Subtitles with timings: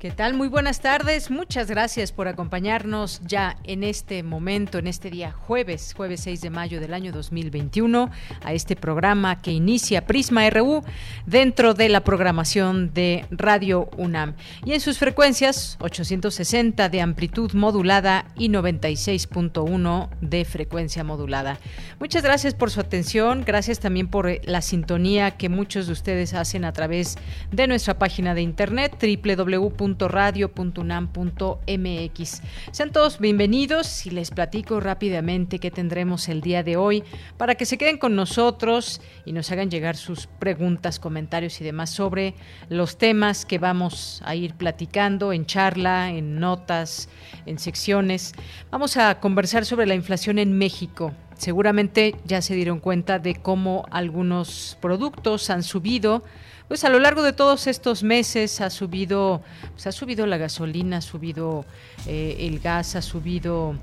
[0.00, 0.32] ¿Qué tal?
[0.32, 1.30] Muy buenas tardes.
[1.30, 6.48] Muchas gracias por acompañarnos ya en este momento, en este día jueves, jueves 6 de
[6.48, 8.10] mayo del año 2021,
[8.42, 10.82] a este programa que inicia Prisma RU
[11.26, 14.36] dentro de la programación de Radio UNAM.
[14.64, 21.58] Y en sus frecuencias 860 de amplitud modulada y 96.1 de frecuencia modulada.
[21.98, 23.44] Muchas gracias por su atención.
[23.44, 27.18] Gracias también por la sintonía que muchos de ustedes hacen a través
[27.52, 32.42] de nuestra página de internet www radio.unam.mx.
[32.72, 37.04] Sean todos bienvenidos y les platico rápidamente qué tendremos el día de hoy
[37.36, 41.90] para que se queden con nosotros y nos hagan llegar sus preguntas, comentarios y demás
[41.90, 42.34] sobre
[42.68, 47.08] los temas que vamos a ir platicando en charla, en notas,
[47.46, 48.34] en secciones.
[48.70, 53.86] Vamos a conversar sobre la inflación en México seguramente ya se dieron cuenta de cómo
[53.90, 56.22] algunos productos han subido
[56.70, 60.98] pues a lo largo de todos estos meses ha subido, pues ha subido la gasolina,
[60.98, 61.64] ha subido
[62.06, 63.74] eh, el gas, ha subido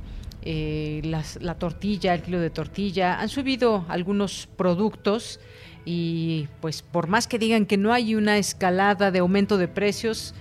[0.42, 5.42] eh, la tortilla, el kilo de tortilla, han subido algunos productos
[5.84, 10.34] y pues por más que digan que no hay una escalada de aumento de precios,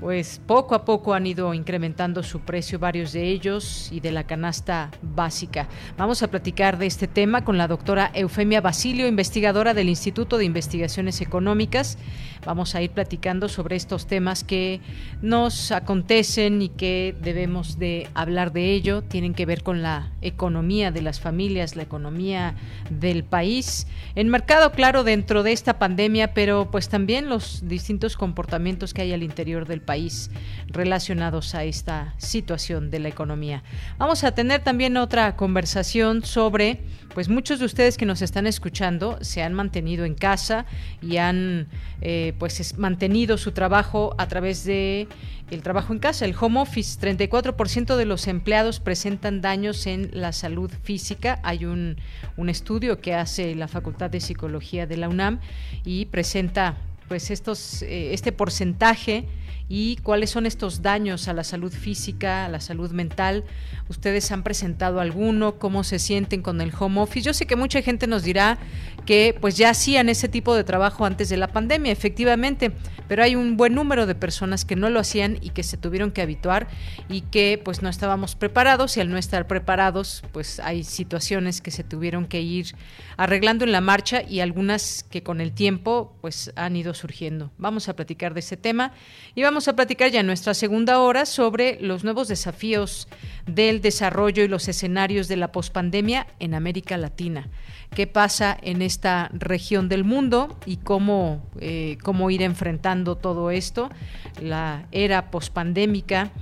[0.00, 4.24] pues poco a poco han ido incrementando su precio varios de ellos y de la
[4.24, 5.68] canasta básica.
[5.96, 10.44] Vamos a platicar de este tema con la doctora Eufemia Basilio, investigadora del Instituto de
[10.44, 11.98] Investigaciones Económicas.
[12.44, 14.80] Vamos a ir platicando sobre estos temas que
[15.22, 19.02] nos acontecen y que debemos de hablar de ello.
[19.02, 22.54] Tienen que ver con la economía de las familias, la economía
[22.90, 29.02] del país, enmarcado claro dentro de esta pandemia, pero pues también los distintos comportamientos que
[29.02, 30.30] hay al interior del país
[30.66, 33.62] relacionados a esta situación de la economía.
[33.96, 36.80] Vamos a tener también otra conversación sobre,
[37.14, 40.66] pues muchos de ustedes que nos están escuchando se han mantenido en casa
[41.00, 41.68] y han
[42.02, 45.08] eh, pues mantenido su trabajo a través de
[45.50, 47.00] el trabajo en casa, el home office.
[47.00, 51.38] 34% de los empleados presentan daños en la salud física.
[51.44, 51.96] Hay un,
[52.36, 55.38] un estudio que hace la Facultad de Psicología de la UNAM
[55.84, 56.76] y presenta
[57.08, 59.26] pues estos, eh, este porcentaje
[59.68, 63.44] y cuáles son estos daños a la salud física, a la salud mental.
[63.88, 65.58] ¿Ustedes han presentado alguno?
[65.58, 67.26] ¿Cómo se sienten con el home office?
[67.26, 68.58] Yo sé que mucha gente nos dirá
[69.06, 72.72] que pues ya hacían ese tipo de trabajo antes de la pandemia, efectivamente,
[73.08, 76.10] pero hay un buen número de personas que no lo hacían y que se tuvieron
[76.10, 76.68] que habituar
[77.08, 81.70] y que pues no estábamos preparados y al no estar preparados pues hay situaciones que
[81.70, 82.74] se tuvieron que ir
[83.16, 87.52] arreglando en la marcha y algunas que con el tiempo pues han ido surgiendo.
[87.58, 88.92] Vamos a platicar de ese tema
[89.34, 93.08] y vamos vamos a platicar ya en nuestra segunda hora sobre los nuevos desafíos
[93.46, 97.48] del desarrollo y los escenarios de la pospandemia en América Latina.
[97.94, 103.88] ¿Qué pasa en esta región del mundo y cómo, eh, cómo ir enfrentando todo esto?
[104.42, 106.32] La era pospandémica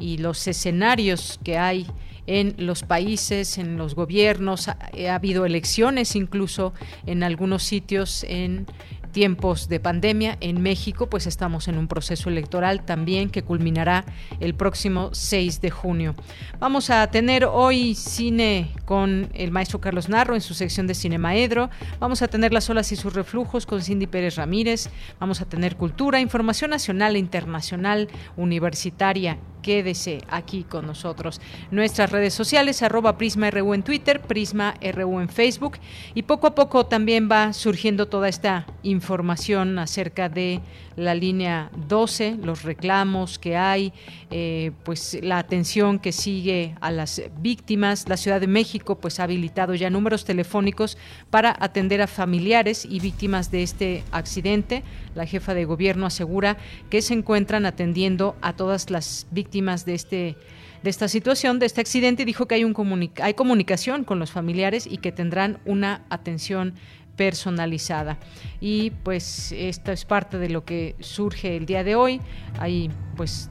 [0.00, 1.86] y los escenarios que hay
[2.26, 4.66] en los países, en los gobiernos.
[4.66, 6.74] Ha, ha, habido elecciones incluso
[7.06, 8.66] en algunos sitios en
[9.14, 14.04] tiempos de pandemia en México, pues estamos en un proceso electoral también que culminará
[14.40, 16.14] el próximo 6 de junio.
[16.58, 21.70] Vamos a tener hoy cine con el maestro Carlos Narro en su sección de Cinemaedro.
[22.00, 24.90] Vamos a tener las olas y sus reflujos con Cindy Pérez Ramírez.
[25.20, 31.40] Vamos a tener cultura, información nacional e internacional, universitaria quédese aquí con nosotros.
[31.70, 35.78] Nuestras redes sociales, arroba Prisma RU en Twitter, Prisma RU en Facebook
[36.14, 40.60] y poco a poco también va surgiendo toda esta información acerca de
[40.96, 43.92] la línea 12, los reclamos que hay,
[44.30, 48.08] eh, pues la atención que sigue a las víctimas.
[48.08, 50.98] La Ciudad de México pues ha habilitado ya números telefónicos
[51.30, 54.82] para atender a familiares y víctimas de este accidente.
[55.14, 56.56] La jefa de gobierno asegura
[56.90, 60.36] que se encuentran atendiendo a todas las víctimas de este
[60.82, 62.74] de esta situación, de este accidente, dijo que hay, un
[63.22, 66.74] hay comunicación con los familiares y que tendrán una atención
[67.16, 68.18] personalizada.
[68.60, 72.20] Y pues esto es parte de lo que surge el día de hoy.
[72.58, 73.50] Hay pues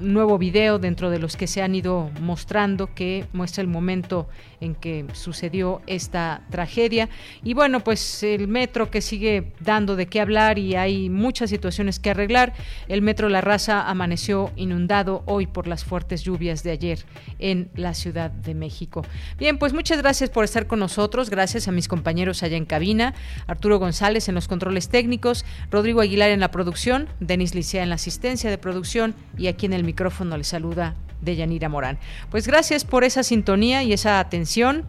[0.00, 4.28] nuevo video dentro de los que se han ido mostrando que muestra el momento
[4.60, 7.08] en que sucedió esta tragedia.
[7.42, 11.98] Y bueno, pues el metro que sigue dando de qué hablar y hay muchas situaciones
[11.98, 12.52] que arreglar.
[12.88, 17.04] El metro La Raza amaneció inundado hoy por las fuertes lluvias de ayer
[17.38, 19.04] en la Ciudad de México.
[19.38, 21.30] Bien, pues muchas gracias por estar con nosotros.
[21.30, 23.14] Gracias a mis compañeros allá en cabina,
[23.46, 27.94] Arturo González en los controles técnicos, Rodrigo Aguilar en la producción, Denis Licea en la
[27.94, 31.98] asistencia de producción y aquí en el micrófono le saluda de Yanira Morán.
[32.30, 34.86] Pues gracias por esa sintonía y esa atención.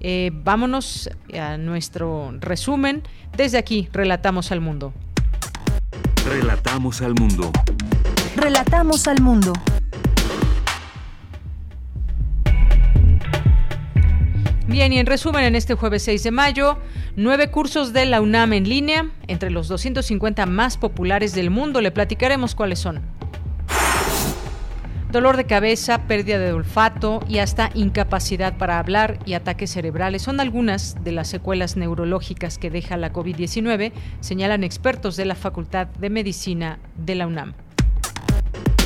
[0.00, 3.02] Eh, vámonos a nuestro resumen.
[3.34, 4.92] Desde aquí, Relatamos al Mundo.
[6.28, 7.50] Relatamos al Mundo.
[8.36, 9.54] Relatamos al Mundo.
[14.66, 16.78] Bien, y en resumen, en este jueves 6 de mayo,
[17.16, 21.80] nueve cursos de la UNAM en línea, entre los 250 más populares del mundo.
[21.80, 23.00] Le platicaremos cuáles son
[25.12, 30.40] dolor de cabeza, pérdida de olfato y hasta incapacidad para hablar y ataques cerebrales son
[30.40, 36.08] algunas de las secuelas neurológicas que deja la COVID-19, señalan expertos de la Facultad de
[36.08, 37.52] Medicina de la UNAM.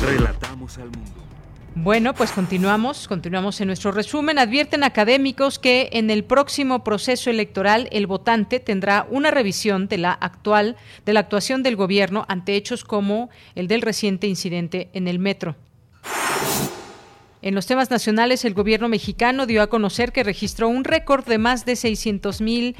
[0.03, 1.27] Relatamos al mundo.
[1.75, 4.39] Bueno, pues continuamos, continuamos en nuestro resumen.
[4.39, 10.11] Advierten académicos que en el próximo proceso electoral el votante tendrá una revisión de la
[10.11, 10.75] actual
[11.05, 15.55] de la actuación del gobierno ante hechos como el del reciente incidente en el metro.
[17.43, 21.37] En los temas nacionales, el gobierno mexicano dio a conocer que registró un récord de
[21.37, 22.75] más de 600 mil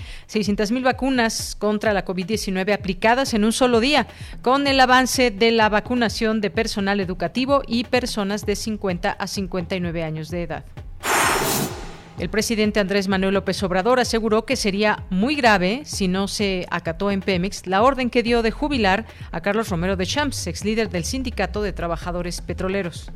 [0.84, 4.08] vacunas contra la COVID-19 aplicadas en un solo día,
[4.42, 10.04] con el avance de la vacunación de personal educativo y personas de 50 a 59
[10.04, 10.66] años de edad.
[12.20, 17.12] El presidente Andrés Manuel López Obrador aseguró que sería muy grave si no se acató
[17.12, 20.90] en Pemex la orden que dio de jubilar a Carlos Romero de Champs, ex líder
[20.90, 23.12] del Sindicato de Trabajadores Petroleros.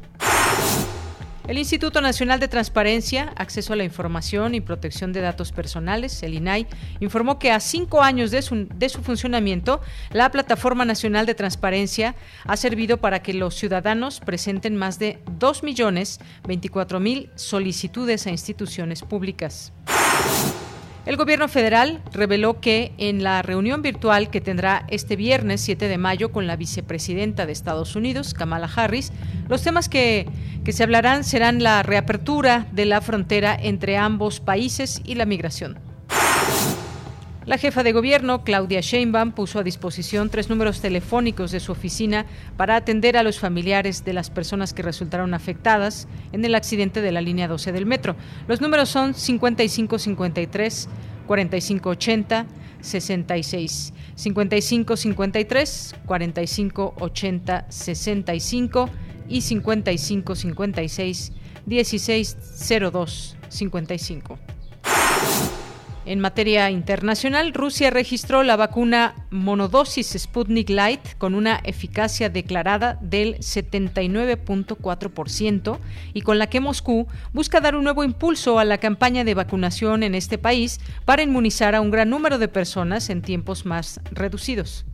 [1.48, 6.36] El Instituto Nacional de Transparencia, Acceso a la Información y Protección de Datos Personales, el
[6.36, 6.68] INAI,
[7.00, 8.68] informó que a cinco años de su,
[9.02, 12.16] funcionamiento, la Plataforma Nacional de Transparencia
[12.46, 19.74] ha servido para que los ciudadanos presenten más de 2.024.000 solicitudes a instituciones públicas.
[21.04, 25.98] El gobierno federal reveló que en la reunión virtual que tendrá este viernes 7 de
[25.98, 29.12] mayo con la vicepresidenta de Estados Unidos, Kamala Harris,
[29.50, 30.28] los temas que,
[30.64, 35.91] que se hablarán serán la reapertura de la frontera entre ambos países y la migración.
[37.48, 42.28] La jefa de gobierno, Claudia Sheinbaum, puso a disposición tres números telefónicos de su oficina
[42.56, 47.12] para atender a los familiares de las personas que resultaron afectadas en el accidente de
[47.12, 48.16] la línea 12 del metro.
[48.48, 50.88] Los números son 5553
[51.26, 52.46] 4580
[52.80, 58.90] 66 5553 4580 65
[59.28, 61.32] y 5556
[61.66, 64.40] 1602 55.
[66.04, 73.38] En materia internacional, Rusia registró la vacuna monodosis Sputnik Light con una eficacia declarada del
[73.38, 75.78] 79.4%
[76.16, 80.02] y con la que Moscú busca dar un nuevo impulso a la campaña de vacunación
[80.02, 84.86] en este país para inmunizar a un gran número de personas en tiempos más reducidos.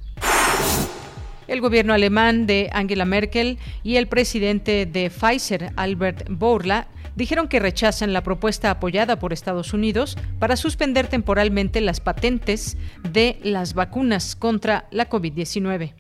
[1.48, 7.60] El gobierno alemán de Angela Merkel y el presidente de Pfizer, Albert Bourla, dijeron que
[7.60, 12.78] rechazan la propuesta apoyada por Estados Unidos para suspender temporalmente las patentes
[13.12, 15.94] de las vacunas contra la COVID-19.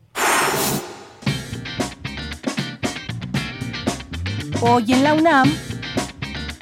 [4.61, 5.51] Hoy en la UNAM,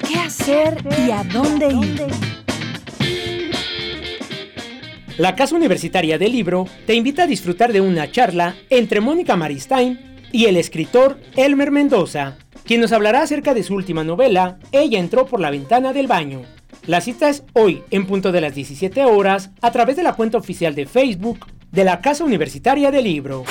[0.08, 2.06] ¿qué hacer y a dónde ir?
[5.18, 10.16] La Casa Universitaria del Libro te invita a disfrutar de una charla entre Mónica Maristain
[10.32, 12.36] y el escritor Elmer Mendoza
[12.66, 16.42] quien nos hablará acerca de su última novela, Ella entró por la ventana del baño.
[16.86, 20.38] La cita es hoy, en punto de las 17 horas, a través de la cuenta
[20.38, 23.44] oficial de Facebook de la Casa Universitaria del Libro.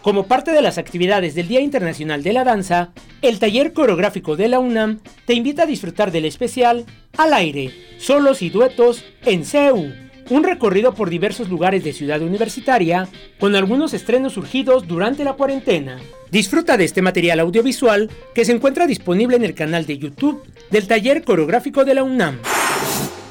[0.00, 2.92] Como parte de las actividades del Día Internacional de la Danza,
[3.22, 6.84] el taller coreográfico de la UNAM te invita a disfrutar del especial
[7.16, 13.08] Al aire, solos y duetos en CEU un recorrido por diversos lugares de Ciudad Universitaria,
[13.38, 15.98] con algunos estrenos surgidos durante la cuarentena.
[16.30, 20.86] Disfruta de este material audiovisual que se encuentra disponible en el canal de YouTube del
[20.86, 22.38] Taller Coreográfico de la UNAM.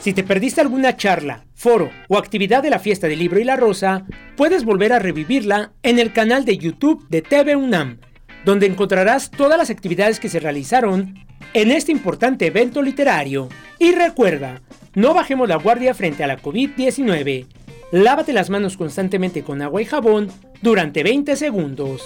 [0.01, 3.55] Si te perdiste alguna charla, foro o actividad de la Fiesta del Libro y la
[3.55, 7.99] Rosa, puedes volver a revivirla en el canal de YouTube de TV UNAM,
[8.43, 11.15] donde encontrarás todas las actividades que se realizaron
[11.53, 13.49] en este importante evento literario.
[13.79, 14.61] Y recuerda,
[14.95, 17.47] no bajemos la guardia frente a la COVID-19.
[17.91, 20.31] Lávate las manos constantemente con agua y jabón
[20.61, 22.01] durante 20 segundos.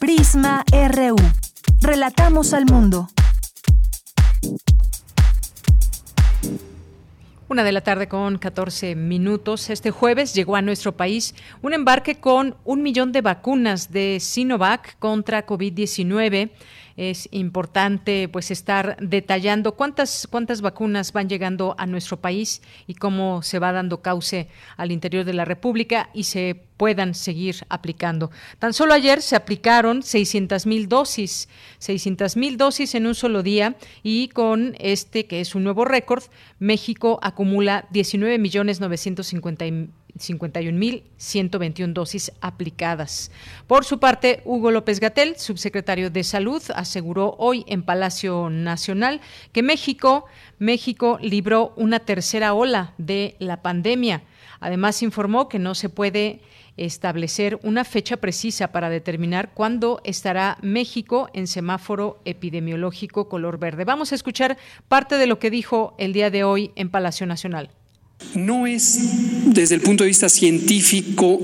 [0.00, 1.16] Prisma RU.
[1.80, 3.08] Relatamos al mundo.
[7.50, 9.70] Una de la tarde con 14 minutos.
[9.70, 14.96] Este jueves llegó a nuestro país un embarque con un millón de vacunas de Sinovac
[15.00, 16.52] contra COVID-19
[17.00, 23.40] es importante pues estar detallando cuántas cuántas vacunas van llegando a nuestro país y cómo
[23.42, 28.30] se va dando cauce al interior de la República y se puedan seguir aplicando.
[28.58, 33.76] Tan solo ayer se aplicaron 600 mil dosis, 600 mil dosis en un solo día
[34.02, 36.24] y con este que es un nuevo récord,
[36.58, 39.64] México acumula 19 millones 950
[40.18, 43.30] 51.121 dosis aplicadas.
[43.66, 49.20] Por su parte, Hugo López Gatel, subsecretario de Salud, aseguró hoy en Palacio Nacional
[49.52, 50.26] que México,
[50.58, 54.22] México libró una tercera ola de la pandemia.
[54.60, 56.40] Además, informó que no se puede
[56.76, 63.84] establecer una fecha precisa para determinar cuándo estará México en semáforo epidemiológico color verde.
[63.84, 64.56] Vamos a escuchar
[64.88, 67.70] parte de lo que dijo el día de hoy en Palacio Nacional.
[68.34, 69.00] No es
[69.46, 71.40] desde el punto de vista científico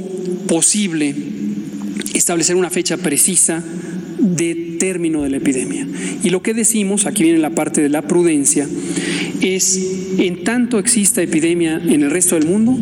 [0.47, 1.14] posible
[2.14, 3.62] establecer una fecha precisa
[4.18, 5.87] de término de la epidemia.
[6.23, 8.66] Y lo que decimos, aquí viene la parte de la prudencia,
[9.40, 9.80] es
[10.18, 12.78] en tanto exista epidemia en el resto del mundo,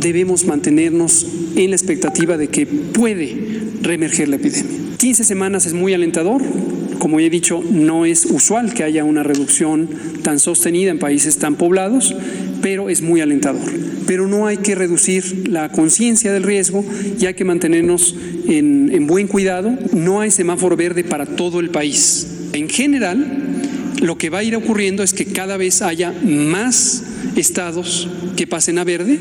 [0.00, 1.26] debemos mantenernos
[1.56, 3.36] en la expectativa de que puede
[3.82, 4.77] reemerger la epidemia.
[4.98, 6.42] 15 semanas es muy alentador,
[6.98, 9.88] como he dicho, no es usual que haya una reducción
[10.24, 12.16] tan sostenida en países tan poblados,
[12.60, 13.62] pero es muy alentador.
[14.08, 16.84] Pero no hay que reducir la conciencia del riesgo
[17.20, 18.16] y hay que mantenernos
[18.48, 19.78] en, en buen cuidado.
[19.92, 22.26] No hay semáforo verde para todo el país.
[22.52, 23.44] En general,
[24.00, 27.04] lo que va a ir ocurriendo es que cada vez haya más
[27.36, 29.18] estados que pasen a verde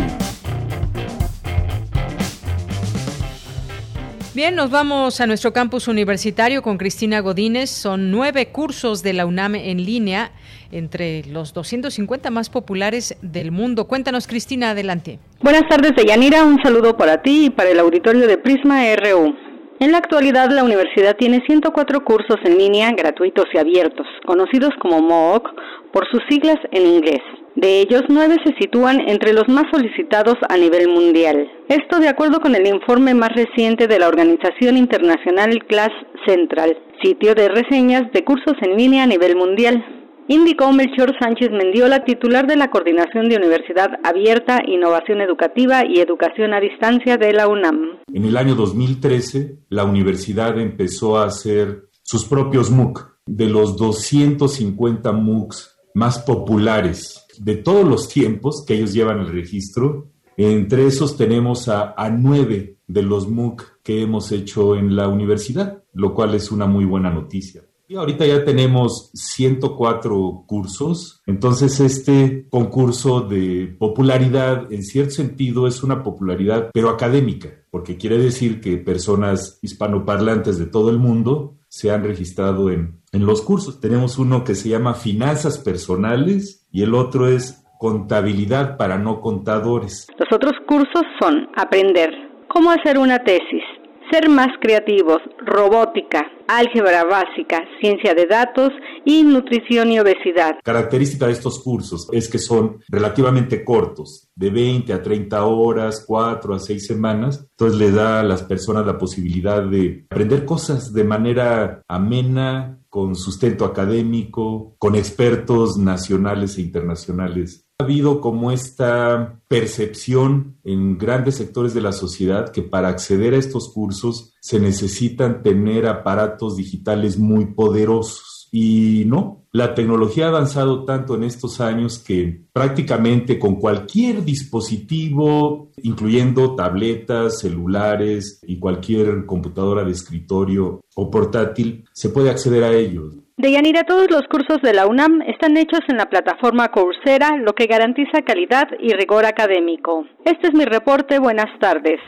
[4.35, 7.71] Bien, nos vamos a nuestro campus universitario con Cristina Godínez.
[7.71, 10.31] Son nueve cursos de la UNAM en línea
[10.71, 13.87] entre los 250 más populares del mundo.
[13.87, 15.19] Cuéntanos, Cristina, adelante.
[15.41, 16.45] Buenas tardes, Deyanira.
[16.45, 19.48] Un saludo para ti y para el auditorio de Prisma RU.
[19.81, 25.01] En la actualidad, la universidad tiene 104 cursos en línea gratuitos y abiertos, conocidos como
[25.01, 25.49] MOOC
[25.93, 27.21] por sus siglas en inglés.
[27.55, 31.49] De ellos, nueve se sitúan entre los más solicitados a nivel mundial.
[31.69, 35.93] Esto de acuerdo con el informe más reciente de la organización internacional Class
[36.27, 40.08] Central, sitio de reseñas de cursos en línea a nivel mundial.
[40.31, 46.53] Indicó Melchor Sánchez Mendiola, titular de la Coordinación de Universidad Abierta, Innovación Educativa y Educación
[46.53, 48.01] a Distancia de la UNAM.
[48.13, 53.17] En el año 2013, la universidad empezó a hacer sus propios MOOC.
[53.25, 60.09] De los 250 MOOCs más populares de todos los tiempos que ellos llevan el registro.
[60.37, 66.15] Entre esos tenemos a, nueve de los MOOC que hemos hecho en la universidad, lo
[66.15, 67.63] cual es una muy buena noticia.
[67.91, 75.83] Y ahorita ya tenemos 104 cursos, entonces este concurso de popularidad en cierto sentido es
[75.83, 81.91] una popularidad pero académica, porque quiere decir que personas hispanoparlantes de todo el mundo se
[81.91, 83.81] han registrado en, en los cursos.
[83.81, 90.09] Tenemos uno que se llama Finanzas Personales y el otro es Contabilidad para no contadores.
[90.19, 93.63] Los otros cursos son Aprender cómo hacer una tesis,
[94.11, 98.71] ser más creativos, robótica, álgebra básica, ciencia de datos
[99.05, 100.59] y nutrición y obesidad.
[100.65, 106.55] Característica de estos cursos es que son relativamente cortos, de 20 a 30 horas, 4
[106.55, 107.47] a 6 semanas.
[107.51, 113.15] Entonces le da a las personas la posibilidad de aprender cosas de manera amena, con
[113.15, 121.75] sustento académico, con expertos nacionales e internacionales ha habido como esta percepción en grandes sectores
[121.75, 127.47] de la sociedad que para acceder a estos cursos se necesitan tener aparatos digitales muy
[127.55, 128.49] poderosos.
[128.51, 135.71] Y no, la tecnología ha avanzado tanto en estos años que prácticamente con cualquier dispositivo,
[135.81, 143.15] incluyendo tabletas, celulares y cualquier computadora de escritorio o portátil, se puede acceder a ellos.
[143.39, 147.67] Deyanira, todos los cursos de la UNAM están hechos en la plataforma Coursera, lo que
[147.67, 150.07] garantiza calidad y rigor académico.
[150.25, 151.21] Este es mi reporte.
[151.21, 152.01] Buenas tardes.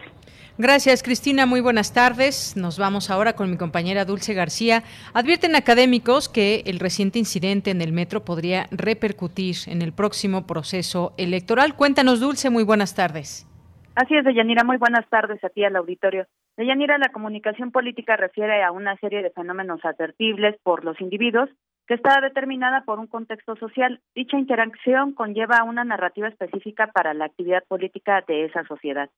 [0.59, 1.47] Gracias, Cristina.
[1.47, 2.57] Muy buenas tardes.
[2.57, 4.83] Nos vamos ahora con mi compañera Dulce García.
[5.15, 11.15] Advierten académicos que el reciente incidente en el metro podría repercutir en el próximo proceso
[11.17, 11.77] electoral.
[11.77, 12.51] Cuéntanos, Dulce.
[12.51, 13.47] Muy buenas tardes.
[13.95, 14.65] Así es, Deyanira.
[14.65, 16.27] Muy buenas tardes a ti al auditorio.
[16.61, 21.49] Deyanira, la comunicación política refiere a una serie de fenómenos advertibles por los individuos
[21.87, 24.03] que está determinada por un contexto social.
[24.15, 29.09] Dicha interacción conlleva una narrativa específica para la actividad política de esa sociedad.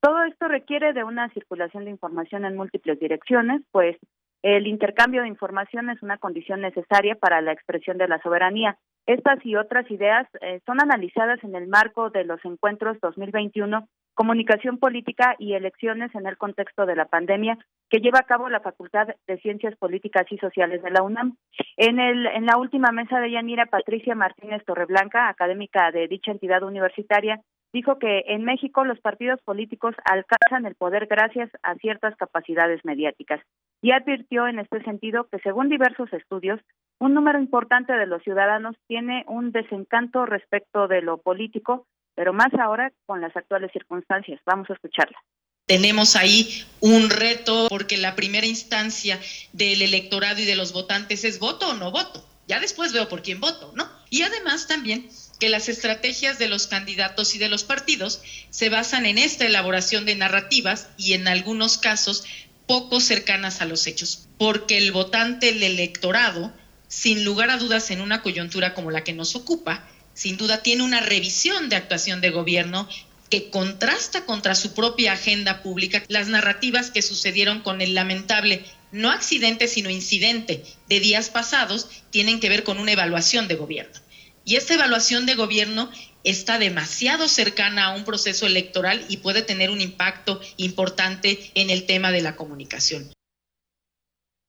[0.00, 3.96] Todo esto requiere de una circulación de información en múltiples direcciones, pues
[4.44, 8.76] el intercambio de información es una condición necesaria para la expresión de la soberanía.
[9.06, 14.76] Estas y otras ideas eh, son analizadas en el marco de los encuentros 2021 Comunicación
[14.78, 17.56] Política y Elecciones en el contexto de la pandemia
[17.88, 21.38] que lleva a cabo la Facultad de Ciencias Políticas y Sociales de la UNAM.
[21.78, 26.62] En, el, en la última mesa de Yanira, Patricia Martínez Torreblanca, académica de dicha entidad
[26.62, 27.40] universitaria,
[27.74, 33.40] dijo que en México los partidos políticos alcanzan el poder gracias a ciertas capacidades mediáticas
[33.82, 36.60] y advirtió en este sentido que según diversos estudios,
[37.00, 42.54] un número importante de los ciudadanos tiene un desencanto respecto de lo político pero más
[42.54, 44.40] ahora con las actuales circunstancias.
[44.46, 45.18] Vamos a escucharla.
[45.66, 49.18] Tenemos ahí un reto porque la primera instancia
[49.52, 52.24] del electorado y de los votantes es voto o no voto.
[52.46, 53.84] Ya después veo por quién voto, ¿no?
[54.10, 59.06] Y además también que las estrategias de los candidatos y de los partidos se basan
[59.06, 62.24] en esta elaboración de narrativas y en algunos casos
[62.66, 66.52] poco cercanas a los hechos, porque el votante, el electorado,
[66.88, 70.82] sin lugar a dudas en una coyuntura como la que nos ocupa, sin duda tiene
[70.82, 72.88] una revisión de actuación de gobierno
[73.30, 79.10] que contrasta contra su propia agenda pública las narrativas que sucedieron con el lamentable, no
[79.10, 84.03] accidente, sino incidente de días pasados, tienen que ver con una evaluación de gobierno.
[84.44, 85.88] Y esta evaluación de gobierno
[86.22, 91.86] está demasiado cercana a un proceso electoral y puede tener un impacto importante en el
[91.86, 93.04] tema de la comunicación.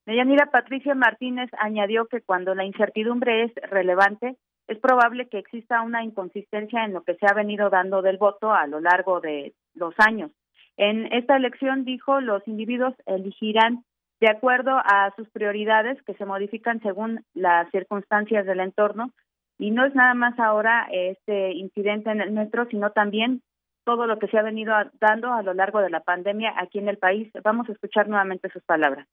[0.05, 4.36] Deyanira Patricia Martínez añadió que cuando la incertidumbre es relevante,
[4.67, 8.53] es probable que exista una inconsistencia en lo que se ha venido dando del voto
[8.53, 10.31] a lo largo de los años.
[10.77, 13.84] En esta elección, dijo, los individuos elegirán
[14.19, 19.12] de acuerdo a sus prioridades que se modifican según las circunstancias del entorno.
[19.58, 23.41] Y no es nada más ahora este incidente en el metro, sino también
[23.86, 26.89] todo lo que se ha venido dando a lo largo de la pandemia aquí en
[26.89, 27.32] el país.
[27.44, 29.08] Vamos a escuchar nuevamente sus palabras.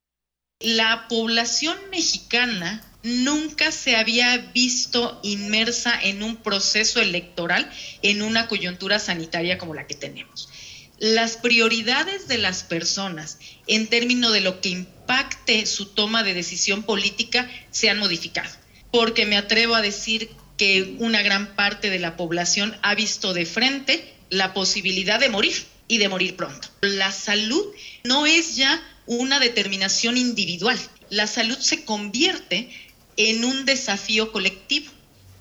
[0.61, 7.69] La población mexicana nunca se había visto inmersa en un proceso electoral
[8.03, 10.49] en una coyuntura sanitaria como la que tenemos.
[10.99, 16.85] Las prioridades de las personas en términos de lo que impacte su toma de decisión
[16.85, 18.49] política se han modificado,
[18.93, 23.47] porque me atrevo a decir que una gran parte de la población ha visto de
[23.47, 25.55] frente la posibilidad de morir
[25.89, 26.69] y de morir pronto.
[26.83, 27.67] La salud
[28.05, 30.79] no es ya una determinación individual.
[31.11, 32.71] La salud se convierte
[33.17, 34.91] en un desafío colectivo,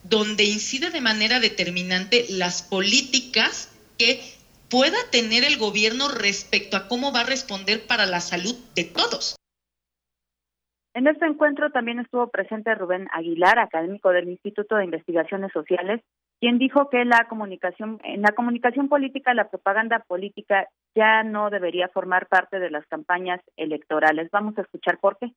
[0.04, 4.22] donde incide de manera determinante las políticas que
[4.70, 9.36] pueda tener el gobierno respecto a cómo va a responder para la salud de todos.
[10.94, 16.02] En este encuentro también estuvo presente Rubén Aguilar, académico del Instituto de Investigaciones Sociales,
[16.42, 21.88] quien dijo que la comunicación, en la comunicación política, la propaganda política ya no debería
[21.88, 24.30] formar parte de las campañas electorales.
[24.32, 25.32] Vamos a escuchar por qué.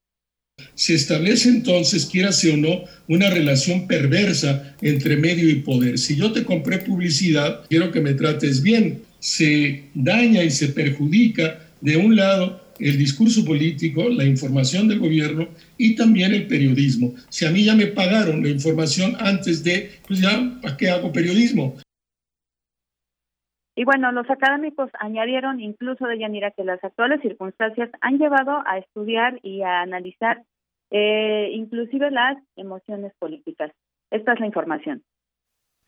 [0.75, 5.99] Se establece entonces, quieras o no, una relación perversa entre medio y poder.
[5.99, 9.03] Si yo te compré publicidad, quiero que me trates bien.
[9.19, 15.49] Se daña y se perjudica, de un lado, el discurso político, la información del gobierno
[15.79, 17.13] y también el periodismo.
[17.29, 21.13] Si a mí ya me pagaron la información antes de, pues ya, ¿para qué hago
[21.13, 21.75] periodismo?
[23.77, 28.79] Y bueno, los académicos añadieron incluso de Yanira que las actuales circunstancias han llevado a
[28.79, 30.45] estudiar y a analizar
[30.91, 33.73] eh, inclusive las emociones políticas.
[34.11, 35.03] Esta es la información.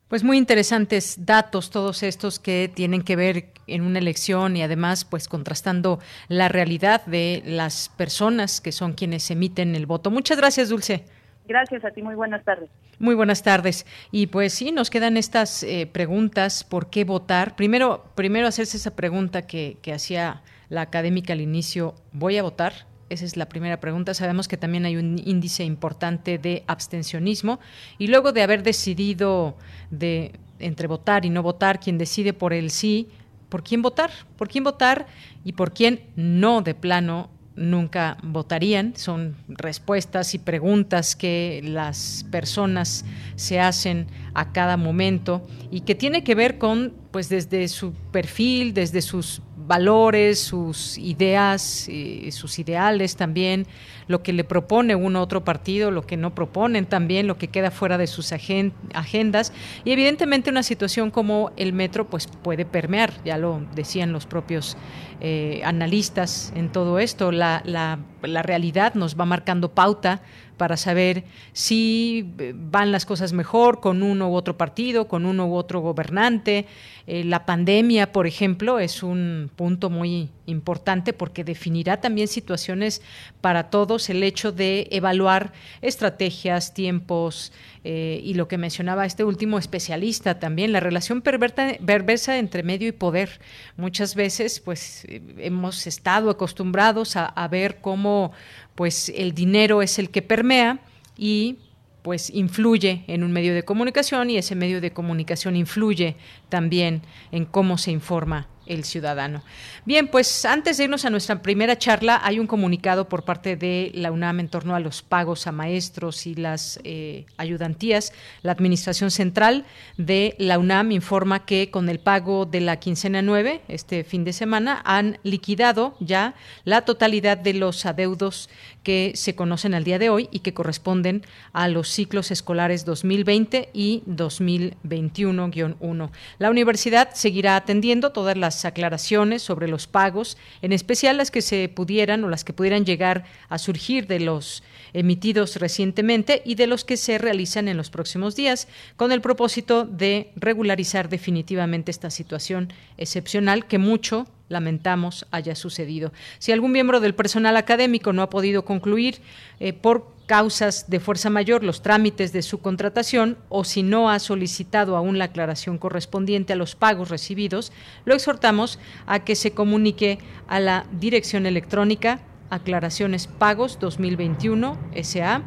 [0.08, 5.04] Pues muy interesantes datos todos estos que tienen que ver en una elección y además
[5.04, 10.12] pues contrastando la realidad de las personas que son quienes emiten el voto.
[10.12, 11.04] Muchas gracias, Dulce.
[11.48, 12.70] Gracias a ti, muy buenas tardes.
[13.00, 13.84] Muy buenas tardes.
[14.12, 17.56] Y pues sí, nos quedan estas eh, preguntas, ¿por qué votar?
[17.56, 22.86] Primero, primero hacerse esa pregunta que, que hacía la académica al inicio, ¿voy a votar?
[23.08, 24.14] Esa es la primera pregunta.
[24.14, 27.60] Sabemos que también hay un índice importante de abstencionismo
[27.98, 29.56] y luego de haber decidido
[29.90, 33.08] de entre votar y no votar, quien decide por el sí,
[33.48, 34.10] ¿por quién votar?
[34.36, 35.06] ¿Por quién votar
[35.44, 38.94] y por quién no de plano nunca votarían.
[38.96, 46.22] Son respuestas y preguntas que las personas se hacen a cada momento y que tiene
[46.22, 53.16] que ver con, pues desde su perfil, desde sus valores, sus ideas, eh, sus ideales
[53.16, 53.66] también,
[54.08, 57.70] lo que le propone uno otro partido, lo que no proponen también, lo que queda
[57.70, 59.52] fuera de sus agendas.
[59.84, 64.76] Y evidentemente una situación como el metro pues puede permear, ya lo decían los propios
[65.20, 67.32] eh, analistas en todo esto.
[67.32, 70.22] La, la realidad nos va marcando pauta
[70.56, 75.46] para saber si eh, van las cosas mejor con uno u otro partido, con uno
[75.46, 76.66] u otro gobernante.
[77.06, 83.02] Eh, la pandemia, por ejemplo, es un punto muy importante porque definirá también situaciones
[83.40, 87.52] para todos, el hecho de evaluar estrategias, tiempos
[87.84, 92.92] eh, y lo que mencionaba este último especialista también, la relación perversa entre medio y
[92.92, 93.40] poder.
[93.76, 95.06] Muchas veces, pues,
[95.38, 98.32] hemos estado acostumbrados a, a ver cómo
[98.76, 100.78] pues el dinero es el que permea
[101.18, 101.56] y
[102.02, 106.14] pues influye en un medio de comunicación y ese medio de comunicación influye
[106.48, 109.42] también en cómo se informa el ciudadano.
[109.84, 113.90] Bien, pues antes de irnos a nuestra primera charla, hay un comunicado por parte de
[113.94, 118.12] la UNAM en torno a los pagos a maestros y las eh, ayudantías.
[118.42, 119.64] La Administración Central
[119.96, 124.32] de la UNAM informa que con el pago de la quincena 9, este fin de
[124.32, 128.50] semana, han liquidado ya la totalidad de los adeudos
[128.82, 133.70] que se conocen al día de hoy y que corresponden a los ciclos escolares 2020
[133.72, 136.10] y 2021-1.
[136.38, 141.68] La universidad seguirá atendiendo todas las aclaraciones sobre los pagos, en especial las que se
[141.68, 144.62] pudieran o las que pudieran llegar a surgir de los
[144.96, 149.84] emitidos recientemente y de los que se realizan en los próximos días, con el propósito
[149.84, 156.12] de regularizar definitivamente esta situación excepcional que mucho lamentamos haya sucedido.
[156.38, 159.18] Si algún miembro del personal académico no ha podido concluir
[159.60, 164.18] eh, por causas de fuerza mayor los trámites de su contratación o si no ha
[164.18, 167.70] solicitado aún la aclaración correspondiente a los pagos recibidos,
[168.06, 175.42] lo exhortamos a que se comunique a la dirección electrónica aclaraciones pagos 2021 SA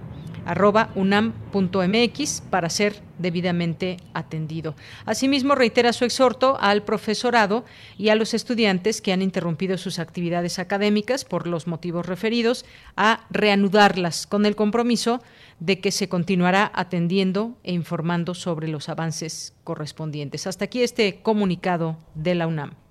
[0.45, 4.75] arroba unam.mx para ser debidamente atendido.
[5.05, 7.65] Asimismo, reitera su exhorto al profesorado
[7.97, 13.27] y a los estudiantes que han interrumpido sus actividades académicas por los motivos referidos a
[13.29, 15.21] reanudarlas con el compromiso
[15.59, 20.47] de que se continuará atendiendo e informando sobre los avances correspondientes.
[20.47, 22.88] Hasta aquí este comunicado de la UNAM.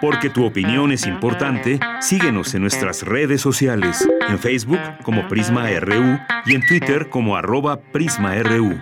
[0.00, 6.18] Porque tu opinión es importante, síguenos en nuestras redes sociales, en Facebook como Prisma RU
[6.46, 8.80] y en Twitter como arroba PrismaRU.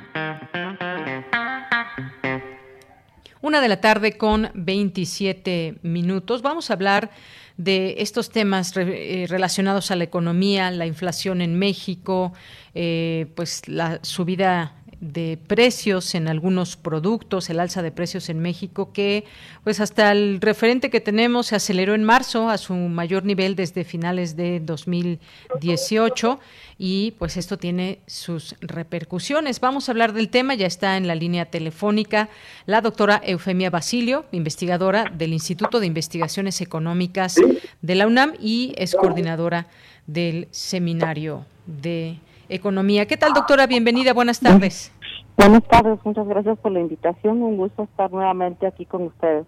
[3.42, 6.42] Una de la tarde con 27 minutos.
[6.42, 7.10] Vamos a hablar
[7.56, 12.32] de estos temas eh, relacionados a la economía, la inflación en México,
[12.74, 18.92] eh, pues la subida de precios en algunos productos, el alza de precios en México,
[18.92, 19.24] que
[19.64, 23.84] pues hasta el referente que tenemos se aceleró en marzo a su mayor nivel desde
[23.84, 26.38] finales de 2018
[26.76, 29.60] y pues esto tiene sus repercusiones.
[29.60, 32.28] Vamos a hablar del tema, ya está en la línea telefónica
[32.66, 37.36] la doctora Eufemia Basilio, investigadora del Instituto de Investigaciones Económicas
[37.80, 39.66] de la UNAM y es coordinadora
[40.06, 42.18] del seminario de
[42.50, 43.06] Economía.
[43.06, 43.66] ¿Qué tal, doctora?
[43.66, 44.92] Bienvenida, buenas tardes.
[45.36, 47.42] Buenas tardes, muchas gracias por la invitación.
[47.42, 49.46] Un gusto estar nuevamente aquí con ustedes.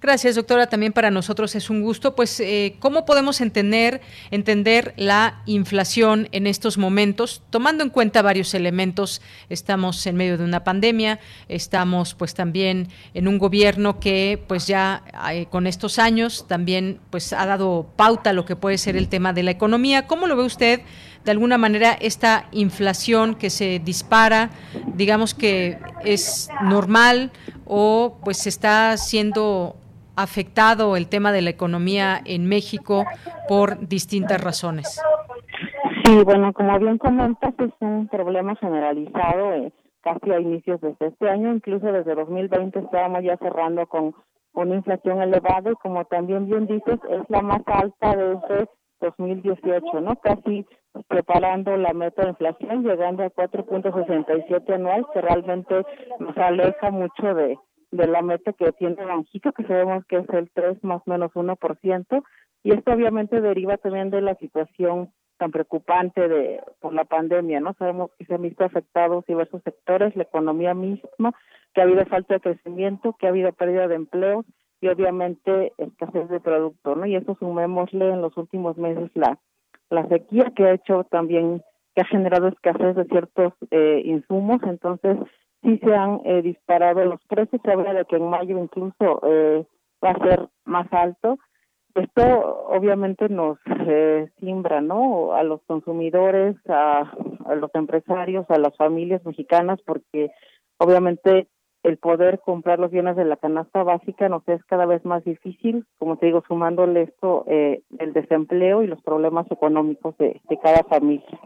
[0.00, 0.68] Gracias, doctora.
[0.68, 2.14] También para nosotros es un gusto.
[2.14, 8.54] Pues, eh, ¿cómo podemos entender, entender la inflación en estos momentos, tomando en cuenta varios
[8.54, 9.20] elementos?
[9.48, 15.02] Estamos en medio de una pandemia, estamos, pues, también en un gobierno que, pues, ya
[15.32, 19.08] eh, con estos años también, pues, ha dado pauta a lo que puede ser el
[19.08, 20.06] tema de la economía.
[20.06, 20.82] ¿Cómo lo ve usted?
[21.28, 24.48] De alguna manera esta inflación que se dispara,
[24.94, 27.32] digamos que es normal
[27.66, 29.76] o pues está siendo
[30.16, 33.04] afectado el tema de la economía en México
[33.46, 35.02] por distintas razones.
[36.02, 41.28] Sí, bueno, como bien comentas, es un problema generalizado eh, casi a inicios de este
[41.28, 44.14] año, incluso desde 2020 estábamos ya cerrando con
[44.54, 48.66] una inflación elevada y como también bien dices, es la más alta desde
[49.02, 50.16] 2018, ¿no?
[50.16, 50.66] Casi
[51.06, 55.84] preparando la meta de inflación, llegando a 4.67 anual, que realmente
[56.18, 57.58] nos aleja mucho de,
[57.90, 61.32] de la meta que tiene Banjico, que sabemos que es el 3 más o menos
[61.32, 62.24] 1%,
[62.64, 67.72] y esto obviamente deriva también de la situación tan preocupante de por la pandemia, ¿no?
[67.74, 71.32] Sabemos que se han visto afectados diversos sectores, la economía misma,
[71.72, 74.44] que ha habido falta de crecimiento, que ha habido pérdida de empleos,
[74.80, 77.06] y obviamente escasez de producto, ¿no?
[77.06, 79.38] Y eso sumémosle en los últimos meses la,
[79.90, 81.62] la sequía que ha hecho también,
[81.94, 85.16] que ha generado escasez de ciertos eh, insumos, entonces
[85.62, 89.64] sí se han eh, disparado los precios, se habla de que en mayo incluso eh,
[90.04, 91.38] va a ser más alto.
[91.94, 92.22] Esto
[92.68, 95.32] obviamente nos eh, simbra, ¿no?
[95.32, 97.10] A los consumidores, a,
[97.46, 100.30] a los empresarios, a las familias mexicanas, porque
[100.78, 101.48] obviamente
[101.82, 105.84] el poder comprar los bienes de la canasta básica nos es cada vez más difícil,
[105.98, 110.82] como te digo, sumándole esto, eh, el desempleo y los problemas económicos de, de cada
[110.84, 111.38] familia.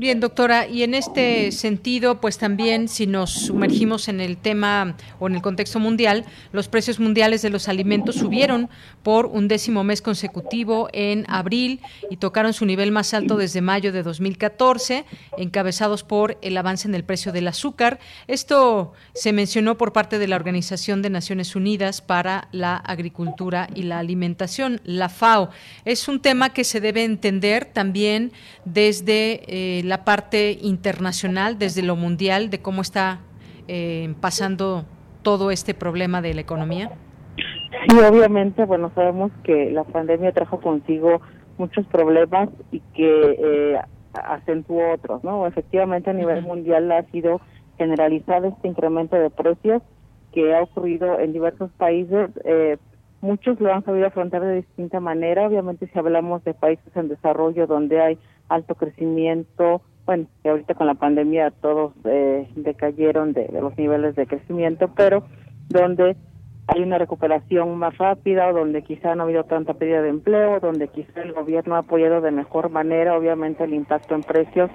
[0.00, 5.26] Bien, doctora, y en este sentido, pues también si nos sumergimos en el tema o
[5.26, 8.70] en el contexto mundial, los precios mundiales de los alimentos subieron
[9.02, 13.92] por un décimo mes consecutivo en abril y tocaron su nivel más alto desde mayo
[13.92, 15.04] de 2014,
[15.36, 18.00] encabezados por el avance en el precio del azúcar.
[18.26, 23.82] Esto se mencionó por parte de la Organización de Naciones Unidas para la Agricultura y
[23.82, 25.50] la Alimentación, la FAO.
[25.84, 28.32] Es un tema que se debe entender también
[28.64, 33.18] desde eh, la parte internacional, desde lo mundial, de cómo está
[33.66, 34.84] eh, pasando
[35.22, 36.92] todo este problema de la economía?
[37.88, 41.20] Sí, obviamente, bueno, sabemos que la pandemia trajo consigo
[41.58, 43.80] muchos problemas y que eh,
[44.14, 45.46] acentuó otros, ¿no?
[45.48, 47.40] Efectivamente, a nivel mundial ha sido
[47.76, 49.82] generalizado este incremento de precios
[50.32, 52.30] que ha ocurrido en diversos países.
[52.44, 52.76] Eh,
[53.20, 55.46] muchos lo han sabido afrontar de distinta manera.
[55.46, 60.86] Obviamente, si hablamos de países en desarrollo donde hay alto crecimiento, bueno, que ahorita con
[60.86, 65.24] la pandemia todos eh, decayeron de, los niveles de crecimiento, pero
[65.68, 66.16] donde
[66.66, 70.60] hay una recuperación más rápida, o donde quizá no ha habido tanta pérdida de empleo,
[70.60, 74.70] donde quizá el gobierno ha apoyado de mejor manera, obviamente el impacto en precios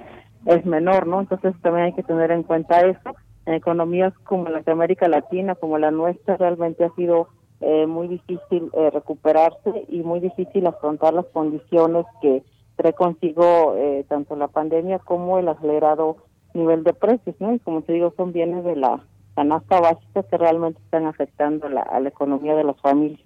[0.46, 1.20] es menor, ¿no?
[1.20, 3.16] Entonces también hay que tener en cuenta eso.
[3.46, 7.28] En economías como la de América Latina, como la nuestra, realmente ha sido
[7.60, 12.42] eh, muy difícil eh, recuperarse y muy difícil afrontar las condiciones que
[12.76, 16.18] trae consigo eh, tanto la pandemia como el acelerado
[16.52, 17.54] nivel de precios, ¿no?
[17.54, 19.00] Y como te digo, son bienes de la
[19.34, 23.25] canasta básica que realmente están afectando la, a la economía de las familias.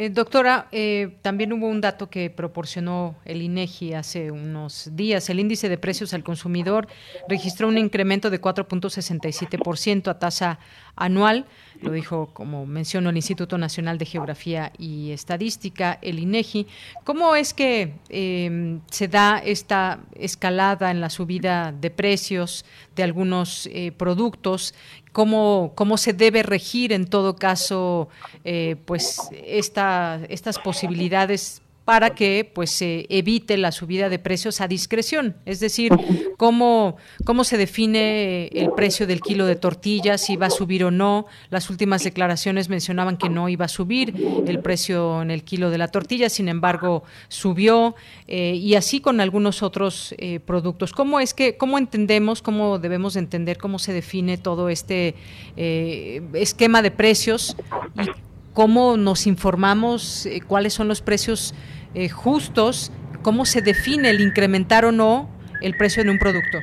[0.00, 5.28] Eh, doctora, eh, también hubo un dato que proporcionó el INEGI hace unos días.
[5.28, 6.86] El índice de precios al consumidor
[7.28, 10.60] registró un incremento de 4.67% a tasa
[10.94, 11.46] anual.
[11.80, 16.68] Lo dijo, como mencionó, el Instituto Nacional de Geografía y Estadística, el INEGI.
[17.02, 23.66] ¿Cómo es que em, se da esta escalada en la subida de precios de algunos
[23.72, 24.74] eh, productos?
[25.18, 28.08] Cómo, cómo se debe regir en todo caso
[28.44, 34.68] eh, pues esta, estas posibilidades para que pues se evite la subida de precios a
[34.68, 35.90] discreción, es decir,
[36.36, 40.90] cómo, cómo se define el precio del kilo de tortillas, si va a subir o
[40.90, 41.24] no.
[41.48, 44.14] Las últimas declaraciones mencionaban que no iba a subir
[44.46, 47.94] el precio en el kilo de la tortilla, sin embargo subió
[48.26, 50.92] eh, y así con algunos otros eh, productos.
[50.92, 55.14] ¿Cómo es que cómo entendemos, cómo debemos entender cómo se define todo este
[55.56, 57.56] eh, esquema de precios
[57.96, 58.10] y
[58.52, 61.54] cómo nos informamos cuáles son los precios
[61.94, 65.28] eh, justos, ¿cómo se define el incrementar o no
[65.60, 66.58] el precio de un producto?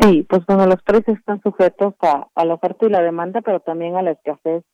[0.00, 3.96] Sí, pues bueno, los precios están sujetos a, la oferta y la demanda, pero también
[3.96, 4.64] a la escasez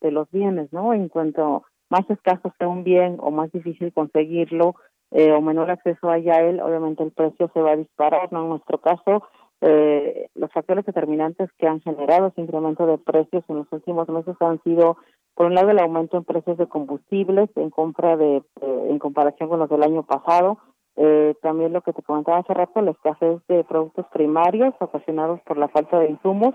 [0.00, 0.92] de los bienes, ¿no?
[0.92, 4.74] En cuanto más escaso sea un bien o más difícil conseguirlo
[5.10, 8.42] eh, o menor acceso haya a él, obviamente el precio se va a disparar, ¿no?
[8.42, 9.22] En nuestro caso,
[9.60, 14.36] eh, los factores determinantes que han generado ese incremento de precios en los últimos meses
[14.40, 14.98] han sido
[15.34, 19.48] por un lado el aumento en precios de combustibles en compra de eh, en comparación
[19.48, 20.58] con los del año pasado.
[20.96, 25.58] Eh, también lo que te comentaba hace rato la escasez de productos primarios ocasionados por
[25.58, 26.54] la falta de insumos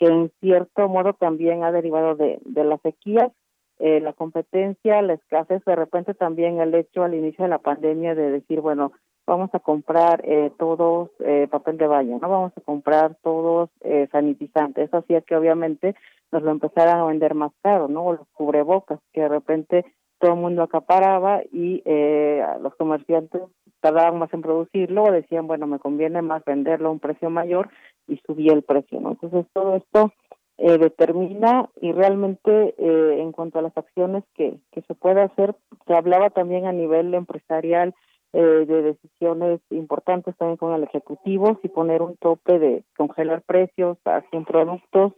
[0.00, 3.30] que en cierto modo también ha derivado de, de la sequía
[3.78, 8.16] eh, la competencia la escasez de repente también el hecho al inicio de la pandemia
[8.16, 8.90] de decir bueno
[9.28, 14.08] vamos a comprar eh, todos eh, papel de baño, no vamos a comprar todos eh,
[14.10, 14.88] sanitizantes.
[14.88, 15.94] Eso hacía que obviamente
[16.32, 18.06] nos lo empezaran a vender más caro, ¿no?
[18.06, 19.84] O los cubrebocas, que de repente
[20.18, 23.42] todo el mundo acaparaba y eh, los comerciantes
[23.80, 27.68] tardaban más en producirlo o decían, bueno, me conviene más venderlo a un precio mayor
[28.08, 29.10] y subía el precio, ¿no?
[29.10, 30.12] Entonces todo esto
[30.56, 35.54] eh, determina y realmente eh, en cuanto a las acciones que, que se puede hacer,
[35.86, 37.94] se hablaba también a nivel empresarial
[38.32, 43.98] eh, de decisiones importantes también con el Ejecutivo, si poner un tope de congelar precios
[44.04, 45.12] a 100 productos,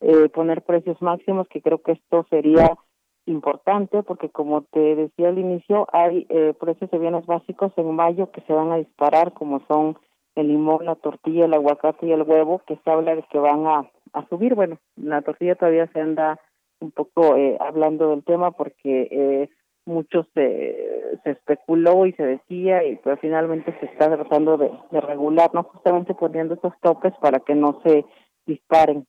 [0.00, 2.70] eh, poner precios máximos, que creo que esto sería
[3.26, 8.30] importante porque como te decía al inicio, hay eh, precios de bienes básicos en mayo
[8.30, 9.96] que se van a disparar, como son
[10.34, 13.66] el limón, la tortilla, el aguacate y el huevo, que se habla de que van
[13.66, 14.54] a, a subir.
[14.54, 16.40] Bueno, la tortilla todavía se anda
[16.80, 19.48] un poco eh, hablando del tema porque eh,
[19.86, 25.00] mucho se, se especuló y se decía y pero finalmente se está tratando de, de
[25.00, 28.04] regular, no justamente poniendo esos topes para que no se
[28.46, 29.06] disparen.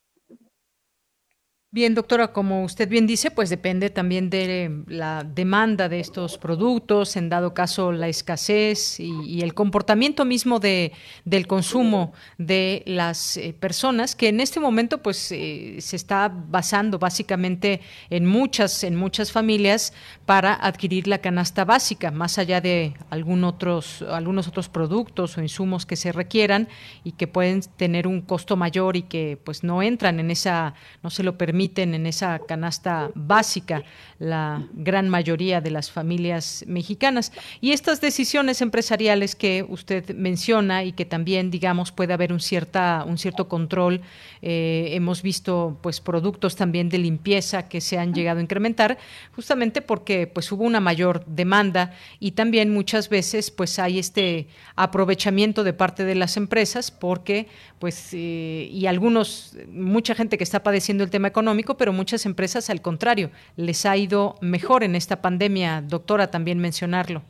[1.75, 7.17] Bien, doctora, como usted bien dice, pues depende también de la demanda de estos productos,
[7.17, 10.93] en dado caso la escasez y, el comportamiento mismo de,
[11.25, 16.97] del consumo de las eh, personas, que en este momento pues eh, se está basando
[16.97, 19.91] básicamente en muchas, en muchas familias
[20.25, 25.85] para adquirir la canasta básica, más allá de algún otros, algunos otros productos o insumos
[25.85, 26.69] que se requieran
[27.03, 31.09] y que pueden tener un costo mayor y que pues no entran en esa, no
[31.09, 31.37] se lo
[31.75, 33.83] en esa canasta básica
[34.19, 37.31] la gran mayoría de las familias mexicanas.
[37.59, 43.03] Y estas decisiones empresariales que usted menciona y que también, digamos, puede haber un, cierta,
[43.05, 44.01] un cierto control.
[44.41, 48.97] Eh, hemos visto pues productos también de limpieza que se han llegado a incrementar
[49.35, 55.63] justamente porque pues hubo una mayor demanda y también muchas veces pues hay este aprovechamiento
[55.63, 57.47] de parte de las empresas porque
[57.79, 61.44] pues eh, y algunos mucha gente que está padeciendo el tema económico
[61.77, 67.21] pero muchas empresas al contrario les ha ido mejor en esta pandemia, doctora, también mencionarlo.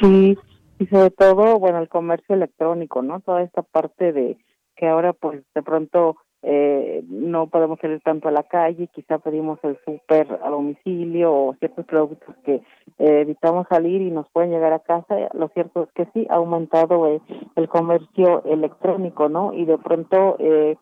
[0.00, 0.36] Sí,
[0.78, 3.20] y sobre todo, bueno, el comercio electrónico, ¿no?
[3.20, 4.36] Toda esta parte de
[4.76, 9.58] que ahora pues de pronto eh, no podemos salir tanto a la calle, quizá pedimos
[9.62, 12.62] el súper a domicilio o ciertos productos que eh,
[12.98, 15.14] evitamos salir y nos pueden llegar a casa.
[15.34, 17.20] Lo cierto es que sí, ha aumentado eh,
[17.56, 19.52] el comercio electrónico, ¿no?
[19.52, 20.76] Y de pronto eh,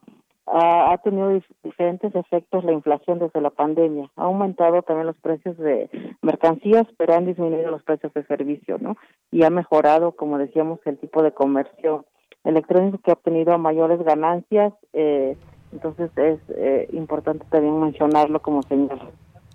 [0.52, 4.10] ha, tenido diferentes efectos la inflación desde la pandemia.
[4.16, 5.90] Ha aumentado también los precios de
[6.22, 8.96] mercancías, pero han disminuido los precios de servicio, ¿no?
[9.30, 12.04] Y ha mejorado, como decíamos, el tipo de comercio
[12.44, 14.72] electrónico que ha obtenido mayores ganancias.
[14.92, 15.36] Eh,
[15.72, 19.00] entonces es eh, importante también mencionarlo como señal.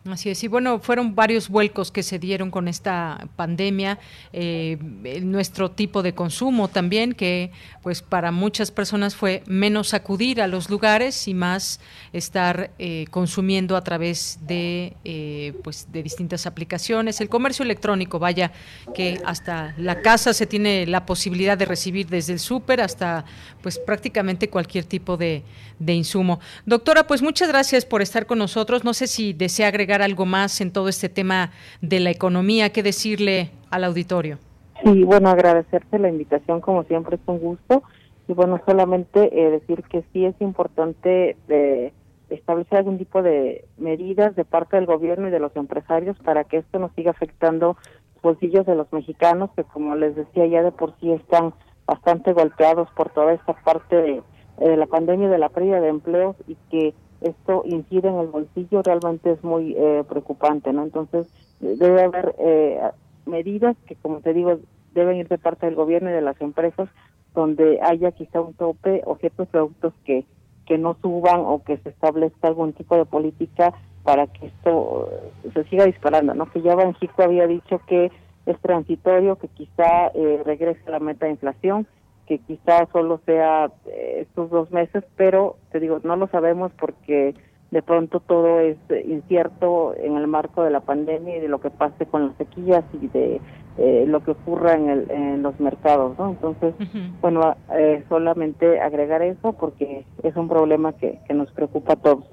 [0.05, 3.99] Así es, y bueno, fueron varios vuelcos que se dieron con esta pandemia,
[4.33, 4.77] eh,
[5.21, 10.69] nuestro tipo de consumo también, que pues para muchas personas fue menos acudir a los
[10.69, 11.79] lugares y más
[12.11, 17.21] estar eh, consumiendo a través de eh, pues de distintas aplicaciones.
[17.21, 18.51] El comercio electrónico, vaya,
[18.93, 23.23] que hasta la casa se tiene la posibilidad de recibir desde el súper hasta
[23.61, 25.43] pues prácticamente cualquier tipo de,
[25.79, 26.41] de insumo.
[26.65, 28.83] Doctora, pues muchas gracias por estar con nosotros.
[28.83, 31.51] No sé si desea agregar algo más en todo este tema
[31.81, 34.37] de la economía, ¿qué decirle al auditorio?
[34.83, 37.83] Sí, bueno, agradecerte la invitación, como siempre es un gusto.
[38.27, 41.93] Y bueno, solamente eh, decir que sí es importante eh,
[42.29, 46.57] establecer algún tipo de medidas de parte del gobierno y de los empresarios para que
[46.57, 47.77] esto no siga afectando
[48.15, 51.53] los bolsillos de los mexicanos, que como les decía, ya de por sí están
[51.85, 54.21] bastante golpeados por toda esta parte de,
[54.59, 56.93] eh, de la pandemia, de la pérdida de empleos y que
[57.23, 60.83] esto incide en el bolsillo realmente es muy eh, preocupante, ¿no?
[60.83, 61.27] Entonces
[61.59, 62.79] debe haber eh,
[63.25, 64.59] medidas que, como te digo,
[64.93, 66.89] deben ir de parte del gobierno y de las empresas
[67.33, 70.25] donde haya quizá un tope o ciertos productos que
[70.65, 75.09] que no suban o que se establezca algún tipo de política para que esto
[75.53, 76.49] se siga disparando, ¿no?
[76.51, 78.11] Que ya Banjico había dicho que
[78.45, 81.87] es transitorio, que quizá eh, regrese la meta de inflación
[82.37, 87.35] que quizás solo sea eh, estos dos meses, pero te digo, no lo sabemos porque
[87.71, 91.69] de pronto todo es incierto en el marco de la pandemia y de lo que
[91.69, 93.41] pase con las sequías y de
[93.77, 96.29] eh, lo que ocurra en, el, en los mercados, ¿no?
[96.29, 96.75] Entonces,
[97.21, 102.25] bueno, eh, solamente agregar eso porque es un problema que, que nos preocupa a todos.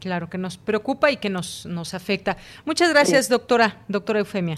[0.00, 2.36] Claro, que nos preocupa y que nos, nos afecta.
[2.66, 4.56] Muchas gracias, doctora, doctora Eufemia.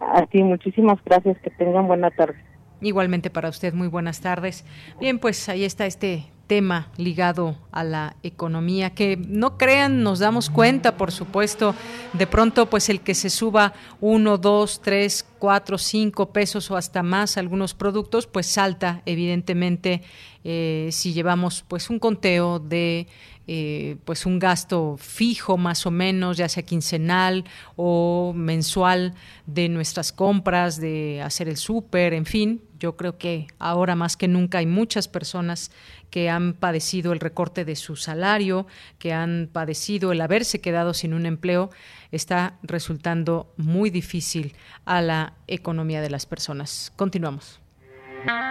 [0.00, 2.36] A ti, muchísimas gracias, que tengan buena tarde.
[2.82, 4.64] Igualmente para usted, muy buenas tardes.
[5.00, 10.50] Bien, pues ahí está este tema ligado a la economía que no crean nos damos
[10.50, 11.74] cuenta por supuesto
[12.12, 17.02] de pronto pues el que se suba uno dos tres cuatro cinco pesos o hasta
[17.02, 20.02] más algunos productos pues salta evidentemente
[20.44, 23.06] eh, si llevamos pues un conteo de
[23.48, 29.14] eh, pues un gasto fijo más o menos, ya sea quincenal o mensual
[29.46, 32.62] de nuestras compras, de hacer el súper, en fin.
[32.82, 35.70] Yo creo que ahora más que nunca hay muchas personas
[36.10, 38.66] que han padecido el recorte de su salario,
[38.98, 41.70] que han padecido el haberse quedado sin un empleo,
[42.10, 46.92] está resultando muy difícil a la economía de las personas.
[46.96, 47.60] Continuamos.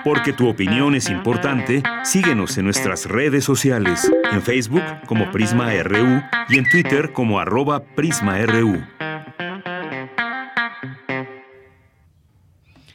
[0.05, 6.21] Porque tu opinión es importante, síguenos en nuestras redes sociales, en Facebook como Prisma RU
[6.47, 8.82] y en Twitter como arroba PrismaRU.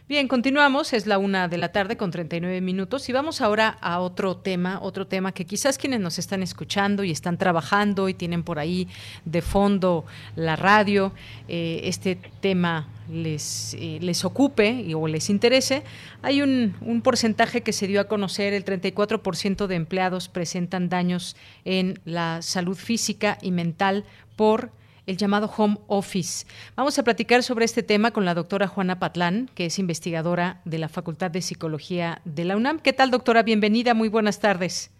[0.08, 3.98] Bien, continuamos, es la una de la tarde con 39 minutos y vamos ahora a
[3.98, 8.44] otro tema, otro tema que quizás quienes nos están escuchando y están trabajando y tienen
[8.44, 8.86] por ahí
[9.24, 10.04] de fondo
[10.36, 11.12] la radio,
[11.48, 15.82] eh, este tema les, eh, les ocupe o les interese.
[16.22, 21.34] Hay un, un porcentaje que se dio a conocer, el 34% de empleados presentan daños
[21.64, 24.04] en la salud física y mental
[24.36, 24.70] por
[25.06, 26.46] el llamado home office.
[26.74, 30.78] Vamos a platicar sobre este tema con la doctora Juana Patlán, que es investigadora de
[30.78, 32.80] la Facultad de Psicología de la UNAM.
[32.80, 33.42] ¿Qué tal, doctora?
[33.42, 34.90] Bienvenida, muy buenas tardes.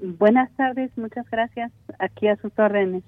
[0.00, 1.72] Buenas tardes, muchas gracias.
[1.98, 3.02] Aquí a sus órdenes.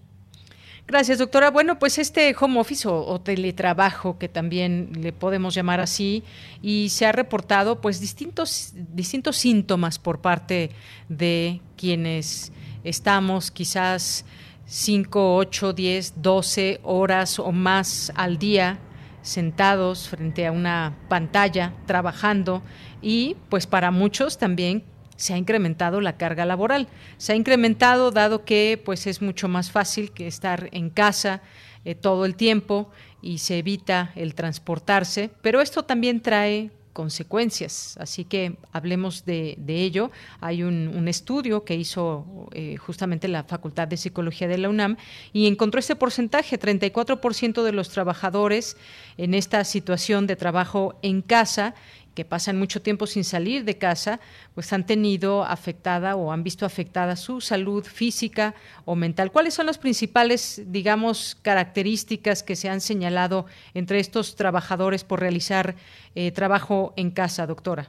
[0.87, 1.51] Gracias, doctora.
[1.51, 6.22] Bueno, pues este home office o, teletrabajo, que también le podemos llamar así,
[6.62, 10.70] y se ha reportado pues distintos, distintos síntomas por parte
[11.09, 12.53] de quienes
[12.85, 14.24] estamos quizás
[14.66, 18.78] 5, 8, 10, 12 horas o más al día
[19.22, 22.62] sentados frente a una pantalla trabajando
[23.00, 24.84] y pues para muchos también
[25.16, 26.88] se ha incrementado la carga laboral.
[27.16, 31.42] Se ha incrementado dado que pues es mucho más fácil que estar en casa
[31.84, 32.90] eh, todo el tiempo
[33.22, 37.99] y se evita el transportarse, pero esto también trae consecuencias.
[38.01, 40.11] Así que hablemos de, ello.
[40.40, 44.97] Hay un, estudio que hizo eh, justamente la Facultad de Psicología de la UNAM
[45.34, 48.78] y encontró este porcentaje, 34% de los trabajadores
[49.18, 51.74] en esta situación de trabajo en casa
[52.16, 54.18] que pasan mucho tiempo sin salir de casa,
[54.54, 58.54] pues han tenido afectada o han visto afectada su salud física
[58.86, 59.30] o mental.
[59.30, 63.44] ¿Cuáles son las principales, digamos, características que se han señalado
[63.74, 65.74] entre estos trabajadores por realizar
[66.14, 67.88] eh, trabajo en casa, doctora?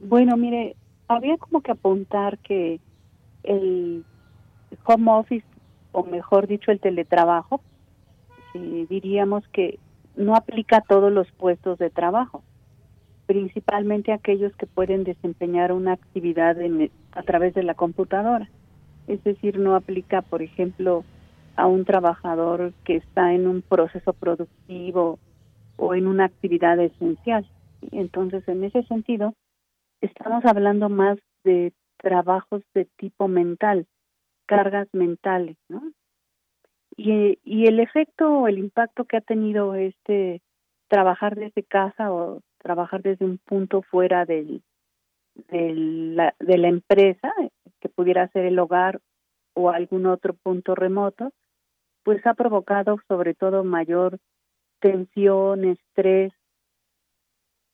[0.00, 0.74] Bueno, mire,
[1.06, 2.80] había como que apuntar que
[3.44, 4.04] el
[4.84, 5.46] home office,
[5.92, 7.60] o mejor dicho, el teletrabajo,
[8.54, 9.78] eh, diríamos que
[10.16, 12.42] no aplica a todos los puestos de trabajo
[13.26, 16.56] principalmente aquellos que pueden desempeñar una actividad
[17.12, 18.48] a través de la computadora.
[19.06, 21.04] Es decir, no aplica, por ejemplo,
[21.56, 25.18] a un trabajador que está en un proceso productivo
[25.76, 27.46] o en una actividad esencial.
[27.92, 29.34] Entonces, en ese sentido,
[30.00, 33.86] estamos hablando más de trabajos de tipo mental,
[34.46, 35.82] cargas mentales, ¿no?
[36.96, 40.42] Y, y el efecto o el impacto que ha tenido este
[40.88, 44.62] trabajar desde casa o trabajar desde un punto fuera del,
[45.50, 47.32] de la empresa,
[47.80, 49.00] que pudiera ser el hogar
[49.54, 51.30] o algún otro punto remoto,
[52.02, 54.18] pues ha provocado sobre todo mayor
[54.80, 56.32] tensión, estrés,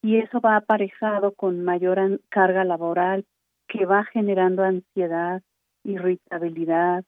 [0.03, 3.25] y eso va aparejado con mayor carga laboral
[3.69, 5.43] que va generando ansiedad,
[5.85, 7.05] irritabilidad,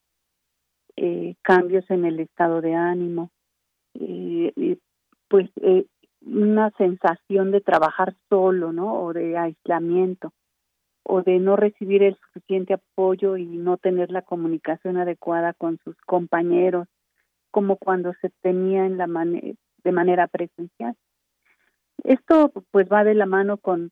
[0.97, 3.31] eh, cambios en el estado de ánimo,
[5.29, 5.87] pues eh,
[6.25, 9.03] una sensación de trabajar solo, ¿no?
[9.03, 10.33] O de aislamiento,
[11.03, 15.97] o de no recibir el suficiente apoyo y no tener la comunicación adecuada con sus
[16.07, 16.89] compañeros,
[17.51, 20.95] como cuando se tenía en la de manera presencial.
[22.05, 23.91] Esto pues va de la mano con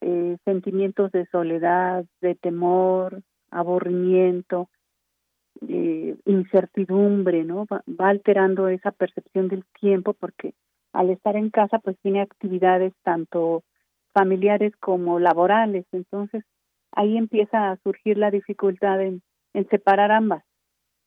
[0.00, 4.68] eh, sentimientos de soledad, de temor, aburrimiento,
[5.68, 7.66] eh, incertidumbre, ¿no?
[7.70, 10.54] va alterando esa percepción del tiempo porque
[10.96, 13.62] al estar en casa pues tiene actividades tanto
[14.14, 16.42] familiares como laborales, entonces
[16.92, 19.22] ahí empieza a surgir la dificultad en,
[19.70, 20.42] separar ambas,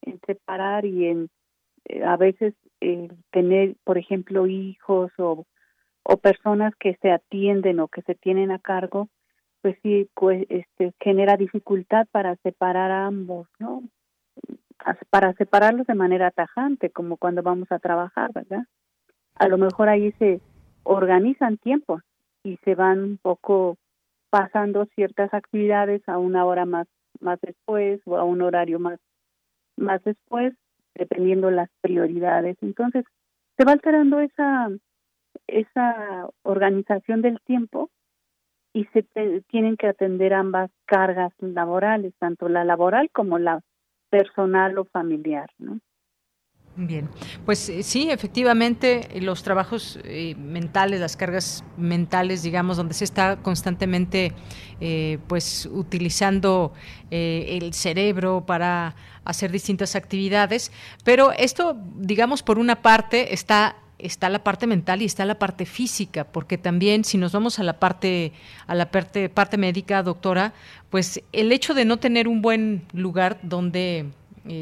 [0.02, 1.30] en separar y en
[1.86, 2.54] eh, a veces
[3.32, 5.46] tener, por ejemplo, hijos o,
[6.04, 9.10] o personas que se atienden o que se tienen a cargo,
[9.62, 13.84] pues sí, pues, este, genera dificultad para separar a ambos, ¿no?
[15.10, 18.64] Para separarlos de manera tajante, como cuando vamos a trabajar, ¿verdad?
[19.40, 20.42] A lo mejor ahí se
[20.84, 22.04] organizan tiempos
[22.44, 23.78] y se van un poco
[24.30, 26.88] pasando ciertas actividades a una hora más
[27.20, 29.00] más después o a un horario más
[29.78, 30.54] más después
[30.94, 32.58] dependiendo las prioridades.
[32.62, 33.06] Entonces
[33.58, 34.70] se va alterando esa
[35.48, 37.90] esa organización del tiempo
[38.74, 39.04] y se
[39.48, 43.62] tienen que atender ambas cargas laborales tanto la laboral como la
[44.10, 45.80] personal o familiar no
[46.82, 47.10] Bien,
[47.46, 53.36] pues eh, sí, efectivamente, los trabajos eh, mentales, las cargas mentales, digamos, donde se está
[53.36, 54.32] constantemente,
[54.80, 56.72] eh, pues, utilizando
[57.12, 60.72] el cerebro para hacer distintas actividades,
[61.04, 65.66] pero esto, digamos, por una parte está está la parte mental y está la parte
[65.66, 68.32] física, porque también si nos vamos a la parte
[68.68, 70.54] a la parte, parte médica, doctora,
[70.90, 74.06] pues el hecho de no tener un buen lugar donde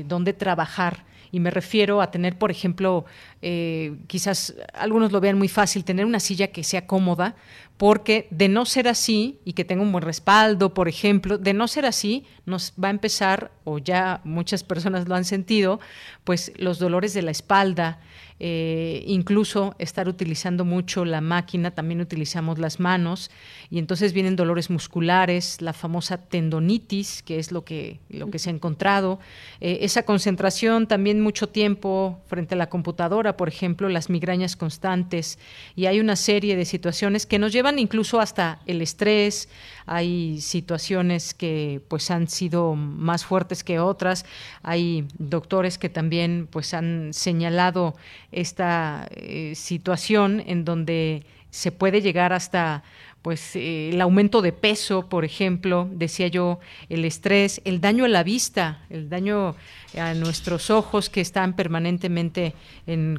[0.07, 1.05] donde trabajar
[1.37, 3.05] Y me refiero a tener, por ejemplo,
[3.41, 7.35] eh, quizás algunos lo vean muy fácil, tener una silla que sea cómoda,
[7.77, 11.67] porque de no ser así y que tenga un buen respaldo, por ejemplo, de no
[11.67, 15.79] ser así, nos va a empezar, o ya muchas personas lo han sentido,
[16.23, 17.99] pues los dolores de la espalda,
[18.39, 23.31] eh, incluso estar utilizando mucho la máquina, también utilizamos las manos
[23.71, 28.51] y entonces vienen dolores musculares, la famosa tendonitis, que es lo que, lo que se
[28.51, 29.19] ha encontrado,
[29.59, 35.39] eh, esa concentración también mucho tiempo frente a la computadora, por ejemplo, las migrañas constantes
[35.75, 39.49] y hay una serie de situaciones que nos llevan incluso hasta el estrés,
[39.85, 44.25] hay situaciones que pues han sido más fuertes que otras,
[44.63, 47.95] hay doctores que también pues han señalado
[48.31, 51.25] esta eh, situación en donde
[51.57, 52.83] se puede llegar hasta
[53.23, 58.07] pues eh, el aumento de peso, por ejemplo, decía yo, el estrés, el daño a
[58.07, 59.55] la vista, el daño
[59.99, 62.53] a nuestros ojos que están permanentemente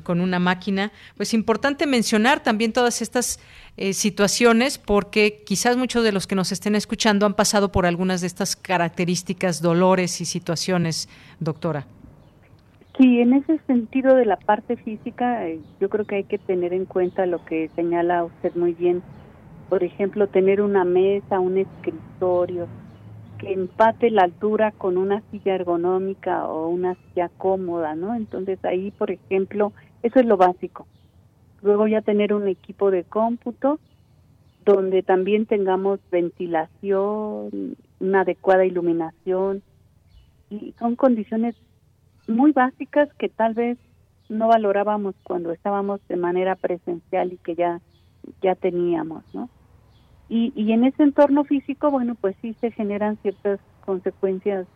[0.05, 0.93] con una máquina.
[1.17, 3.41] Pues importante mencionar también todas estas
[3.77, 8.21] eh, situaciones porque quizás muchos de los que nos estén escuchando han pasado por algunas
[8.21, 11.09] de estas características, dolores y situaciones,
[11.41, 11.87] doctora.
[12.99, 16.73] Sí, en ese sentido de la parte física, eh, yo creo que hay que tener
[16.73, 19.03] en cuenta lo que señala usted muy bien.
[19.69, 22.69] Por ejemplo, tener una mesa, un escritorio,
[23.39, 28.17] que empate la altura con una silla ergonómica o una silla cómoda, ¿no?
[28.17, 29.73] Entonces ahí, por ejemplo,
[30.03, 30.89] eso es lo básico.
[31.63, 33.79] Luego ya tener un equipo de cómputo
[34.65, 39.63] donde también tengamos ventilación, una adecuada iluminación
[40.51, 41.55] y son condiciones
[42.29, 43.79] muy básicas que tal vez
[44.29, 47.81] no valorábamos cuando estábamos de manera presencial y que ya
[48.43, 49.49] ya teníamos, ¿no?
[50.29, 54.67] Y, y en ese entorno físico, bueno, pues sí se generan ciertas consecuencias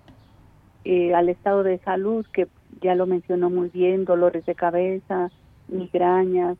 [0.85, 2.49] eh, al estado de salud, que
[2.81, 5.31] ya lo mencionó muy bien, dolores de cabeza,
[5.69, 6.57] migrañas,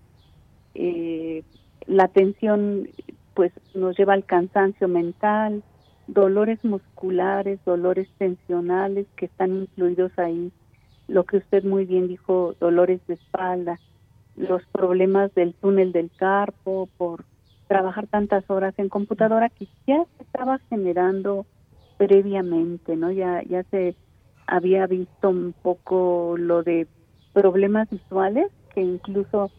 [0.75, 1.43] eh,
[1.87, 2.89] la tensión
[3.35, 5.63] pues nos lleva al cansancio mental,
[6.07, 10.53] dolores musculares, dolores tensionales que están incluidos ahí
[11.13, 13.79] lo que usted muy bien dijo, dolores de espalda,
[14.35, 17.27] los problemas del túnel del carpo por
[17.69, 21.45] trabajar tantas horas en computadora que ya se estaba generando
[21.99, 23.13] previamente, ¿no?
[23.13, 23.95] Ya ya se
[24.47, 26.87] había visto un poco lo de
[27.35, 29.51] problemas visuales que incluso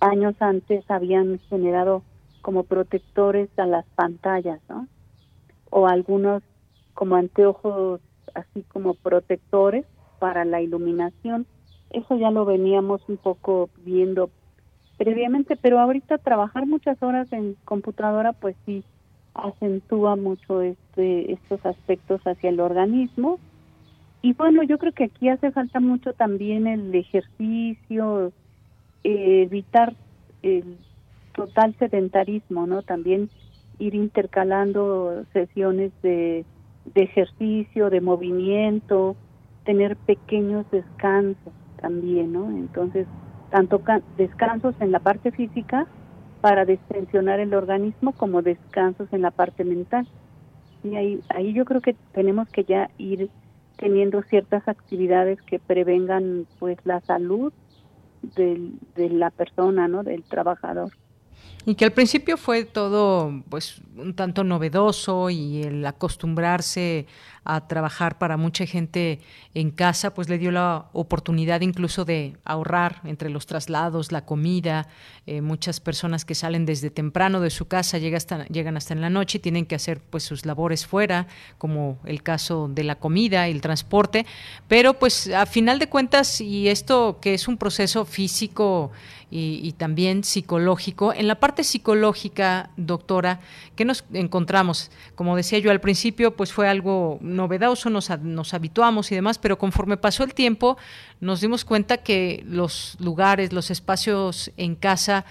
[0.00, 2.02] años antes habían generado
[2.40, 4.88] como protectores a las pantallas, ¿no?
[5.68, 6.42] O algunos
[6.94, 8.00] como anteojos
[8.34, 9.84] así como protectores
[10.18, 11.46] para la iluminación.
[11.90, 14.30] Eso ya lo veníamos un poco viendo
[14.96, 18.84] previamente, pero ahorita trabajar muchas horas en computadora, pues sí
[19.34, 23.38] acentúa mucho este, estos aspectos hacia el organismo.
[24.22, 28.32] Y bueno, yo creo que aquí hace falta mucho también el ejercicio,
[29.02, 29.94] eh, evitar
[30.42, 30.78] el
[31.34, 32.82] total sedentarismo, ¿no?
[32.82, 33.28] También
[33.78, 36.44] ir intercalando sesiones de,
[36.94, 39.16] de ejercicio, de movimiento,
[39.64, 42.50] tener pequeños descansos también, ¿no?
[42.50, 43.06] Entonces,
[43.50, 43.80] tanto
[44.16, 45.86] descansos en la parte física
[46.40, 50.06] para destensionar el organismo como descansos en la parte mental.
[50.82, 53.30] Y ahí, ahí yo creo que tenemos que ya ir
[53.76, 57.52] teniendo ciertas actividades que prevengan pues la salud
[58.36, 60.02] del, de la persona, ¿no?
[60.02, 60.90] Del trabajador.
[61.66, 67.06] Y que al principio fue todo pues un tanto novedoso y el acostumbrarse
[67.44, 69.20] a trabajar para mucha gente
[69.52, 74.88] en casa, pues le dio la oportunidad incluso de ahorrar entre los traslados, la comida.
[75.26, 79.02] Eh, muchas personas que salen desde temprano de su casa llegan hasta, llegan hasta en
[79.02, 81.26] la noche y tienen que hacer pues sus labores fuera,
[81.58, 84.26] como el caso de la comida y el transporte.
[84.66, 88.90] Pero pues a final de cuentas, y esto que es un proceso físico
[89.30, 91.12] y, también psicológico.
[91.12, 93.40] En la parte psicológica, doctora,
[93.74, 94.90] ¿qué nos encontramos?
[95.14, 99.58] Como decía yo al principio, pues fue algo novedoso, nos, nos habituamos y demás, pero
[99.58, 100.76] conforme pasó el tiempo,
[101.20, 105.24] nos dimos cuenta que los lugares, los espacios en casa,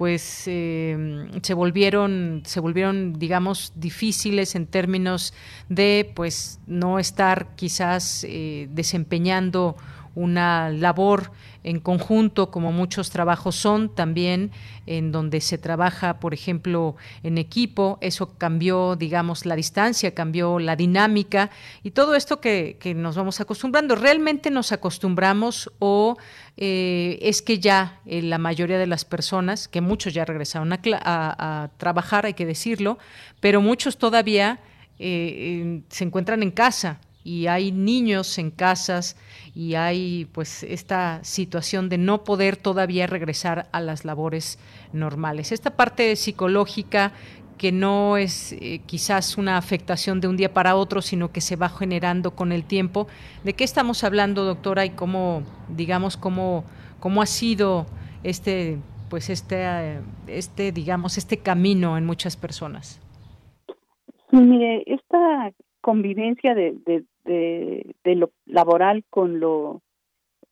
[0.00, 5.34] pues eh, se volvieron se volvieron digamos difíciles en términos
[5.68, 9.76] de pues no estar quizás eh, desempeñando
[10.14, 11.32] una labor
[11.62, 14.50] en conjunto, como muchos trabajos son también,
[14.86, 17.98] en donde se trabaja, por ejemplo, en equipo.
[18.00, 21.50] Eso cambió, digamos, la distancia, cambió la dinámica
[21.82, 23.94] y todo esto que, nos vamos acostumbrando.
[23.94, 26.16] ¿Realmente nos acostumbramos o
[26.56, 31.70] eh, es que ya eh, la mayoría de las personas, que muchos ya regresaron a,
[31.76, 32.98] trabajar, hay que decirlo,
[33.40, 34.60] pero muchos todavía
[34.98, 37.00] eh, se encuentran en casa?
[37.22, 39.16] Y hay niños en casas
[39.54, 44.58] y hay pues esta situación de no poder todavía regresar a las labores
[44.92, 45.52] normales.
[45.52, 47.12] Esta parte psicológica
[47.60, 51.56] que no es eh, quizás una afectación de un día para otro, sino que se
[51.56, 53.06] va generando con el tiempo.
[53.44, 56.64] ¿De qué estamos hablando, doctora, y cómo, digamos, cómo,
[57.00, 57.84] cómo ha sido
[58.22, 58.78] este,
[59.10, 62.98] pues este, este, digamos, este camino en muchas personas?
[64.30, 69.82] Sí, mire, esta convivencia de, de, de, lo laboral con lo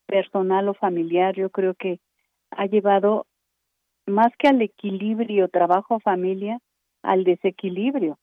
[0.07, 2.01] personal o familiar, yo creo que
[2.51, 3.26] ha llevado
[4.07, 6.61] más que al equilibrio trabajo-familia,
[7.03, 8.18] al desequilibrio,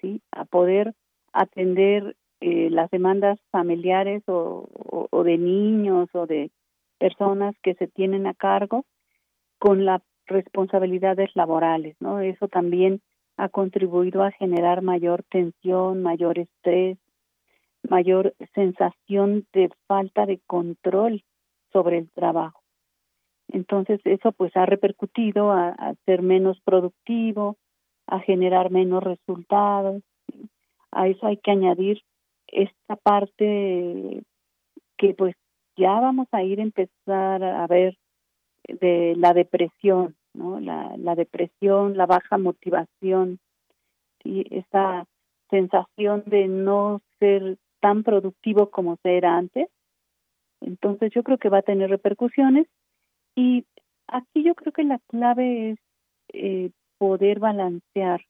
[0.00, 0.20] ¿sí?
[0.32, 0.94] A poder
[1.32, 4.68] atender eh, las demandas familiares o,
[5.10, 6.50] o, de niños o de
[6.98, 8.84] personas que se tienen a cargo
[9.58, 12.20] con las responsabilidades laborales, ¿no?
[12.20, 13.00] Eso también
[13.36, 16.98] ha contribuido a generar mayor tensión, mayor estrés,
[17.88, 21.22] mayor sensación de falta de control
[21.72, 22.60] sobre el trabajo.
[23.48, 27.56] Entonces eso pues ha repercutido a, ser menos productivo,
[28.06, 30.02] a generar menos resultados.
[30.90, 32.02] A eso hay que añadir
[32.48, 34.22] esta parte
[34.96, 35.34] que pues
[35.76, 37.96] ya vamos a ir a empezar a ver
[38.68, 40.60] de la depresión, ¿no?
[40.60, 43.38] La, depresión, la baja motivación
[44.22, 45.06] y esa
[45.50, 49.68] sensación de no ser tan productivo como se era antes.
[50.60, 52.66] Entonces yo creo que va a tener repercusiones
[53.34, 53.64] y
[54.06, 55.78] aquí yo creo que la clave es
[56.32, 58.22] eh, poder balancear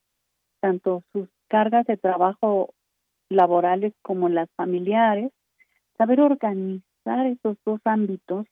[0.60, 2.74] tanto sus cargas de trabajo
[3.28, 5.30] laborales como las familiares,
[5.96, 8.46] saber organizar esos dos ámbitos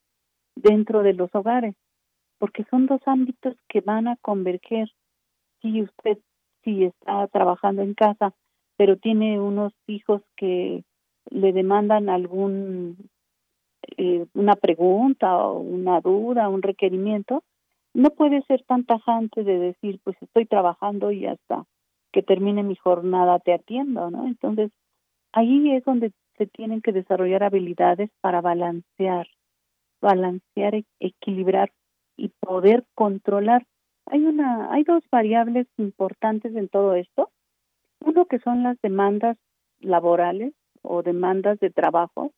[0.54, 1.74] dentro de los hogares,
[2.42, 4.90] porque son dos ámbitos que van a converger.
[5.60, 6.18] Si usted
[6.64, 8.34] si está trabajando en casa,
[8.76, 10.82] pero tiene unos hijos que
[11.30, 13.08] le demandan algún
[13.96, 17.44] eh, una pregunta o una duda, un requerimiento,
[17.94, 21.64] no puede ser tan tajante de decir, pues estoy trabajando y hasta
[22.10, 24.26] que termine mi jornada te atiendo, ¿no?
[24.26, 24.72] Entonces,
[25.30, 29.28] ahí es donde se tienen que desarrollar habilidades para balancear,
[30.00, 31.70] balancear, e-, equilibrar
[32.16, 33.66] y poder controlar.
[34.06, 37.30] Hay una, hay dos variables importantes en todo esto.
[38.00, 39.36] Uno que son las demandas
[39.80, 40.52] laborales
[40.82, 42.32] o demandas de trabajo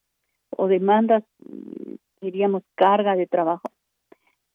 [0.50, 3.68] o demandas, mm, diríamos, carga de trabajo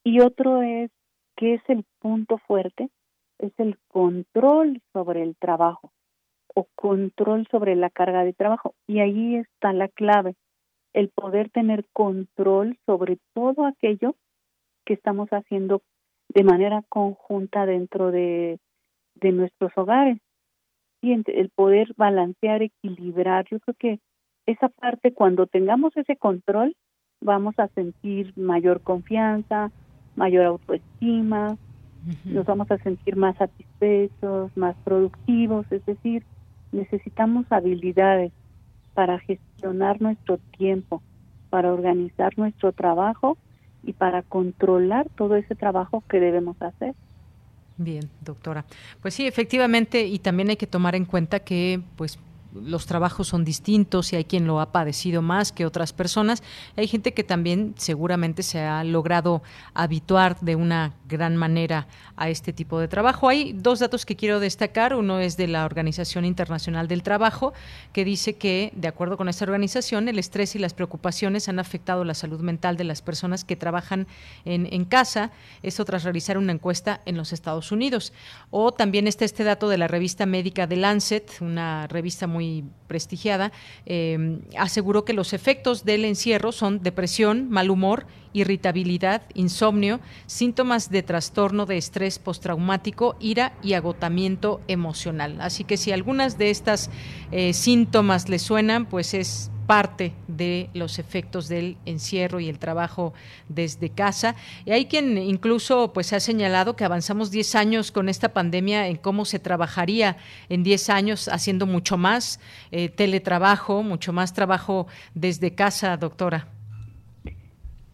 [0.03, 0.91] y otro es,
[1.35, 2.89] ¿qué es el punto fuerte?
[3.37, 5.91] Es el control sobre el trabajo
[6.55, 8.73] o control sobre la carga de trabajo.
[8.87, 10.35] Y ahí está la clave,
[10.93, 14.15] el poder tener control sobre todo aquello
[14.89, 15.83] que estamos haciendo
[16.29, 18.57] de manera conjunta dentro de,
[19.13, 20.17] de nuestros hogares.
[20.99, 23.99] Y el poder balancear, equilibrar, yo creo que
[24.47, 26.75] esa parte, cuando tengamos ese control,
[27.21, 29.71] vamos a sentir mayor confianza,
[30.15, 31.55] mayor autoestima,
[32.25, 36.23] nos vamos a sentir más satisfechos, más productivos, es decir,
[36.71, 38.31] necesitamos habilidades
[38.95, 41.03] para gestionar nuestro tiempo,
[41.51, 43.37] para organizar nuestro trabajo
[43.83, 46.93] y para controlar todo ese trabajo que debemos hacer.
[47.77, 48.65] Bien, doctora.
[49.01, 52.19] Pues sí, efectivamente, y también hay que tomar en cuenta que pues
[52.53, 56.41] los trabajos son distintos y hay quien lo ha padecido más que otras personas.
[56.75, 59.43] Hay gente que también seguramente se ha logrado
[59.73, 63.29] habituar de una gran manera a este tipo de trabajo.
[63.29, 64.95] Hay dos datos que quiero destacar.
[64.95, 67.53] Uno es de la Organización Internacional del Trabajo,
[67.93, 72.03] que dice que, de acuerdo con esta organización, el estrés y las preocupaciones han afectado
[72.03, 74.07] la salud mental de las personas que trabajan
[74.45, 75.31] en, casa.
[75.61, 78.13] Esto tras realizar una encuesta en los Estados Unidos.
[78.49, 82.63] O también está este dato de la revista médica de Lancet, una revista muy muy
[82.87, 83.51] prestigiada,
[83.85, 91.03] eh, aseguró que los efectos del encierro son depresión, mal humor, irritabilidad, insomnio, síntomas de
[91.03, 95.41] trastorno de estrés postraumático, ira y agotamiento emocional.
[95.41, 96.89] Así que si algunas de estas
[97.33, 103.13] eh, síntomas le suenan, pues es parte de los efectos del encierro y el trabajo
[103.49, 104.33] desde casa.
[104.65, 108.95] Y hay quien incluso pues ha señalado que avanzamos 10 años con esta pandemia en
[108.95, 110.17] cómo se trabajaría
[110.49, 112.39] en 10 años haciendo mucho más
[112.71, 116.47] eh, teletrabajo, mucho más trabajo desde casa, doctora.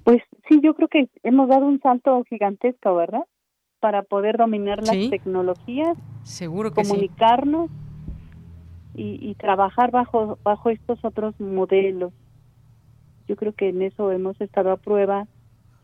[0.05, 3.25] Pues sí, yo creo que hemos dado un salto gigantesco, ¿verdad?
[3.81, 7.69] Para poder dominar las tecnologías, seguro que comunicarnos
[8.97, 12.13] y, trabajar bajo, bajo estos otros modelos.
[13.27, 15.27] Yo creo que en eso hemos estado a prueba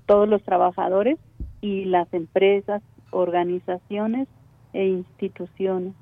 [0.05, 1.19] todos los trabajadores
[1.59, 2.81] y las empresas,
[3.11, 4.27] organizaciones
[4.73, 5.93] e instituciones.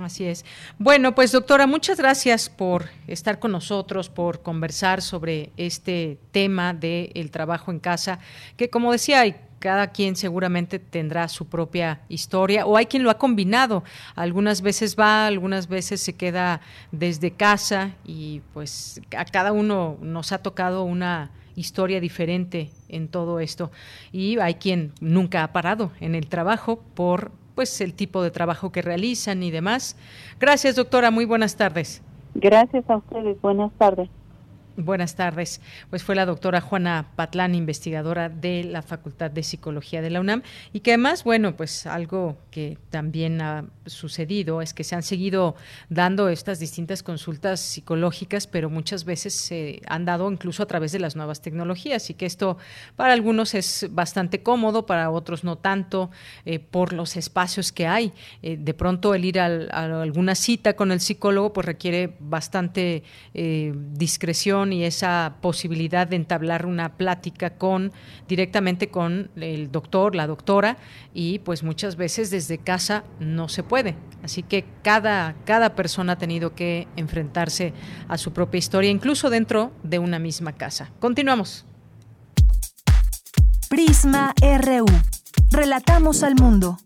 [0.00, 0.44] Así es.
[0.78, 7.30] Bueno, pues doctora, muchas gracias por estar con nosotros, por conversar sobre este tema del
[7.30, 8.18] trabajo en casa,
[8.56, 13.10] que como decía, hay cada quien seguramente tendrá su propia historia o hay quien lo
[13.10, 13.84] ha combinado.
[14.14, 16.60] Algunas veces va, algunas veces se queda
[16.92, 23.40] desde casa y pues a cada uno nos ha tocado una historia diferente en todo
[23.40, 23.70] esto
[24.12, 28.70] y hay quien nunca ha parado en el trabajo por pues el tipo de trabajo
[28.70, 29.96] que realizan y demás.
[30.38, 32.02] Gracias, doctora, muy buenas tardes.
[32.34, 34.08] Gracias a ustedes, buenas tardes.
[34.76, 35.62] Buenas tardes.
[35.88, 40.42] Pues fue la doctora Juana Patlán, investigadora de la Facultad de Psicología de la UNAM,
[40.74, 45.54] y que además, bueno, pues algo que también ha sucedido es que se han seguido
[45.88, 50.98] dando estas distintas consultas psicológicas, pero muchas veces se han dado incluso a través de
[50.98, 52.58] las nuevas tecnologías, y que esto
[52.96, 56.10] para algunos es bastante cómodo, para otros no tanto,
[56.44, 58.12] eh, por los espacios que hay.
[58.42, 63.02] Eh, de pronto el ir a, alguna cita con el psicólogo pues requiere bastante
[63.34, 67.92] eh, discreción y esa posibilidad de entablar una plática con
[68.28, 70.76] directamente con el doctor, la doctora
[71.14, 73.75] y pues muchas veces desde casa no se puede.
[74.22, 77.74] Así que cada cada persona ha tenido que enfrentarse
[78.08, 80.90] a su propia historia incluso dentro de una misma casa.
[80.98, 81.66] Continuamos.
[83.68, 84.86] Prisma RU.
[85.50, 86.78] Relatamos al mundo.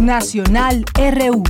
[0.00, 1.42] Nacional RU.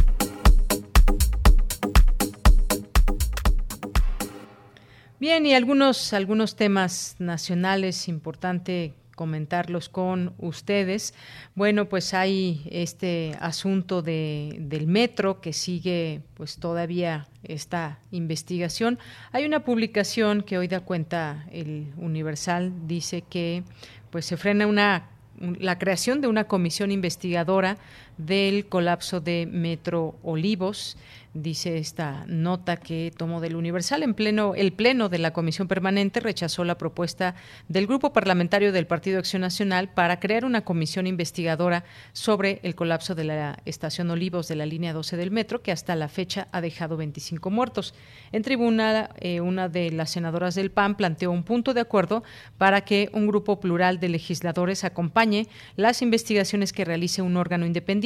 [5.21, 11.15] Bien, y algunos, algunos temas nacionales importante comentarlos con ustedes.
[11.55, 18.99] Bueno, pues hay este asunto de, del metro que sigue pues todavía esta investigación.
[19.33, 23.65] Hay una publicación que hoy da cuenta el Universal, dice que
[24.11, 25.11] pues se frena una
[25.41, 27.77] la creación de una comisión investigadora
[28.19, 30.97] del colapso de Metro Olivos
[31.35, 34.05] dice esta nota que tomó del Universal.
[34.05, 37.35] En pleno, el Pleno de la Comisión Permanente rechazó la propuesta
[37.69, 43.17] del Grupo Parlamentario del Partido Acción Nacional para crear una comisión investigadora sobre el colapso
[43.17, 46.61] de la estación Olivos de la línea 12 del metro, que hasta la fecha ha
[46.61, 47.95] dejado 25 muertos.
[48.31, 52.23] En tribuna, eh, una de las senadoras del PAN planteó un punto de acuerdo
[52.59, 58.04] para que un grupo plural de legisladores acompañe las investigaciones que realice un órgano independiente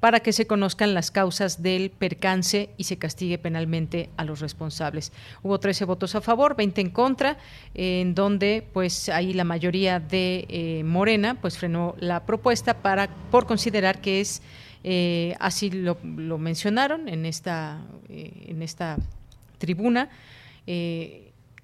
[0.00, 5.12] para que se conozcan las causas del percance y se castigue penalmente a los responsables.
[5.42, 7.38] Hubo 13 votos a favor, 20 en contra,
[7.74, 13.46] en donde pues ahí la mayoría de eh, Morena pues frenó la propuesta para por
[13.46, 14.42] considerar que es
[14.84, 15.96] eh, así lo,
[16.38, 18.98] mencionaron en esta eh, en esta
[19.58, 20.10] tribuna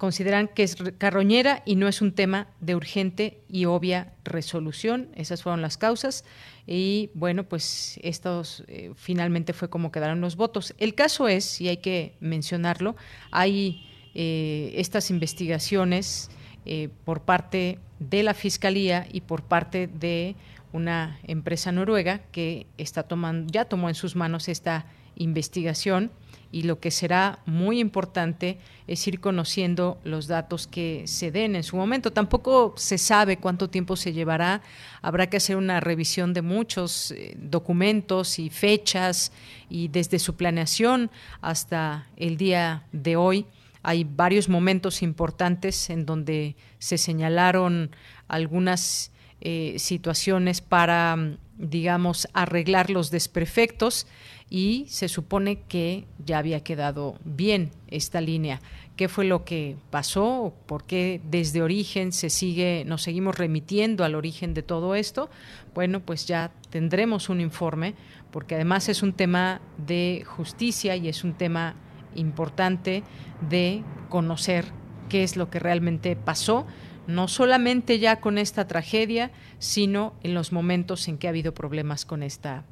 [0.01, 5.11] consideran que es carroñera y no es un tema de urgente y obvia resolución.
[5.15, 6.25] Esas fueron las causas
[6.73, 10.73] y bueno, pues estos eh, finalmente fue como quedaron los votos.
[10.79, 12.95] El caso es, y hay que mencionarlo,
[13.33, 16.31] hay eh, estas investigaciones
[16.67, 20.37] eh, por parte de la Fiscalía y por parte de
[20.73, 26.13] una empresa noruega que está tomando, ya tomó en sus manos esta investigación
[26.53, 31.63] y lo que será muy importante es ir conociendo los datos que se den en
[31.63, 32.13] su momento.
[32.13, 34.63] Tampoco se sabe cuánto tiempo se llevará.
[35.01, 39.31] Habrá que hacer una revisión de muchos eh, documentos y fechas
[39.69, 43.47] y desde su planeación hasta el día de hoy.
[43.83, 47.95] Hay varios momentos importantes en donde se señalaron
[48.27, 51.17] algunas eh, situaciones para,
[51.57, 54.07] digamos, arreglar los desperfectos
[54.51, 58.61] y se supone que ya había quedado bien esta línea.
[58.97, 60.53] ¿Qué fue lo que pasó?
[60.67, 65.31] ¿Por qué desde origen se sigue, nos seguimos remitiendo al origen de todo esto?
[65.73, 67.95] Bueno, pues ya tendremos un informe,
[68.33, 71.77] porque además es un tema de justicia y es un tema
[72.17, 73.05] importante
[73.49, 74.67] de conocer
[75.09, 76.67] qué es lo que realmente pasó,
[77.07, 82.05] no solamente ya con esta tragedia, sino en los momentos en que ha habido problemas
[82.05, 82.65] con esta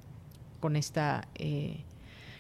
[0.61, 1.85] con esta eh,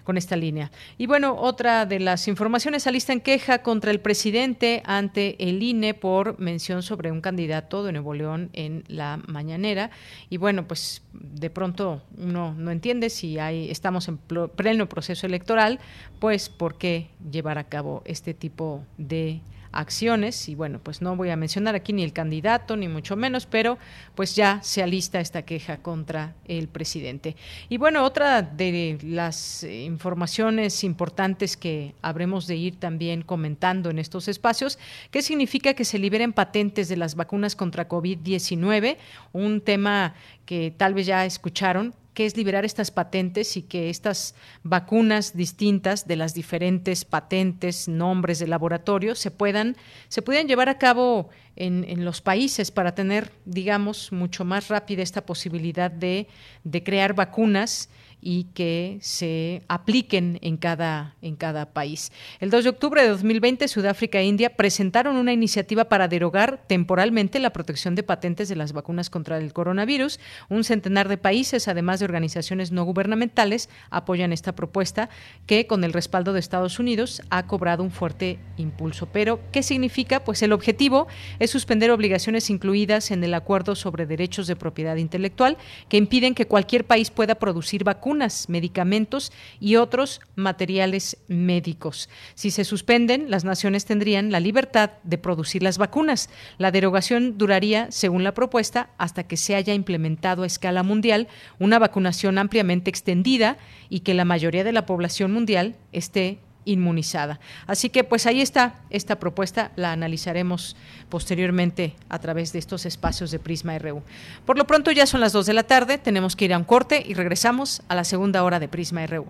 [0.08, 0.70] con esta línea.
[0.96, 6.40] Y bueno, otra de las informaciones en queja contra el presidente ante el INE por
[6.40, 9.90] mención sobre un candidato de Nuevo León en la mañanera.
[10.30, 15.78] Y bueno, pues de pronto uno no entiende si hay, estamos en pleno proceso electoral,
[16.20, 19.42] pues por qué llevar a cabo este tipo de
[19.72, 23.46] acciones y bueno, pues no voy a mencionar aquí ni el candidato ni mucho menos,
[23.46, 23.78] pero
[24.14, 27.36] pues ya se alista esta queja contra el presidente.
[27.68, 34.28] Y bueno, otra de las informaciones importantes que habremos de ir también comentando en estos
[34.28, 34.78] espacios,
[35.10, 38.96] ¿qué significa que se liberen patentes de las vacunas contra COVID-19?
[39.32, 40.14] Un tema
[40.46, 46.08] que tal vez ya escucharon, que es liberar estas patentes y que estas vacunas distintas
[46.08, 49.76] de las diferentes patentes, nombres de laboratorio, se puedan,
[50.08, 51.28] se puedan llevar a cabo
[51.58, 56.28] en, los países para tener, digamos, mucho más rápida esta posibilidad de,
[56.64, 57.88] de crear vacunas
[58.20, 62.10] y que se apliquen en cada, en cada país.
[62.40, 67.38] El 2 de octubre de 2020, Sudáfrica e India presentaron una iniciativa para derogar temporalmente
[67.38, 70.18] la protección de patentes de las vacunas contra el coronavirus.
[70.48, 75.08] Un centenar de países, además de organizaciones no gubernamentales, apoyan esta propuesta
[75.46, 79.06] que, con el respaldo de Estados Unidos, ha cobrado un fuerte impulso.
[79.06, 80.24] Pero, ¿qué significa?
[80.24, 81.06] Pues el objetivo
[81.48, 85.56] suspender obligaciones incluidas en el Acuerdo sobre Derechos de Propiedad Intelectual
[85.88, 92.08] que impiden que cualquier país pueda producir vacunas medicamentos y otros materiales médicos.
[92.34, 96.30] Si se suspenden, las naciones tendrían la libertad de producir las vacunas.
[96.58, 101.28] La derogación duraría, según la propuesta, hasta que se haya implementado a escala mundial
[101.58, 103.56] una vacunación ampliamente extendida
[103.88, 106.38] y que la mayoría de la población mundial esté
[106.68, 107.40] inmunizada.
[107.66, 110.76] Así que pues ahí está esta propuesta, la analizaremos
[111.08, 114.02] posteriormente a través de estos espacios de Prisma RU.
[114.44, 116.64] Por lo pronto ya son las 2 de la tarde, tenemos que ir a un
[116.64, 119.26] corte y regresamos a la segunda hora de Prisma RU.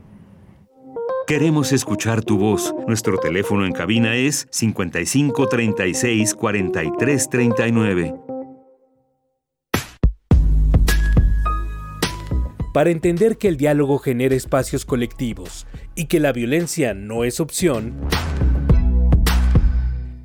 [1.27, 2.75] Queremos escuchar tu voz.
[2.87, 8.28] Nuestro teléfono en cabina es 55 36 43 39.
[12.79, 15.67] Para entender que el diálogo genera espacios colectivos
[15.97, 17.93] y que la violencia no es opción,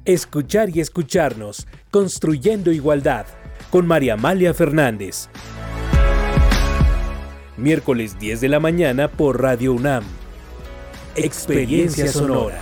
[0.06, 3.26] escuchar y escucharnos, construyendo igualdad,
[3.72, 5.30] con María Amalia Fernández.
[7.58, 10.04] Miércoles 10 de la mañana por Radio UNAM.
[11.16, 12.62] Experiencia Sonora.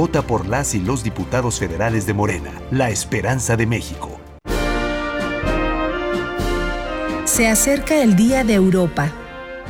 [0.00, 4.18] Vota por las y los diputados federales de Morena, la esperanza de México.
[7.26, 9.12] Se acerca el Día de Europa,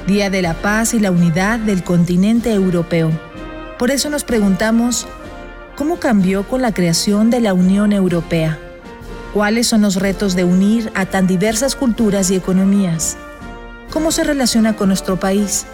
[0.07, 3.11] Día de la Paz y la Unidad del continente europeo.
[3.77, 5.09] Por eso nos preguntamos,
[5.75, 8.57] ¿cómo cambió con la creación de la Unión Europea?
[9.35, 13.17] ¿Cuáles son los retos de unir a tan diversas culturas y economías?
[13.93, 15.67] ¿Cómo se relaciona con nuestro país?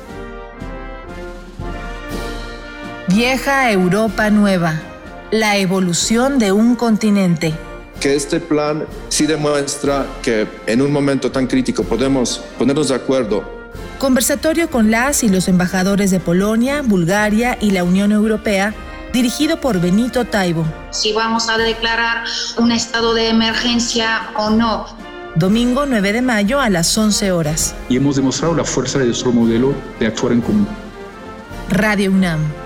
[3.17, 4.79] Vieja Europa Nueva,
[5.31, 7.55] la evolución de un continente
[7.99, 13.71] que este plan sí demuestra que en un momento tan crítico podemos ponernos de acuerdo.
[13.99, 18.75] Conversatorio con las y los embajadores de Polonia, Bulgaria y la Unión Europea,
[19.15, 20.67] dirigido por Benito Taibo.
[20.91, 22.25] Si vamos a declarar
[22.59, 24.89] un estado de emergencia o no.
[25.37, 27.75] Domingo 9 de mayo a las 11 horas.
[27.89, 30.69] Y hemos demostrado la fuerza de nuestro modelo de actuar en común.
[31.71, 32.66] Radio UNAM.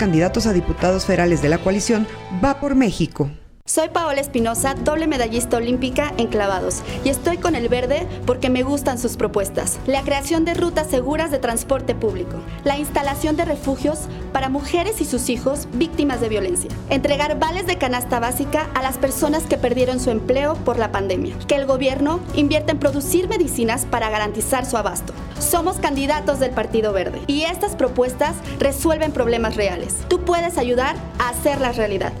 [0.00, 2.06] Candidatos a diputados federales de la coalición.
[2.42, 3.30] Va por México.
[3.70, 8.64] Soy Paola Espinosa, doble medallista olímpica en clavados, y estoy con el verde porque me
[8.64, 9.78] gustan sus propuestas.
[9.86, 14.00] La creación de rutas seguras de transporte público, la instalación de refugios
[14.32, 16.68] para mujeres y sus hijos víctimas de violencia.
[16.88, 21.36] Entregar vales de canasta básica a las personas que perdieron su empleo por la pandemia.
[21.46, 25.12] Que el gobierno invierta en producir medicinas para garantizar su abasto.
[25.38, 29.94] Somos candidatos del Partido Verde y estas propuestas resuelven problemas reales.
[30.08, 32.12] Tú puedes ayudar a hacerlas realidad.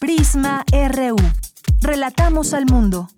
[0.00, 1.16] Prisma RU.
[1.82, 3.10] Relatamos al mundo.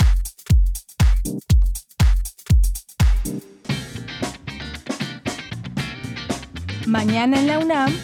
[6.89, 7.95] Mañana en la UNAM,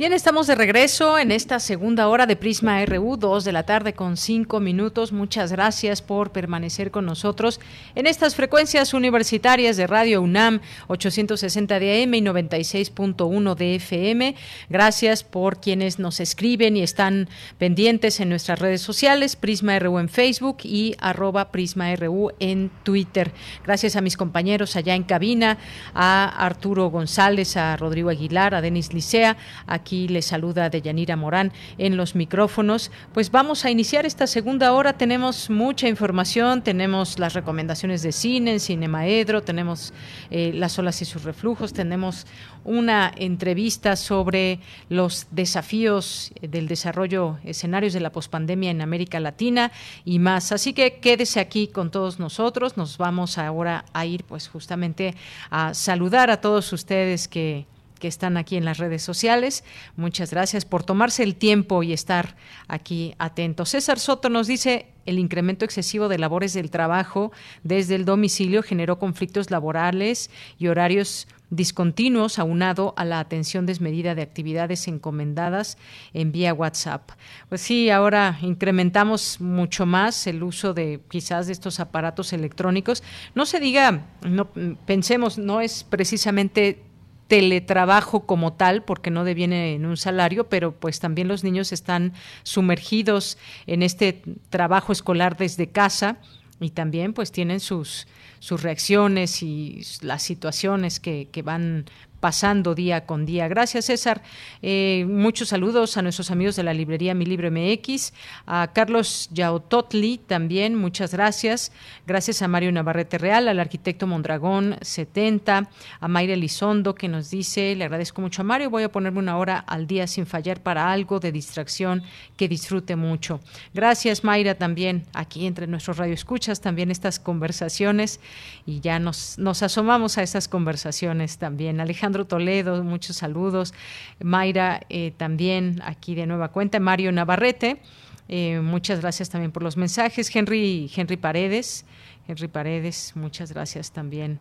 [0.01, 3.93] Bien, estamos de regreso en esta segunda hora de Prisma RU, 2 de la tarde
[3.93, 5.13] con 5 minutos.
[5.13, 7.61] Muchas gracias por permanecer con nosotros
[7.95, 14.37] en estas frecuencias universitarias de Radio UNAM, 860 de AM y 96.1 de FM.
[14.71, 17.29] Gracias por quienes nos escriben y están
[17.59, 23.33] pendientes en nuestras redes sociales, Prisma RU en Facebook y arroba Prisma RU en Twitter.
[23.67, 25.59] Gracias a mis compañeros allá en cabina,
[25.93, 29.37] a Arturo González, a Rodrigo Aguilar, a Denis Licea,
[29.67, 32.93] aquí Aquí le saluda Deyanira Morán en los micrófonos.
[33.13, 34.93] Pues vamos a iniciar esta segunda hora.
[34.93, 39.93] Tenemos mucha información, tenemos las recomendaciones de cine en Cinemaedro, tenemos
[40.31, 42.29] eh, las olas y sus reflujos, tenemos
[42.63, 49.73] una entrevista sobre los desafíos del desarrollo, escenarios de la pospandemia en América Latina
[50.05, 50.53] y más.
[50.53, 52.77] Así que quédese aquí con todos nosotros.
[52.77, 55.17] Nos vamos ahora a ir pues justamente
[55.51, 57.67] a saludar a todos ustedes que
[58.01, 59.63] que están aquí en las redes sociales.
[59.95, 62.35] Muchas gracias por tomarse el tiempo y estar
[62.67, 63.69] aquí atentos.
[63.69, 67.31] César Soto nos dice, el incremento excesivo de labores del trabajo
[67.63, 74.23] desde el domicilio generó conflictos laborales y horarios discontinuos aunado a la atención desmedida de
[74.23, 75.79] actividades encomendadas
[76.15, 77.11] en vía WhatsApp.
[77.49, 83.03] Pues sí, ahora incrementamos mucho más el uso de quizás de estos aparatos electrónicos.
[83.35, 84.49] No se diga, no
[84.87, 86.85] pensemos, no es precisamente
[87.31, 92.13] teletrabajo como tal, porque no deviene en un salario, pero pues también los niños están
[92.43, 96.17] sumergidos en este trabajo escolar desde casa
[96.59, 98.09] y también pues tienen sus,
[98.41, 101.85] sus reacciones y las situaciones que, que van
[102.21, 103.49] pasando día con día.
[103.49, 104.23] Gracias, César.
[104.63, 108.13] Eh, muchos saludos a nuestros amigos de la librería Mi Libre MX,
[108.47, 111.73] a Carlos Yautotli también, muchas gracias.
[112.07, 115.69] Gracias a Mario Navarrete Real, al arquitecto Mondragón 70,
[116.01, 119.39] a Mayra Elizondo que nos dice, le agradezco mucho a Mario, voy a ponerme una
[119.39, 122.03] hora al día sin fallar para algo de distracción
[122.37, 123.41] que disfrute mucho.
[123.73, 128.21] Gracias, Mayra, también aquí entre nuestros radioescuchas, también estas conversaciones
[128.67, 131.81] y ya nos, nos asomamos a esas conversaciones también.
[131.81, 133.73] Alejandro Alejandro Toledo, muchos saludos.
[134.19, 136.81] Mayra eh, también aquí de nueva cuenta.
[136.81, 137.81] Mario Navarrete,
[138.29, 140.35] eh, muchas gracias también por los mensajes.
[140.35, 141.85] Henry, Henry Paredes,
[142.27, 144.41] Henry Paredes, muchas gracias también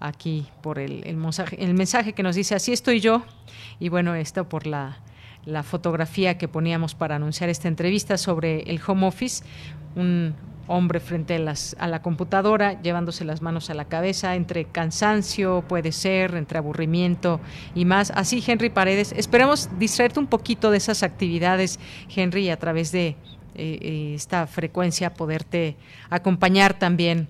[0.00, 3.22] aquí por el, mensaje, el mensaje que nos dice, así estoy yo.
[3.78, 4.96] Y bueno, esto por la,
[5.44, 9.44] la fotografía que poníamos para anunciar esta entrevista sobre el home office.
[9.94, 10.34] Un,
[10.70, 15.64] hombre frente a, las, a la computadora, llevándose las manos a la cabeza, entre cansancio,
[15.66, 17.40] puede ser, entre aburrimiento
[17.74, 18.12] y más.
[18.14, 21.80] Así, Henry Paredes, esperamos distraerte un poquito de esas actividades,
[22.14, 23.16] Henry, a través de
[23.56, 25.76] eh, esta frecuencia poderte
[26.08, 27.28] acompañar también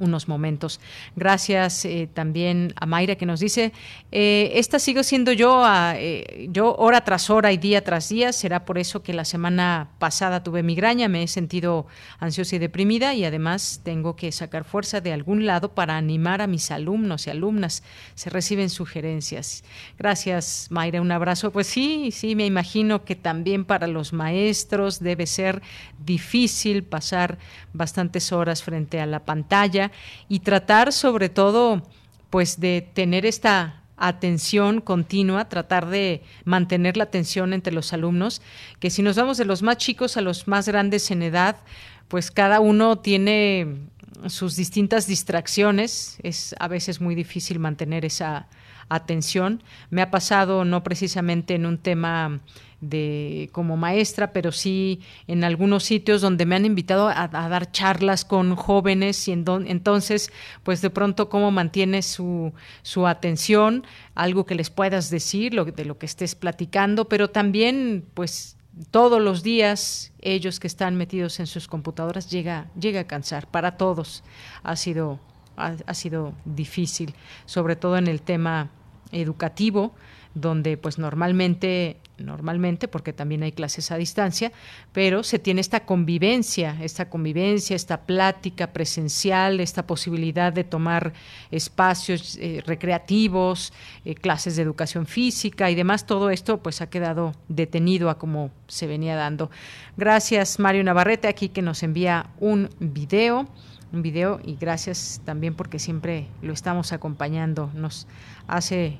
[0.00, 0.80] unos momentos.
[1.14, 3.72] Gracias eh, también a Mayra que nos dice,
[4.10, 8.64] eh, esta sigo siendo yo, eh, yo hora tras hora y día tras día, será
[8.64, 11.86] por eso que la semana pasada tuve migraña, me he sentido
[12.18, 16.46] ansiosa y deprimida y además tengo que sacar fuerza de algún lado para animar a
[16.46, 17.82] mis alumnos y alumnas.
[18.14, 19.62] Se reciben sugerencias.
[19.98, 21.50] Gracias Mayra, un abrazo.
[21.50, 25.62] Pues sí, sí, me imagino que también para los maestros debe ser
[26.04, 27.38] difícil pasar
[27.72, 29.89] bastantes horas frente a la pantalla
[30.28, 31.82] y tratar sobre todo
[32.30, 38.40] pues de tener esta atención continua, tratar de mantener la atención entre los alumnos,
[38.78, 41.56] que si nos vamos de los más chicos a los más grandes en edad,
[42.08, 43.88] pues cada uno tiene
[44.26, 48.48] sus distintas distracciones, es a veces muy difícil mantener esa
[48.88, 49.62] atención.
[49.90, 52.40] Me ha pasado no precisamente en un tema
[52.80, 58.24] de como maestra, pero sí en algunos sitios donde me han invitado a, dar charlas
[58.24, 62.52] con jóvenes y entonces, pues de pronto cómo mantienes su,
[62.82, 68.04] su atención, algo que les puedas decir lo, de lo que estés platicando, pero también
[68.14, 68.56] pues
[68.90, 73.46] todos los días ellos que están metidos en sus computadoras llega, llega a cansar.
[73.46, 74.22] Para todos
[74.62, 75.20] ha sido,
[75.56, 77.14] ha sido difícil,
[77.44, 78.70] sobre todo en el tema
[79.12, 79.92] educativo
[80.34, 84.52] donde pues normalmente normalmente porque también hay clases a distancia,
[84.92, 91.12] pero se tiene esta convivencia, esta convivencia, esta plática presencial, esta posibilidad de tomar
[91.50, 93.72] espacios eh, recreativos,
[94.04, 98.50] eh, clases de educación física y demás, todo esto pues ha quedado detenido a como
[98.68, 99.50] se venía dando.
[99.96, 103.48] Gracias Mario Navarrete aquí que nos envía un video
[103.92, 108.06] un video y gracias también porque siempre lo estamos acompañando, nos
[108.46, 108.98] hace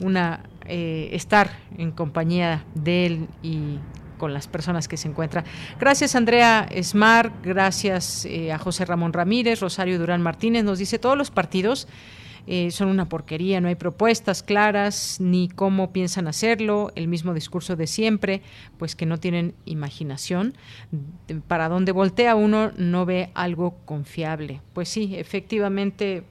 [0.00, 3.78] una eh, estar en compañía de él y
[4.18, 5.44] con las personas que se encuentra.
[5.80, 11.18] Gracias Andrea Smart, gracias eh, a José Ramón Ramírez, Rosario Durán Martínez, nos dice todos
[11.18, 11.88] los partidos
[12.46, 17.76] eh, son una porquería, no hay propuestas claras ni cómo piensan hacerlo, el mismo discurso
[17.76, 18.42] de siempre,
[18.78, 20.54] pues que no tienen imaginación.
[21.46, 24.60] Para donde voltea uno no ve algo confiable.
[24.72, 26.24] Pues sí, efectivamente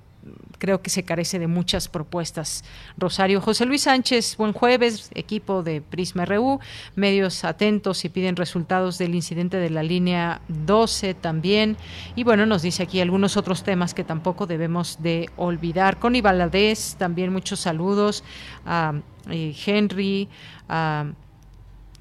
[0.57, 2.63] creo que se carece de muchas propuestas.
[2.97, 6.59] Rosario José Luis Sánchez, buen jueves, equipo de Prisma RU,
[6.95, 11.77] medios atentos y piden resultados del incidente de la línea 12 también.
[12.15, 15.99] Y bueno, nos dice aquí algunos otros temas que tampoco debemos de olvidar.
[15.99, 18.23] Con Valadez, también muchos saludos
[18.65, 18.93] a
[19.29, 20.29] eh, Henry,
[20.69, 21.05] a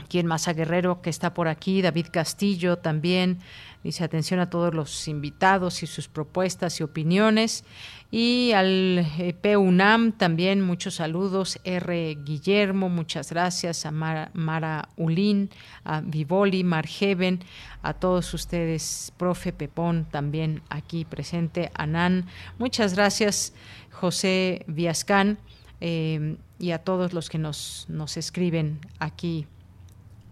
[0.09, 3.39] quien más a Guerrero que está por aquí, David Castillo también.
[3.83, 7.65] Dice atención a todos los invitados y sus propuestas y opiniones.
[8.13, 11.61] Y al eh, PUNAM también muchos saludos.
[11.63, 12.17] R.
[12.25, 13.87] Guillermo, muchas gracias.
[13.87, 15.51] A Mara, Ulín,
[15.85, 17.41] a Vivoli, Margeven,
[17.83, 19.13] a todos ustedes.
[19.17, 21.71] Profe Pepón también aquí presente.
[21.75, 22.27] Anán,
[22.59, 23.55] muchas gracias.
[23.93, 25.39] José Viascán
[25.81, 29.47] eh, y a todos los que nos, nos escriben aquí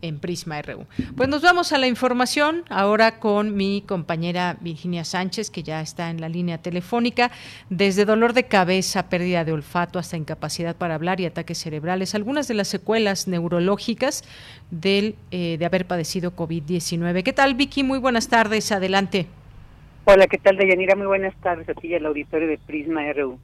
[0.03, 0.87] en Prisma RU.
[1.17, 6.11] Pues nos vamos a la información ahora con mi compañera Virginia Sánchez, que ya está
[6.11, 7.31] en la línea telefónica,
[7.71, 12.49] desde dolor de cabeza, pérdida de olfato hasta incapacidad para hablar y ataques cerebrales, algunas
[12.49, 14.25] de las secuelas neurológicas
[14.71, 17.23] del, eh, de haber padecido COVID-19.
[17.23, 17.83] ¿Qué tal, Vicky?
[17.83, 19.27] Muy buenas tardes, adelante.
[20.05, 20.97] Hola, ¿qué tal, Deyanira?
[20.97, 23.39] Muy buenas tardes a ti y al auditorio de Prisma RU.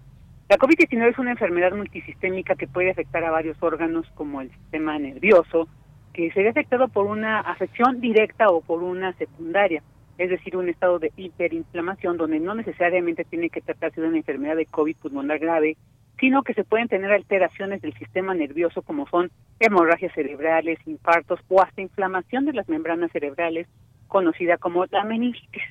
[0.49, 4.99] La COVID-19 es una enfermedad multisistémica que puede afectar a varios órganos como el sistema
[4.99, 5.69] nervioso,
[6.15, 9.83] que se afectado por una afección directa o por una secundaria,
[10.17, 14.57] es decir, un estado de hiperinflamación donde no necesariamente tiene que tratarse de una enfermedad
[14.57, 15.77] de COVID pulmonar grave,
[16.21, 21.61] sino que se pueden tener alteraciones del sistema nervioso como son hemorragias cerebrales, infartos o
[21.61, 23.67] hasta inflamación de las membranas cerebrales,
[24.07, 25.65] conocida como la meningitis.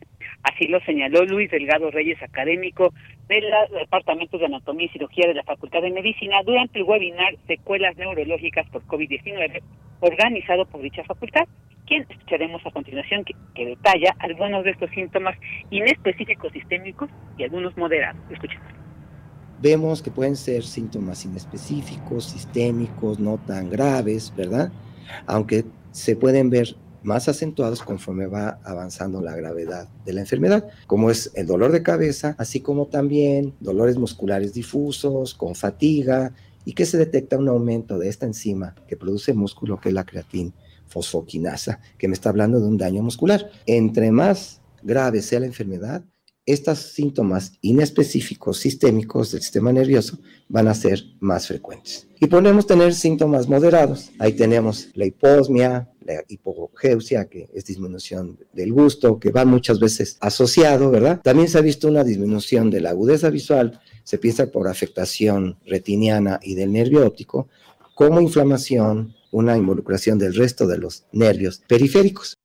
[0.44, 2.94] Así lo señaló Luis Delgado Reyes, académico
[3.28, 3.46] del
[3.80, 8.68] Departamento de Anatomía y Cirugía de la Facultad de Medicina, durante el webinar Secuelas Neurológicas
[8.70, 9.62] por COVID-19,
[10.02, 11.46] organizado por dicha facultad,
[11.88, 15.38] quien escucharemos a continuación que, detalla algunos de estos síntomas
[15.70, 18.22] inespecíficos sistémicos y algunos moderados.
[18.30, 18.68] Escuchemos.
[19.62, 24.74] Vemos que pueden ser síntomas inespecíficos, sistémicos, no tan graves, ¿verdad?
[25.26, 31.12] Aunque se pueden ver más acentuados conforme va avanzando la gravedad de la enfermedad, como
[31.12, 36.34] es el dolor de cabeza, así como también dolores musculares difusos, con fatiga,
[36.66, 40.06] y que se detecta un aumento de esta enzima que produce músculo, que es la
[40.06, 40.54] creatina
[40.88, 43.50] fosfoquinasa, que me está hablando de un daño muscular.
[43.66, 46.04] Entre más grave sea la enfermedad,
[46.46, 52.08] estos síntomas inespecíficos sistémicos del sistema nervioso van a ser más frecuentes.
[52.20, 54.12] Y podemos tener síntomas moderados.
[54.20, 60.18] Ahí tenemos la hiposmia, la hipogeusia, que es disminución del gusto, que va muchas veces
[60.20, 61.22] asociado, ¿verdad?
[61.24, 66.40] También se ha visto una disminución de la agudeza visual, se piensa por afectación retiniana
[66.44, 67.48] y del nervio óptico,
[67.96, 72.38] como inflamación, una involucración del resto de los nervios periféricos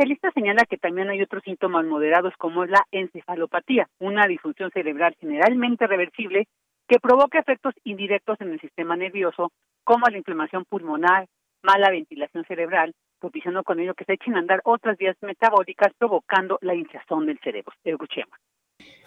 [0.00, 5.14] especialista señala que también hay otros síntomas moderados como es la encefalopatía, una disfunción cerebral
[5.20, 6.48] generalmente reversible
[6.88, 9.52] que provoca efectos indirectos en el sistema nervioso
[9.84, 11.26] como la inflamación pulmonar,
[11.62, 16.58] mala ventilación cerebral, propiciando con ello que se echen a andar otras vías metabólicas provocando
[16.62, 17.72] la hinchazón del cerebro.
[17.84, 18.38] Escuchemos.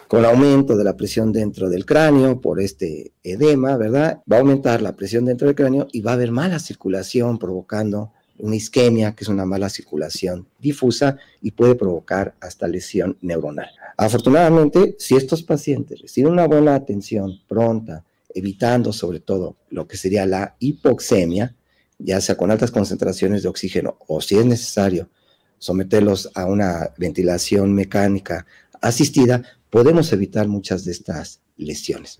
[0.08, 4.22] Con aumento de la presión dentro del cráneo por este edema, ¿verdad?
[4.32, 8.12] Va a aumentar la presión dentro del cráneo y va a haber mala circulación provocando
[8.38, 13.70] una isquemia, que es una mala circulación difusa y puede provocar hasta lesión neuronal.
[13.98, 18.04] Afortunadamente, si estos pacientes reciben una buena atención pronta,
[18.34, 21.56] evitando sobre todo lo que sería la hipoxemia,
[22.00, 25.10] ya sea con altas concentraciones de oxígeno o si es necesario
[25.60, 28.46] someterlos a una ventilación mecánica
[28.82, 32.18] asistida, podemos evitar muchas de estas lesiones.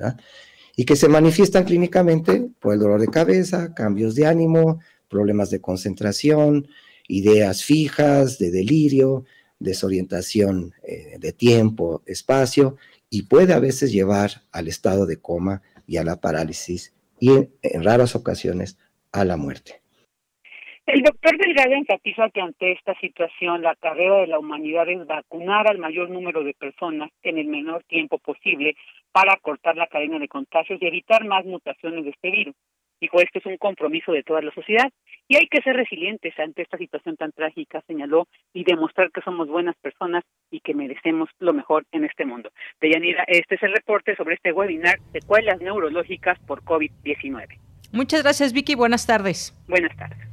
[0.76, 4.80] Y que se manifiestan clínicamente por el dolor de cabeza, cambios de ánimo,
[5.14, 6.68] problemas de concentración,
[7.08, 9.26] ideas fijas, de delirio,
[9.60, 12.78] desorientación eh, de tiempo, espacio,
[13.12, 17.84] y puede a veces llevar al estado de coma y a la parálisis y en,
[17.84, 18.80] raras ocasiones
[19.12, 19.82] a la muerte.
[20.88, 25.70] El doctor Delgado enfatiza que ante esta situación la carrera de la humanidad es vacunar
[25.70, 28.76] al mayor número de personas en el menor tiempo posible
[29.12, 32.56] para cortar la cadena de contagios y evitar más mutaciones de este virus.
[33.04, 34.90] Dijo, esto es un compromiso de toda la sociedad
[35.28, 39.50] y hay que ser resilientes ante esta situación tan trágica, señaló, y demostrar que somos
[39.50, 42.50] buenas personas y que merecemos lo mejor en este mundo.
[42.80, 47.60] Deyanira, este es el reporte sobre este webinar, secuelas neurológicas por COVID-19.
[47.92, 48.76] Muchas gracias, Vicky.
[48.76, 49.54] Buenas tardes.
[49.68, 50.33] Buenas tardes.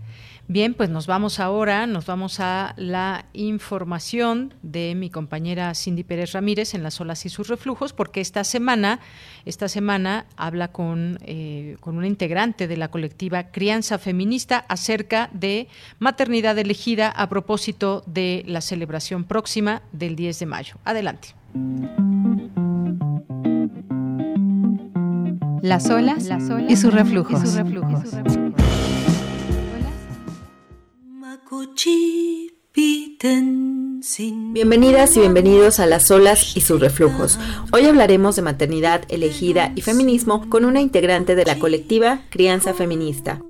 [0.50, 6.32] Bien, pues nos vamos ahora, nos vamos a la información de mi compañera Cindy Pérez
[6.32, 8.98] Ramírez en las olas y sus reflujos, porque esta semana,
[9.44, 15.68] esta semana habla con, eh, con una integrante de la colectiva Crianza Feminista acerca de
[16.00, 20.74] maternidad elegida a propósito de la celebración próxima del 10 de mayo.
[20.84, 21.28] Adelante.
[25.62, 26.28] Las olas,
[26.68, 27.40] y sus reflujos.
[27.40, 28.49] Y sus reflujos.
[34.52, 37.38] Bienvenidas y bienvenidos a Las olas y sus reflujos.
[37.72, 43.40] Hoy hablaremos de maternidad elegida y feminismo con una integrante de la colectiva Crianza Feminista.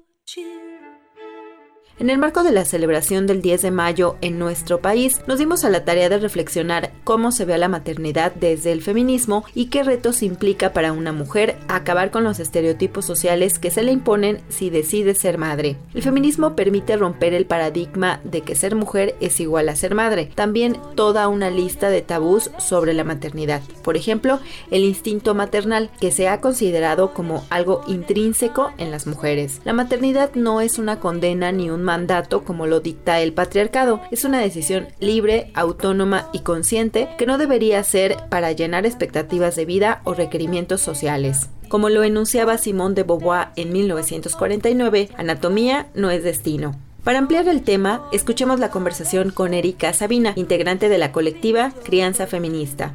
[2.01, 5.67] En el marco de la celebración del 10 de mayo en nuestro país, nos dimos
[5.67, 9.67] a la tarea de reflexionar cómo se ve a la maternidad desde el feminismo y
[9.67, 14.41] qué retos implica para una mujer acabar con los estereotipos sociales que se le imponen
[14.49, 15.77] si decide ser madre.
[15.93, 20.31] El feminismo permite romper el paradigma de que ser mujer es igual a ser madre.
[20.35, 23.61] También toda una lista de tabús sobre la maternidad.
[23.85, 24.41] Por ejemplo,
[24.71, 29.61] el instinto maternal, que se ha considerado como algo intrínseco en las mujeres.
[29.67, 34.01] La maternidad no es una condena ni un mandato como lo dicta el patriarcado.
[34.13, 39.65] Es una decisión libre, autónoma y consciente que no debería ser para llenar expectativas de
[39.65, 41.49] vida o requerimientos sociales.
[41.69, 46.77] Como lo enunciaba Simone de Beauvoir en 1949, anatomía no es destino.
[47.03, 52.29] Para ampliar el tema, escuchemos la conversación con Erika Sabina, integrante de la colectiva Crianza
[52.29, 52.93] Feminista.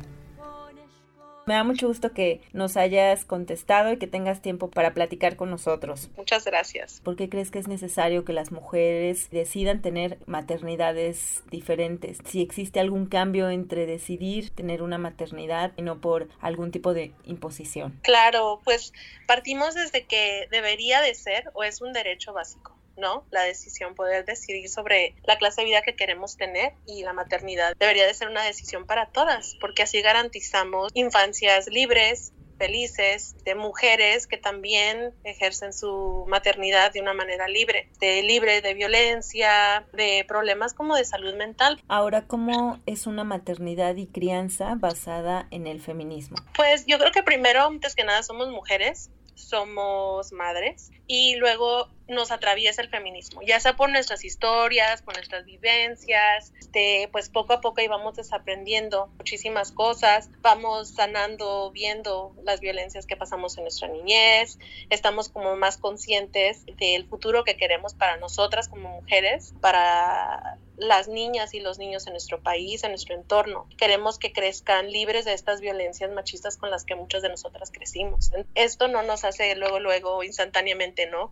[1.47, 5.51] Me da mucho gusto que nos hayas contestado y que tengas tiempo para platicar con
[5.51, 6.09] nosotros.
[6.17, 7.01] Muchas gracias.
[7.03, 12.17] ¿Por qué crees que es necesario que las mujeres decidan tener maternidades diferentes?
[12.25, 17.13] Si existe algún cambio entre decidir tener una maternidad y no por algún tipo de
[17.25, 17.99] imposición.
[18.01, 18.91] Claro, pues
[19.27, 22.74] partimos desde que debería de ser o es un derecho básico.
[22.97, 23.25] ¿No?
[23.31, 27.75] La decisión, poder decidir sobre la clase de vida que queremos tener y la maternidad
[27.77, 34.27] debería de ser una decisión para todas, porque así garantizamos infancias libres, felices, de mujeres
[34.27, 40.73] que también ejercen su maternidad de una manera libre, de libre de violencia, de problemas
[40.73, 41.81] como de salud mental.
[41.87, 46.37] Ahora, ¿cómo es una maternidad y crianza basada en el feminismo?
[46.55, 52.31] Pues yo creo que primero, antes que nada, somos mujeres, somos madres y luego nos
[52.31, 57.61] atraviesa el feminismo, ya sea por nuestras historias, por nuestras vivencias, este, pues poco a
[57.61, 64.59] poco íbamos desaprendiendo muchísimas cosas, vamos sanando, viendo las violencias que pasamos en nuestra niñez,
[64.89, 71.53] estamos como más conscientes del futuro que queremos para nosotras como mujeres, para las niñas
[71.53, 73.67] y los niños en nuestro país, en nuestro entorno.
[73.77, 78.31] Queremos que crezcan libres de estas violencias machistas con las que muchas de nosotras crecimos.
[78.55, 81.31] Esto no nos hace luego, luego, instantáneamente, ¿no?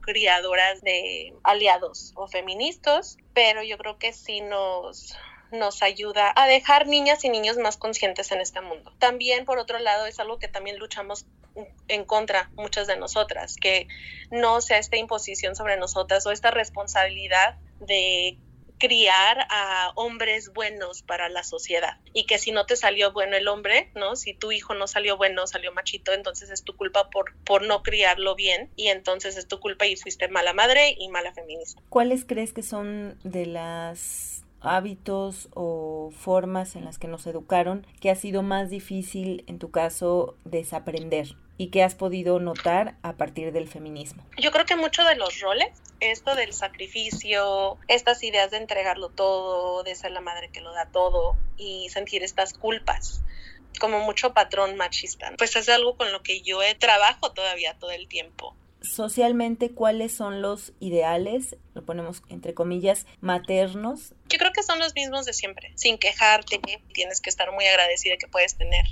[0.82, 5.16] De aliados o feministas, pero yo creo que sí nos
[5.54, 8.92] nos ayuda a dejar niñas y niños más conscientes en este mundo.
[9.00, 11.26] También, por otro lado, es algo que también luchamos
[11.88, 13.88] en contra muchas de nosotras, que
[14.32, 18.40] no sea esta imposición sobre nosotras o esta responsabilidad de
[18.84, 23.48] criar a hombres buenos para la sociedad y que si no te salió bueno el
[23.48, 24.18] hombre, ¿no?
[24.18, 27.82] Si tu hijo no salió bueno, salió machito, entonces es tu culpa por, por no
[27.82, 31.82] criarlo bien y entonces es tu culpa y fuiste mala madre y mala feminista.
[31.88, 38.10] ¿Cuáles crees que son de las hábitos o formas en las que nos educaron que
[38.10, 41.38] ha sido más difícil en tu caso desaprender?
[41.58, 44.26] Y qué has podido notar a partir del feminismo?
[44.38, 45.70] Yo creo que mucho de los roles,
[46.00, 50.88] esto del sacrificio, estas ideas de entregarlo todo, de ser la madre que lo da
[50.92, 53.24] todo y sentir estas culpas
[53.80, 55.32] como mucho patrón machista.
[55.38, 58.56] Pues es algo con lo que yo trabajo todavía todo el tiempo.
[58.82, 64.14] Socialmente, ¿cuáles son los ideales, lo ponemos entre comillas, maternos?
[64.28, 66.60] Yo creo que son los mismos de siempre, sin quejarte,
[66.94, 68.86] tienes que estar muy agradecida que puedes tener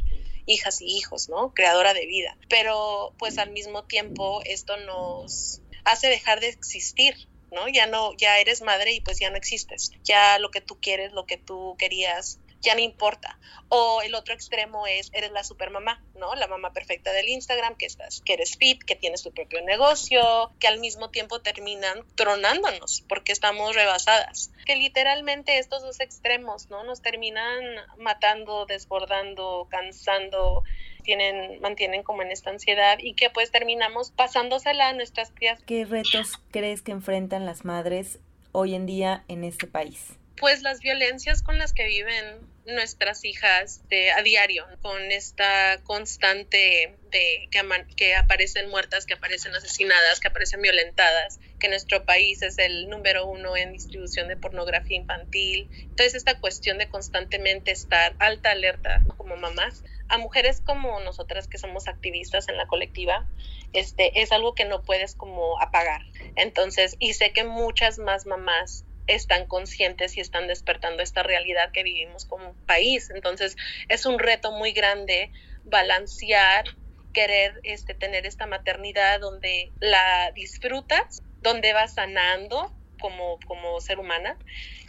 [0.52, 1.54] hijas y hijos, ¿no?
[1.54, 2.38] Creadora de vida.
[2.50, 7.16] Pero pues al mismo tiempo esto nos hace dejar de existir,
[7.52, 7.68] ¿no?
[7.70, 9.92] Ya no, ya eres madre y pues ya no existes.
[10.04, 13.38] Ya lo que tú quieres, lo que tú querías, ya no importa.
[13.70, 16.36] O el otro extremo es, eres la supermamá, ¿no?
[16.36, 20.52] La mamá perfecta del Instagram, que estás, que eres fit, que tienes tu propio negocio,
[20.60, 24.52] que al mismo tiempo terminan tronándonos porque estamos rebasadas.
[24.66, 26.84] Que literalmente estos dos extremos, ¿no?
[26.84, 27.64] Nos terminan
[27.98, 30.64] matando, desbordando, cansando,
[31.04, 35.62] tienen, mantienen como en esta ansiedad y que pues terminamos pasándosela a nuestras crías.
[35.66, 38.20] ¿Qué retos crees que enfrentan las madres
[38.52, 40.18] hoy en día en este país?
[40.42, 46.98] pues las violencias con las que viven nuestras hijas de, a diario, con esta constante
[47.12, 52.58] de que, que aparecen muertas, que aparecen asesinadas, que aparecen violentadas, que nuestro país es
[52.60, 55.70] el número uno en distribución de pornografía infantil.
[55.90, 61.58] Entonces esta cuestión de constantemente estar alta alerta como mamás, a mujeres como nosotras que
[61.58, 63.28] somos activistas en la colectiva,
[63.74, 66.02] este, es algo que no puedes como apagar.
[66.36, 68.86] Entonces, y sé que muchas más mamás
[69.16, 73.10] están conscientes y están despertando esta realidad que vivimos como país.
[73.14, 73.58] Entonces
[73.90, 75.32] es un reto muy grande
[75.64, 76.66] balancear,
[77.14, 84.38] querer este, tener esta maternidad donde la disfrutas, donde vas sanando como, como ser humana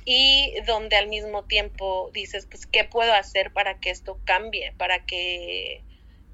[0.04, 4.72] y donde al mismo tiempo dices, pues, ¿qué puedo hacer para que esto cambie?
[4.76, 5.82] Para que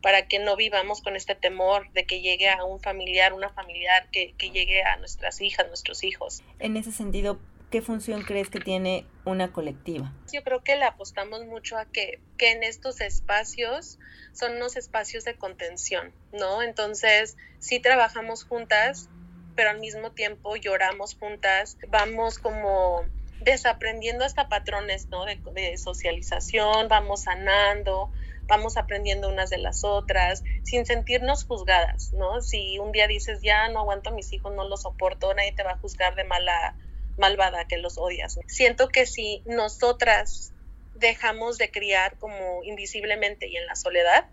[0.01, 4.09] para que no vivamos con este temor de que llegue a un familiar, una familiar,
[4.13, 6.45] que, que llegue a nuestras hijas, nuestros hijos.
[6.61, 10.13] En ese sentido, ¿qué función crees que tiene una colectiva?
[10.33, 13.99] Yo creo que le apostamos mucho a que, que en estos espacios
[14.33, 16.63] son unos espacios de contención, ¿no?
[16.63, 19.09] Entonces, sí trabajamos juntas,
[19.55, 23.05] pero al mismo tiempo lloramos juntas, vamos como
[23.41, 25.25] desaprendiendo hasta patrones, ¿no?
[25.25, 28.11] De, de socialización, vamos sanando,
[28.47, 32.41] vamos aprendiendo unas de las otras, sin sentirnos juzgadas, ¿no?
[32.41, 35.63] Si un día dices, ya no aguanto a mis hijos, no los soporto, nadie te
[35.63, 36.75] va a juzgar de mala
[37.19, 38.39] malvada que los odias.
[38.47, 40.53] Siento que si nosotras
[40.95, 44.27] dejamos de criar como invisiblemente y en la soledad,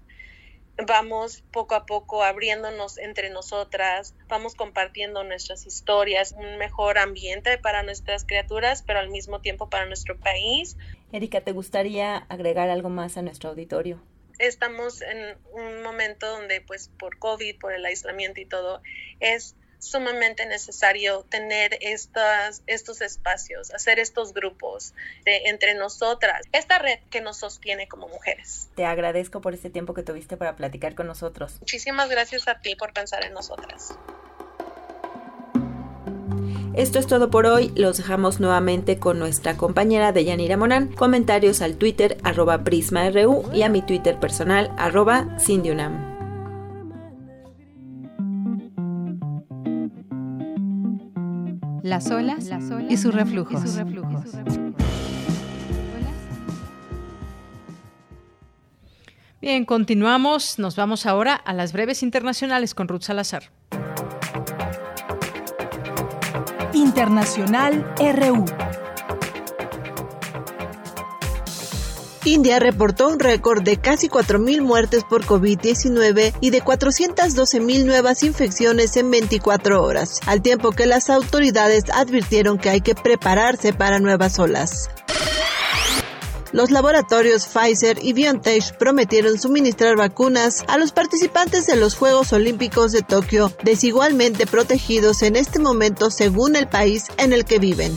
[0.86, 7.84] vamos poco a poco abriéndonos entre nosotras, vamos compartiendo nuestras historias, un mejor ambiente para
[7.84, 10.78] nuestras criaturas, pero al mismo tiempo para nuestro país.
[11.12, 14.02] Erika, ¿te gustaría agregar algo más a nuestro auditorio?
[14.38, 18.82] Estamos en un momento donde pues por COVID, por el aislamiento y todo,
[19.22, 19.56] es
[19.86, 24.94] sumamente necesario tener estas, estos espacios, hacer estos grupos
[25.24, 28.70] de, entre nosotras, esta red que nos sostiene como mujeres.
[28.76, 31.58] Te agradezco por este tiempo que tuviste para platicar con nosotros.
[31.60, 33.96] Muchísimas gracias a ti por pensar en nosotras.
[36.74, 41.78] Esto es todo por hoy, los dejamos nuevamente con nuestra compañera Deyanira Morán, comentarios al
[41.78, 46.15] Twitter arroba PrismaRU y a mi Twitter personal arroba Cindyunam.
[51.86, 52.50] Las olas,
[52.90, 53.62] y sus reflujos.
[59.40, 60.58] Bien, continuamos.
[60.58, 63.52] Nos vamos ahora a las breves internacionales con Ruth Salazar.
[66.74, 68.46] Internacional RU.
[72.26, 78.98] India reportó un récord de casi 4.000 muertes por COVID-19 y de 412.000 nuevas infecciones
[78.98, 84.40] en 24 horas, al tiempo que las autoridades advirtieron que hay que prepararse para nuevas
[84.40, 84.90] olas.
[86.52, 92.92] Los laboratorios Pfizer y BioNTech prometieron suministrar vacunas a los participantes de los Juegos Olímpicos
[92.92, 97.94] de Tokio, desigualmente protegidos en este momento según el país en el que viven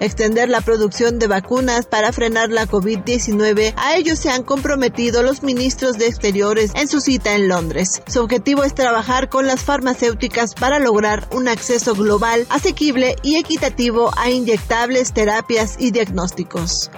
[0.00, 3.74] extender la producción de vacunas para frenar la COVID-19.
[3.76, 8.02] A ello se han comprometido los ministros de Exteriores en su cita en Londres.
[8.08, 14.10] Su objetivo es trabajar con las farmacéuticas para lograr un acceso global, asequible y equitativo
[14.16, 16.90] a inyectables, terapias y diagnósticos.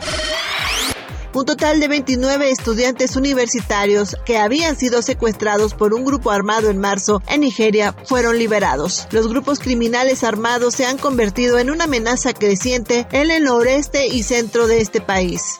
[1.34, 6.76] Un total de 29 estudiantes universitarios que habían sido secuestrados por un grupo armado en
[6.78, 9.06] marzo en Nigeria fueron liberados.
[9.12, 14.22] Los grupos criminales armados se han convertido en una amenaza creciente en el noreste y
[14.24, 15.56] centro de este país.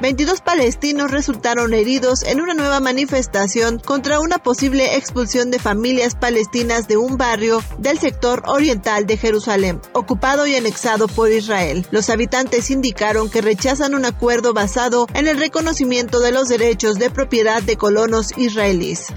[0.00, 6.88] 22 palestinos resultaron heridos en una nueva manifestación contra una posible expulsión de familias palestinas
[6.88, 11.86] de un barrio del sector oriental de Jerusalén, ocupado y anexado por Israel.
[11.90, 17.10] Los habitantes indicaron que rechazan un acuerdo basado en el reconocimiento de los derechos de
[17.10, 19.08] propiedad de colonos israelíes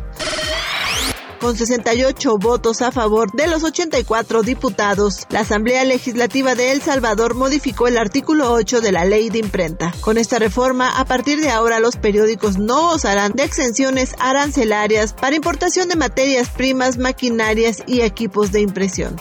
[1.44, 5.28] con 68 votos a favor de los 84 diputados.
[5.30, 9.94] La Asamblea Legislativa de El Salvador modificó el artículo 8 de la ley de imprenta.
[10.00, 15.36] Con esta reforma, a partir de ahora los periódicos no gozarán de exenciones arancelarias para
[15.36, 19.18] importación de materias primas, maquinarias y equipos de impresión.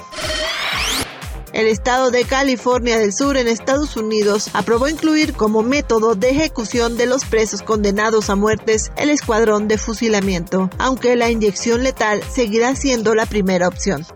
[1.52, 6.96] El estado de California del Sur en Estados Unidos aprobó incluir como método de ejecución
[6.96, 12.74] de los presos condenados a muertes el escuadrón de fusilamiento, aunque la inyección letal seguirá
[12.74, 14.06] siendo la primera opción.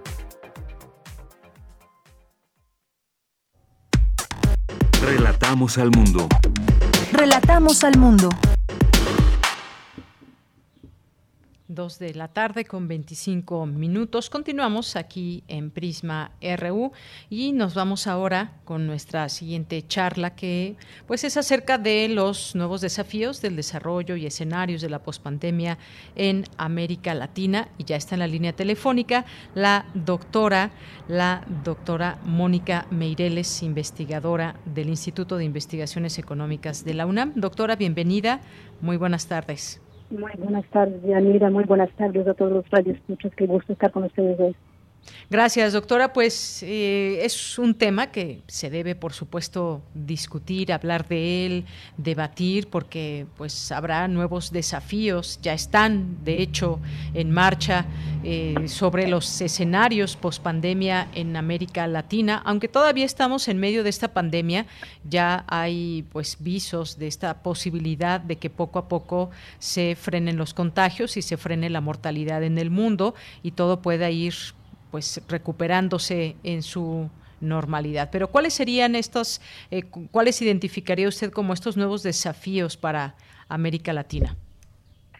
[5.02, 6.28] Relatamos al mundo.
[7.12, 8.30] Relatamos al mundo.
[11.68, 14.30] Dos de la tarde con 25 minutos.
[14.30, 16.92] Continuamos aquí en Prisma RU
[17.28, 20.76] y nos vamos ahora con nuestra siguiente charla que
[21.08, 25.76] pues es acerca de los nuevos desafíos del desarrollo y escenarios de la pospandemia
[26.14, 29.24] en América Latina y ya está en la línea telefónica
[29.56, 30.70] la doctora
[31.08, 37.32] la doctora Mónica Meireles, investigadora del Instituto de Investigaciones Económicas de la UNAM.
[37.34, 38.40] Doctora, bienvenida.
[38.80, 39.80] Muy buenas tardes.
[40.10, 41.50] Muy buenas tardes, Yanira.
[41.50, 42.98] Muy buenas tardes a todos los radios.
[43.08, 44.56] Muchas que gusto estar con ustedes hoy.
[45.28, 46.12] Gracias, doctora.
[46.12, 51.64] Pues eh, es un tema que se debe, por supuesto, discutir, hablar de él,
[51.96, 56.78] debatir, porque pues habrá nuevos desafíos, ya están, de hecho,
[57.12, 57.86] en marcha
[58.22, 62.40] eh, sobre los escenarios pospandemia en América Latina.
[62.44, 64.66] Aunque todavía estamos en medio de esta pandemia,
[65.08, 70.54] ya hay pues visos de esta posibilidad de que poco a poco se frenen los
[70.54, 74.34] contagios y se frene la mortalidad en el mundo y todo pueda ir
[74.90, 77.08] pues recuperándose en su
[77.40, 78.08] normalidad.
[78.10, 79.40] Pero ¿cuáles serían estos,
[79.70, 83.14] eh, cuáles identificaría usted como estos nuevos desafíos para
[83.48, 84.36] América Latina?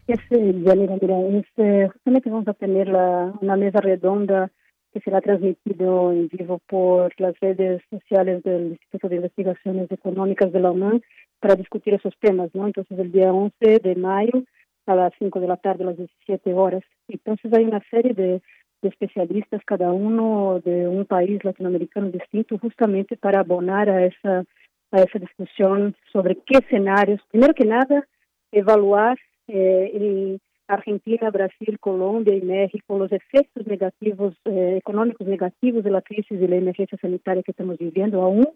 [0.07, 4.51] Es, Yanira, mira, este, justamente vamos a tener la, una mesa redonda
[4.93, 10.61] que será transmitido en vivo por las redes sociales del Instituto de Investigaciones Económicas de
[10.61, 11.01] la UNAM
[11.41, 12.67] para discutir esos temas, ¿no?
[12.67, 14.45] Entonces, el día 11 de mayo
[14.87, 16.83] a las 5 de la tarde, a las 17 horas.
[17.09, 18.41] Entonces, hay una serie de
[18.83, 24.45] de especialistas, cada uno de un país latinoamericano distinto, justamente para abonar a esa,
[24.91, 28.07] a esa discusión sobre qué escenarios, primero que nada,
[28.53, 35.91] evaluar eh, en Argentina, Brasil, Colombia y México los efectos negativos, eh, económicos negativos de
[35.91, 38.49] la crisis y la emergencia sanitaria que estamos viviendo, aún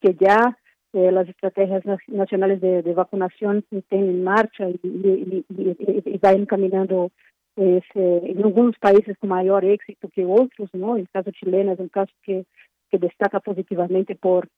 [0.00, 0.56] que ya
[0.94, 7.10] eh, las estrategias nacionales de, vacunación estén en marcha y, y, y, y vayan caminando
[7.54, 10.96] pues, eh, en algunos países con mayor éxito que otros, ¿no?
[10.96, 12.44] El caso chileno es un caso que,
[12.90, 14.48] que destaca positivamente por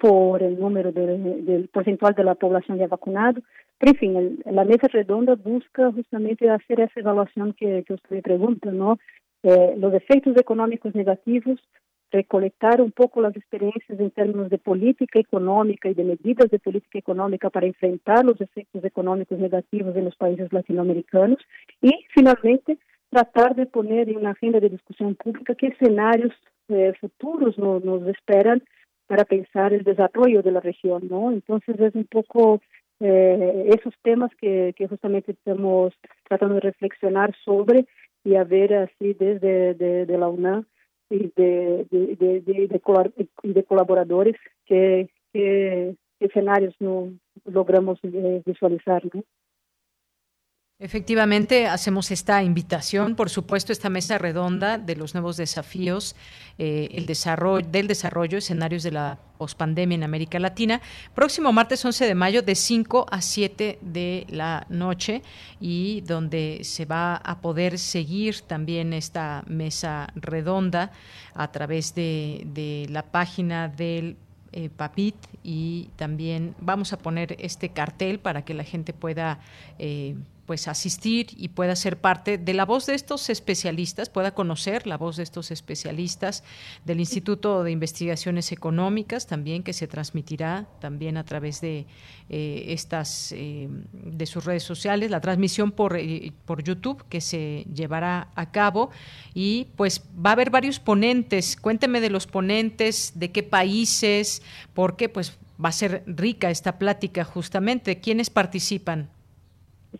[0.00, 3.42] por el número del porcentual de la población ya vacunado.
[3.78, 8.22] Pero, en fin, la mesa redonda busca justamente hacer esa evaluación que, que usted me
[8.22, 8.98] pregunta, ¿no?
[9.42, 11.60] Eh, los efectos económicos negativos
[12.14, 16.98] recolectar un poco las experiencias en términos de política económica y de medidas de política
[16.98, 21.38] económica para enfrentar los efectos económicos negativos en los países latinoamericanos
[21.82, 22.78] y, finalmente,
[23.10, 26.32] tratar de poner en una agenda de discusión pública qué escenarios
[26.68, 28.62] eh, futuros nos esperan
[29.08, 31.32] para pensar el desarrollo de la región, ¿no?
[31.32, 32.60] Entonces es un poco
[33.00, 35.92] eh, esos temas que, justamente estamos
[36.28, 37.86] tratando de reflexionar sobre
[38.22, 40.64] y a ver así desde de, de la UNAM
[41.10, 42.80] y de, de, de, de,
[43.42, 44.36] y de colaboradores
[44.66, 47.12] que, que escenarios no
[47.44, 49.02] logramos eh, visualizar.
[49.12, 49.22] ¿no?
[50.80, 56.16] Efectivamente, hacemos esta invitación, por supuesto, esta mesa redonda de los nuevos desafíos,
[56.58, 60.80] eh, el desarrollo del desarrollo, escenarios de la pospandemia en América Latina,
[61.14, 65.22] próximo martes 11 de mayo de 5 a 7 de la noche
[65.60, 70.90] y donde se va a poder seguir también esta mesa redonda
[71.34, 74.16] a través de, la página del
[74.50, 75.14] eh, Papit
[75.44, 79.38] y también vamos a poner este cartel para que la gente pueda
[79.78, 84.86] eh, pues asistir y pueda ser parte de la voz de estos especialistas, pueda conocer
[84.86, 86.44] la voz de estos especialistas
[86.84, 91.86] del Instituto de Investigaciones Económicas también que se transmitirá también a través de
[92.30, 97.66] eh, estas eh, de sus redes sociales, la transmisión por, eh, por YouTube que se
[97.74, 98.90] llevará a cabo
[99.34, 101.56] y pues va a haber varios ponentes.
[101.56, 104.42] Cuénteme de los ponentes, de qué países,
[104.72, 108.00] porque pues va a ser rica esta plática justamente.
[108.00, 109.10] ¿Quiénes participan?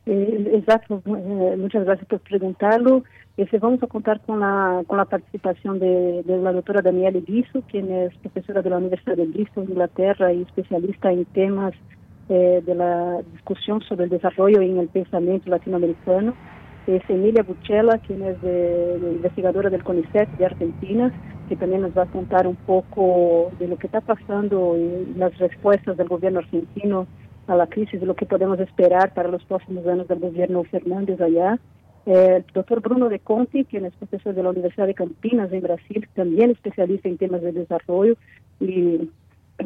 [0.07, 3.05] Exacto, eh, muchas gracias por preguntarlo.
[3.37, 7.91] Este, vamos a contar con la, con la participación de, la doctora Daniela Guiso, quien
[7.91, 11.75] es profesora de la Universidad de Bristol, Inglaterra, y especialista en temas
[12.29, 16.35] eh, de la discusión sobre el desarrollo en el pensamiento latinoamericano.
[16.87, 21.13] Es Emilia Buchela, quien es de, investigadora del CONICET de Argentina,
[21.49, 25.37] que también nos va a contar un poco de lo que está pasando y las
[25.39, 27.07] respuestas del gobierno argentino
[27.47, 31.59] a la crisis lo que podemos esperar para los próximos años del gobierno Fernández allá.
[32.07, 35.63] Eh, el doctor Bruno de Conti, quien es profesor de la Universidad de Campinas en
[35.63, 38.17] Brasil, también especialista en temas de desarrollo
[38.61, 39.11] y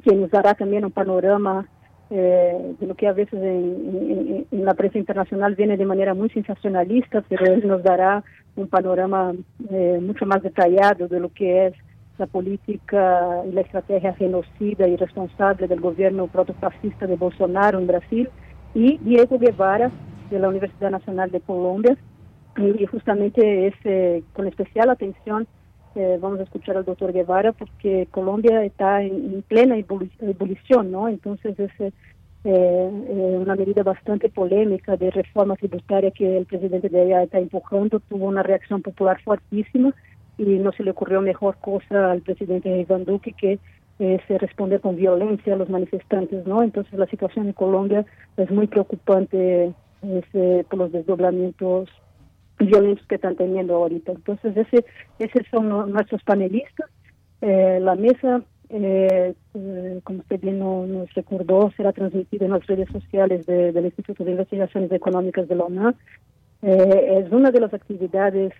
[0.02, 1.66] quien nos dará también un panorama
[2.10, 7.22] eh, de lo que a veces en, la prensa internacional viene de manera muy sensacionalista,
[7.28, 8.24] pero él nos dará
[8.56, 9.34] un panorama
[9.70, 11.74] eh, mucho más detallado de lo que es
[12.18, 18.28] la política y la estrategia genocida y responsable del gobierno protofascista de Bolsonaro en Brasil,
[18.74, 19.90] y Diego Guevara,
[20.30, 21.96] de la Universidad Nacional de Colombia.
[22.56, 25.46] Y justamente ese, con especial atención
[25.94, 31.08] eh, vamos a escuchar al doctor Guevara porque Colombia está en, plena ebullición, ¿no?
[31.08, 31.92] Entonces es eh,
[32.44, 38.00] eh, una medida bastante polémica de reforma tributaria que el presidente de allá está empujando,
[38.00, 39.94] tuvo una reacción popular fuertísima
[40.38, 43.58] y no se le ocurrió mejor cosa al presidente Iván Duque que
[43.98, 46.62] eh, se responder con violencia a los manifestantes, ¿no?
[46.62, 48.06] Entonces la situación en Colombia
[48.36, 51.88] es muy preocupante ese, por los desdoblamientos
[52.58, 54.12] violentos que están teniendo ahorita.
[54.12, 54.84] Entonces ese,
[55.18, 56.88] esos son nuestros panelistas.
[57.40, 62.88] Eh, la mesa, eh, eh, como usted bien nos recordó, será transmitida en las redes
[62.90, 65.94] sociales del Instituto de Investigaciones Económicas de la UNAM.
[66.62, 68.52] es una de las actividades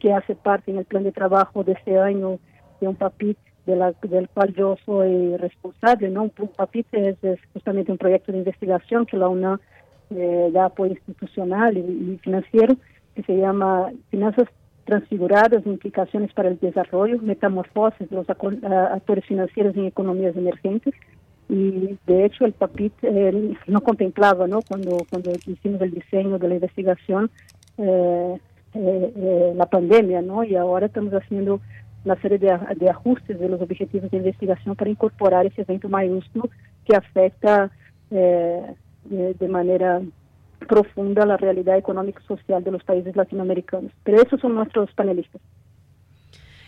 [0.00, 2.38] que hace parte en el plan de trabajo de este año
[2.80, 6.08] de un PAPIT de la, del cual yo soy responsable.
[6.08, 6.24] ¿no?
[6.24, 7.16] Un PAPIT es,
[7.52, 9.60] justamente un proyecto de investigación que la UNA
[10.10, 12.76] eh, da apoyo institucional y, financiero
[13.14, 14.48] que se llama Finanzas
[14.84, 20.94] Transfiguradas, Implicaciones para el Desarrollo, Metamorfosis de los actores financieros en economías emergentes.
[21.48, 24.60] Y de hecho el PAPIT eh, no contemplaba, ¿no?
[24.62, 27.30] Cuando, cuando hicimos el diseño de la investigación,
[27.78, 28.38] eh,
[28.76, 30.44] eh, eh, la pandemia, ¿no?
[30.44, 31.60] Y ahora estamos haciendo
[32.04, 36.50] una serie de, de, ajustes de los objetivos de investigación para incorporar ese evento mayúsculo
[36.84, 37.70] que afecta
[38.10, 38.74] eh,
[39.04, 40.00] de, manera
[40.68, 43.92] profunda la realidad económica y social de los países latinoamericanos.
[44.04, 45.40] Pero esos son nuestros panelistas.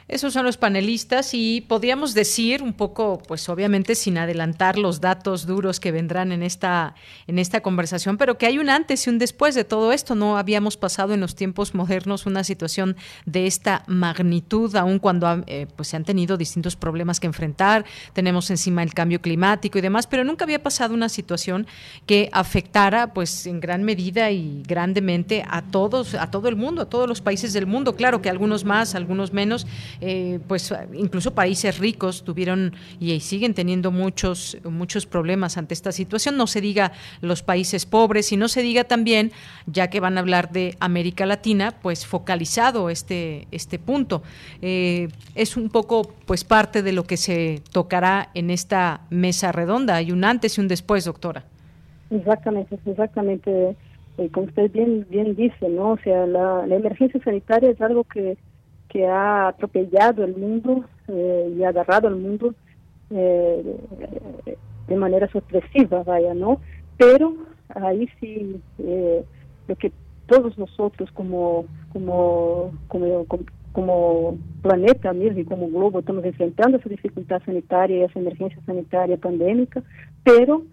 [0.08, 5.46] Esos son los panelistas y podríamos decir un poco, pues obviamente sin adelantar los datos
[5.46, 6.94] duros que vendrán en esta
[7.26, 10.14] en esta conversación, pero que hay un antes y un después de todo esto.
[10.14, 15.66] No habíamos pasado en los tiempos modernos una situación de esta magnitud, aun cuando eh,
[15.76, 17.84] pues se han tenido distintos problemas que enfrentar.
[18.14, 21.66] Tenemos encima el cambio climático y demás, pero nunca había pasado una situación
[22.06, 26.86] que afectara, pues en gran medida y grandemente a todos, a todo el mundo, a
[26.86, 27.94] todos los países del mundo.
[27.94, 29.66] Claro que algunos más, algunos menos
[30.00, 36.36] eh, pues incluso países ricos tuvieron y siguen teniendo muchos, muchos problemas ante esta situación.
[36.36, 39.32] No se diga los países pobres y no se diga también,
[39.66, 44.22] ya que van a hablar de América Latina, pues focalizado este, este punto.
[44.62, 49.96] Eh, es un poco pues parte de lo que se tocará en esta mesa redonda.
[49.96, 51.44] Hay un antes y un después, doctora.
[52.10, 53.76] Exactamente, exactamente.
[54.18, 55.92] Eh, como usted bien, bien dice, ¿no?
[55.92, 58.36] O sea, la emergencia sanitaria es algo que
[58.88, 62.54] que ha atropellado el mundo eh, y agarrado al mundo
[63.10, 63.76] eh,
[64.86, 66.60] de manera sorpresiva, vaya, ¿no?
[66.96, 67.34] Pero
[67.74, 69.24] ahí sí, eh,
[69.66, 69.92] lo que
[70.26, 73.26] todos nosotros como, como, como,
[73.72, 79.16] como planeta mesmo e como globo estamos enfrentando essa dificuldade sanitária e essa emergência sanitária
[79.16, 79.82] pandêmica,
[80.24, 80.64] pero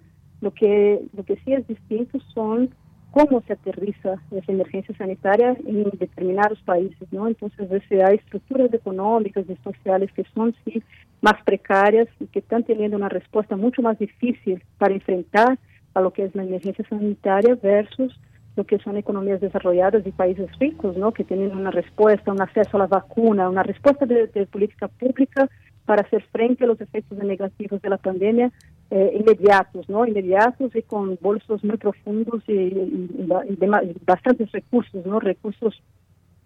[0.42, 2.70] lo que lo que sí es distinto son
[3.16, 7.30] cómo se aterriza esa emergencia sanitaria en determinados países, ¿no?
[7.30, 10.84] Entonces, veces hay estructuras económicas y sociales que son sí
[11.22, 15.58] más precarias y que están teniendo una respuesta mucho más difícil para enfrentar
[15.94, 18.20] a lo que es la emergencia sanitaria versus
[18.58, 21.14] lo que son economías desarrolladas y países ricos, ¿no?
[21.14, 25.50] Que tienen una respuesta, un acceso a la vacuna, una respuesta de política pública
[25.86, 28.52] para hacer frente a los efectos negativos de la pandemia
[28.92, 30.06] eh, inmediatos, ¿no?
[30.06, 35.20] Inmediatos y con bolsos muy profundos y, y, y, bastantes recursos, ¿no?
[35.20, 35.82] Recursos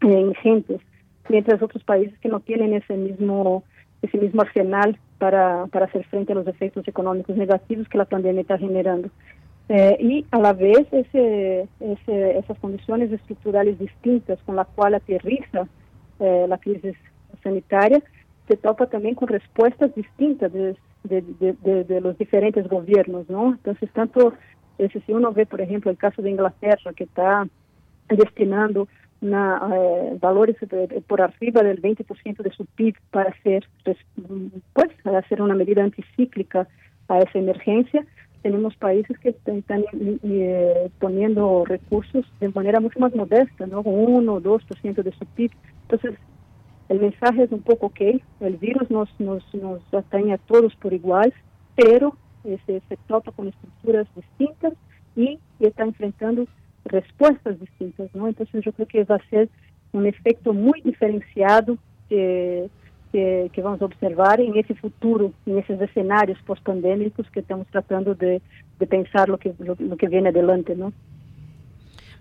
[0.02, 0.82] eh, ingentes,
[1.28, 3.64] mientras otros países que no tienen ese mismo
[4.02, 8.42] ese mismo arsenal para, para hacer frente a los efectos económicos negativos que la pandemia
[8.42, 9.10] está generando.
[9.68, 15.68] Eh, y a la vez ese, ese, esas condiciones estructurales distintas con la cual aterriza
[16.20, 16.96] eh, la crisis
[17.44, 18.02] sanitaria
[18.48, 23.52] se topa también con respuestas distintas de, de, de, de, los diferentes gobiernos, ¿no?
[23.52, 24.34] Entonces, tanto,
[24.78, 27.48] si uno ve, por ejemplo, el caso de Inglaterra, que está
[28.10, 28.88] destinando
[29.22, 30.56] una, eh, valores
[31.08, 33.98] por arriba del 20% de su PIB para hacer, pues,
[35.04, 36.68] hacer una medida anticíclica
[37.08, 38.06] a esa emergencia,
[38.42, 39.84] tenemos países que están
[40.24, 43.84] eh, poniendo recursos de manera mucho más modesta, ¿no?
[43.84, 45.52] Con 1 o 2% de su PIB.
[45.84, 46.18] Entonces,
[46.90, 50.92] el mensaje es un poco que el virus nos, nos, nos atañe a todos por
[50.92, 51.34] igual,
[51.76, 54.74] pero se, se topa con estructuras distintas
[55.16, 56.46] y, está enfrentando
[56.86, 58.30] respuestas distintas, ¿no?
[58.30, 59.50] Entonces yo creo que va a ser
[59.92, 62.70] un efecto muy diferenciado que,
[63.12, 68.42] que, que vamos observar en ese futuro, en esos escenarios post-pandémicos que estamos tratando de,
[68.80, 70.94] de pensar lo que, lo, lo que viene adelante, ¿no?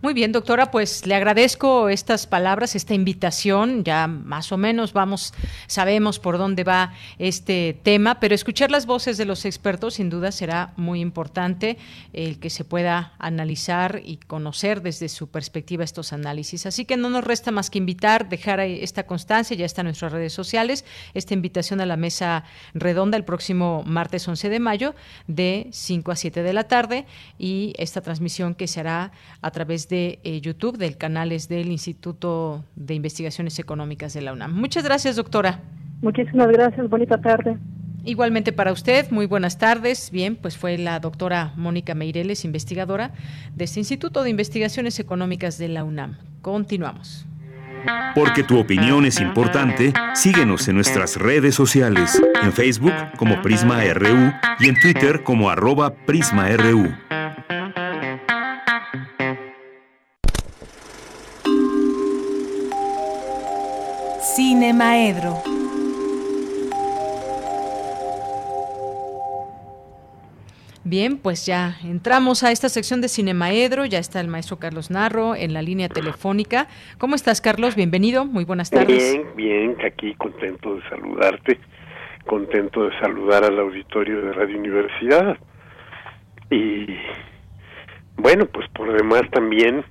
[0.01, 3.83] Muy bien, doctora, pues le agradezco estas palabras, esta invitación.
[3.83, 5.35] Ya más o menos vamos,
[5.67, 10.31] sabemos por dónde va este tema, pero escuchar las voces de los expertos sin duda
[10.31, 11.79] será muy importante
[12.13, 16.65] el que se pueda analizar y conocer desde su perspectiva estos análisis.
[16.67, 20.13] Así que no nos resta más que invitar, dejar esta constancia, ya está en nuestras
[20.13, 24.95] redes sociales, esta invitación a la mesa redonda el próximo martes 11 de mayo
[25.27, 27.05] de 5 a 7 de la tarde
[27.37, 29.11] y esta transmisión que se hará
[29.43, 34.55] a través de eh, YouTube, del canales del Instituto de Investigaciones Económicas de la UNAM.
[34.55, 35.61] Muchas gracias, doctora.
[36.03, 37.57] Muchísimas gracias, bonita tarde.
[38.05, 40.11] Igualmente para usted, muy buenas tardes.
[40.11, 43.13] Bien, pues fue la doctora Mónica Meireles, investigadora
[43.55, 46.17] de este Instituto de Investigaciones Económicas de la UNAM.
[46.41, 47.27] Continuamos.
[48.15, 54.33] Porque tu opinión es importante, síguenos en nuestras redes sociales, en Facebook como Prisma RU
[54.59, 56.89] y en Twitter como arroba PrismaRU.
[64.69, 65.35] Cine Maedro.
[70.85, 73.87] Bien, pues ya entramos a esta sección de Cinemaedro.
[73.87, 76.69] Ya está el maestro Carlos Narro en la línea telefónica.
[76.99, 77.77] ¿Cómo estás, Carlos?
[77.77, 78.27] Bienvenido.
[78.27, 79.15] Muy buenas tardes.
[79.15, 81.59] Bien, bien, aquí contento de saludarte.
[82.27, 85.39] Contento de saludar al auditorio de Radio Universidad.
[86.51, 86.95] Y
[88.19, 89.83] bueno, pues por demás también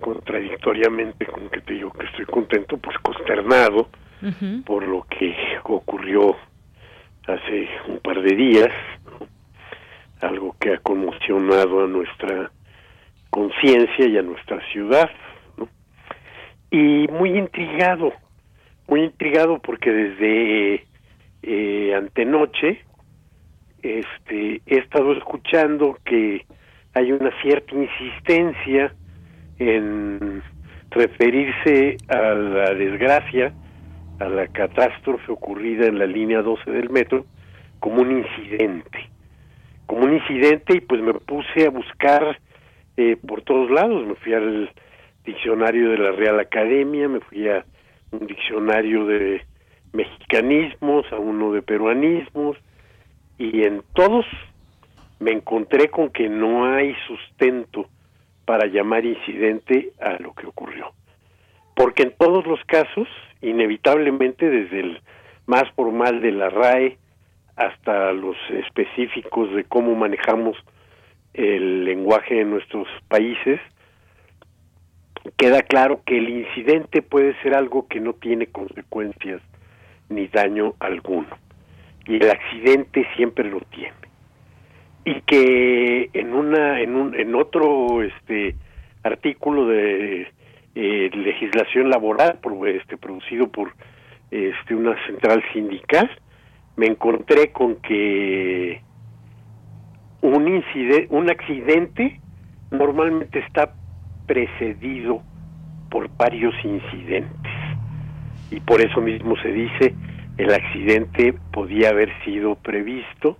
[0.00, 3.88] contradictoriamente con que te digo que estoy contento, pues consternado
[4.66, 6.36] por lo que ocurrió
[7.26, 8.68] hace un par de días,
[10.20, 12.50] algo que ha conmocionado a nuestra
[13.30, 15.10] conciencia y a nuestra ciudad,
[16.70, 18.12] y muy intrigado,
[18.88, 20.86] muy intrigado porque desde
[21.42, 22.84] eh, antenoche
[23.82, 26.44] este, he estado escuchando que
[26.94, 28.94] hay una cierta insistencia
[29.60, 30.42] en
[30.90, 33.52] referirse a la desgracia,
[34.18, 37.26] a la catástrofe ocurrida en la línea 12 del metro,
[37.78, 39.10] como un incidente.
[39.86, 42.38] Como un incidente y pues me puse a buscar
[42.96, 44.70] eh, por todos lados, me fui al
[45.24, 47.64] diccionario de la Real Academia, me fui a
[48.12, 49.42] un diccionario de
[49.92, 52.56] mexicanismos, a uno de peruanismos,
[53.38, 54.24] y en todos
[55.18, 57.88] me encontré con que no hay sustento
[58.50, 60.90] para llamar incidente a lo que ocurrió.
[61.76, 63.06] Porque en todos los casos,
[63.42, 65.00] inevitablemente desde el
[65.46, 66.98] más formal de la RAE
[67.54, 70.56] hasta los específicos de cómo manejamos
[71.32, 73.60] el lenguaje en nuestros países,
[75.36, 79.40] queda claro que el incidente puede ser algo que no tiene consecuencias
[80.08, 81.38] ni daño alguno.
[82.04, 83.99] Y el accidente siempre lo tiene
[85.04, 88.54] y que en una en un en otro este
[89.02, 90.28] artículo de
[90.74, 93.72] eh, legislación laboral este, producido por
[94.30, 96.10] este, una central sindical,
[96.76, 98.80] me encontré con que
[100.20, 102.20] un, incidente, un accidente
[102.70, 103.74] normalmente está
[104.26, 105.22] precedido
[105.90, 107.52] por varios incidentes.
[108.52, 109.94] Y por eso mismo se dice
[110.38, 113.36] el accidente podía haber sido previsto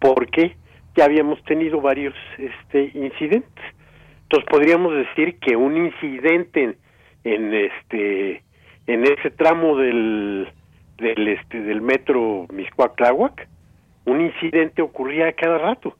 [0.00, 0.56] porque
[0.96, 3.64] ya habíamos tenido varios este incidentes.
[4.22, 6.76] Entonces podríamos decir que un incidente
[7.24, 8.42] en, este
[8.86, 10.48] en ese tramo del
[10.98, 13.48] del este del metro miscuac
[14.06, 15.96] un incidente ocurría cada rato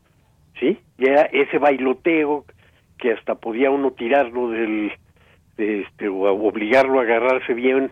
[0.58, 2.44] sí ya ese bailoteo
[2.98, 4.92] que hasta podía uno tirarlo del
[5.56, 7.90] de este o obligarlo a agarrarse bien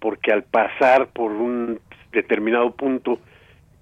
[0.00, 1.80] porque al pasar por un
[2.12, 3.18] determinado punto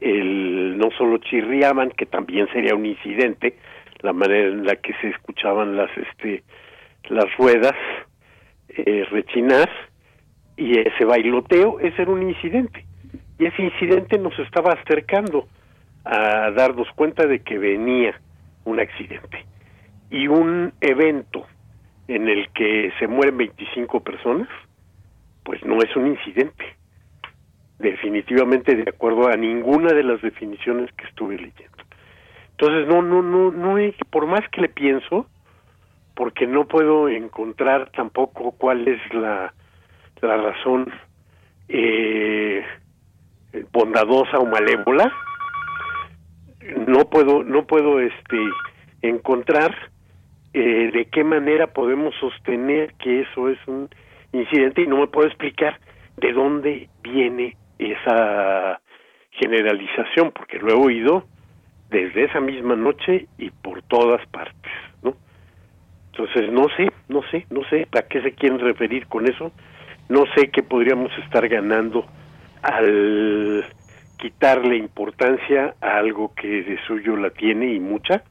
[0.00, 3.56] el no solo chirriaban que también sería un incidente
[4.00, 6.42] la manera en la que se escuchaban las este
[7.08, 7.74] las ruedas
[8.68, 9.70] eh, rechinar
[10.56, 12.84] y ese bailoteo ese era un incidente.
[13.38, 15.46] Y ese incidente nos estaba acercando
[16.04, 18.18] a darnos cuenta de que venía
[18.64, 19.44] un accidente.
[20.10, 21.46] Y un evento
[22.08, 24.48] en el que se mueren 25 personas
[25.44, 26.76] pues no es un incidente
[27.78, 31.76] definitivamente de acuerdo a ninguna de las definiciones que estuve leyendo.
[32.52, 33.76] Entonces no no no no
[34.10, 35.26] por más que le pienso
[36.14, 39.52] porque no puedo encontrar tampoco cuál es la
[40.22, 40.90] la razón
[41.68, 42.64] eh,
[43.72, 45.12] bondadosa o malévola
[46.86, 48.38] no puedo no puedo este
[49.02, 49.74] encontrar
[50.54, 53.90] eh, de qué manera podemos sostener que eso es un
[54.32, 55.78] incidente y no me puedo explicar
[56.16, 58.80] de dónde viene esa
[59.30, 61.24] generalización porque lo he oído
[61.90, 64.72] desde esa misma noche y por todas partes,
[65.02, 65.14] ¿no?
[66.12, 69.52] Entonces no sé, no sé, no sé a qué se quieren referir con eso,
[70.08, 72.06] no sé qué podríamos estar ganando
[72.62, 73.64] al
[74.18, 78.24] quitarle importancia a algo que de suyo la tiene y mucha,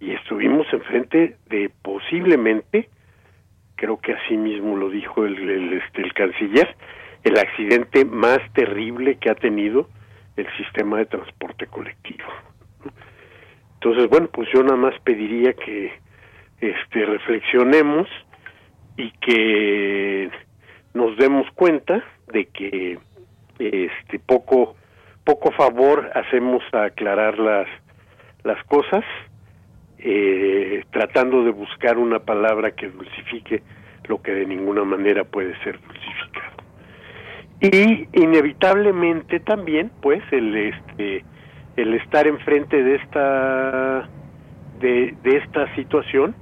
[0.00, 2.88] y estuvimos enfrente de posiblemente,
[3.76, 6.76] creo que así mismo lo dijo el, el, este, el canciller,
[7.24, 9.88] el accidente más terrible que ha tenido
[10.36, 12.28] el sistema de transporte colectivo.
[13.74, 15.92] Entonces, bueno, pues yo nada más pediría que
[16.60, 18.08] este reflexionemos
[18.96, 20.30] y que
[20.94, 22.98] nos demos cuenta de que
[23.58, 24.76] este poco
[25.24, 27.68] poco favor hacemos a aclarar las
[28.44, 29.04] las cosas
[29.98, 33.62] eh, tratando de buscar una palabra que dulcifique
[34.08, 36.61] lo que de ninguna manera puede ser dulcificado
[37.62, 41.24] y inevitablemente también pues el este
[41.76, 44.08] el estar enfrente de esta
[44.80, 46.34] de, esta situación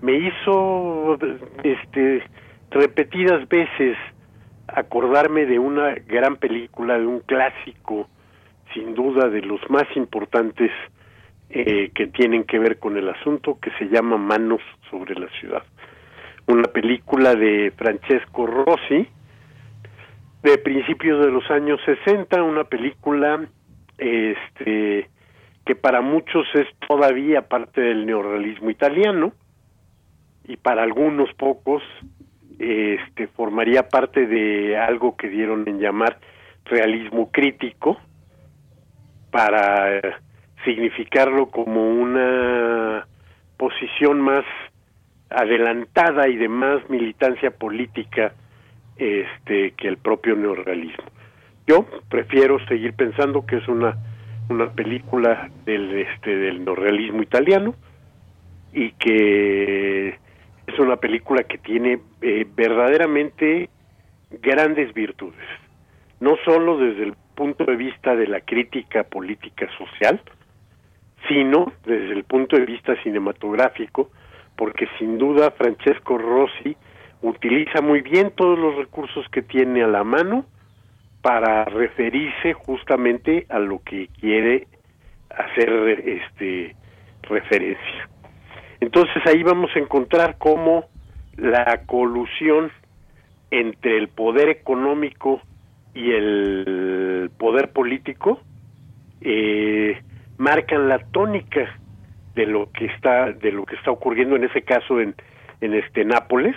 [0.00, 1.18] me hizo
[1.62, 2.22] este
[2.70, 3.98] repetidas veces
[4.66, 8.08] acordarme de una gran película, de un clásico,
[8.72, 10.70] sin duda de los más importantes
[11.50, 14.60] eh, que tienen que ver con el asunto, que se llama Manos
[14.90, 15.62] sobre la ciudad.
[16.46, 19.08] Una película de Francesco Rossi,
[20.46, 23.48] de principios de los años 60, una película
[23.98, 25.10] este
[25.64, 29.32] que para muchos es todavía parte del neorrealismo italiano
[30.44, 31.82] y para algunos pocos
[32.60, 36.20] este formaría parte de algo que dieron en llamar
[36.64, 37.98] realismo crítico
[39.32, 40.00] para
[40.64, 43.04] significarlo como una
[43.56, 44.44] posición más
[45.28, 48.32] adelantada y de más militancia política
[48.96, 51.04] este que el propio neorrealismo.
[51.66, 53.96] Yo prefiero seguir pensando que es una
[54.48, 57.74] una película del este del neorrealismo italiano
[58.72, 60.08] y que
[60.66, 63.70] es una película que tiene eh, verdaderamente
[64.30, 65.46] grandes virtudes,
[66.20, 70.20] no solo desde el punto de vista de la crítica política social,
[71.28, 74.10] sino desde el punto de vista cinematográfico,
[74.56, 76.76] porque sin duda Francesco Rossi
[77.22, 80.44] utiliza muy bien todos los recursos que tiene a la mano
[81.22, 84.68] para referirse justamente a lo que quiere
[85.30, 85.70] hacer
[86.06, 86.76] este
[87.22, 88.08] referencia.
[88.80, 90.84] Entonces ahí vamos a encontrar cómo
[91.36, 92.70] la colusión
[93.50, 95.40] entre el poder económico
[95.94, 98.40] y el poder político
[99.20, 100.00] eh,
[100.36, 101.66] marcan la tónica
[102.34, 105.14] de lo que está de lo que está ocurriendo en ese caso en,
[105.60, 106.54] en este Nápoles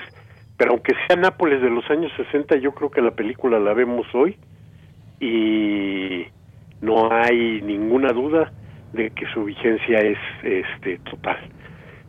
[0.59, 4.05] pero aunque sea Nápoles de los años 60 yo creo que la película la vemos
[4.13, 4.35] hoy
[5.21, 6.25] y
[6.81, 8.51] no hay ninguna duda
[8.91, 11.37] de que su vigencia es este total.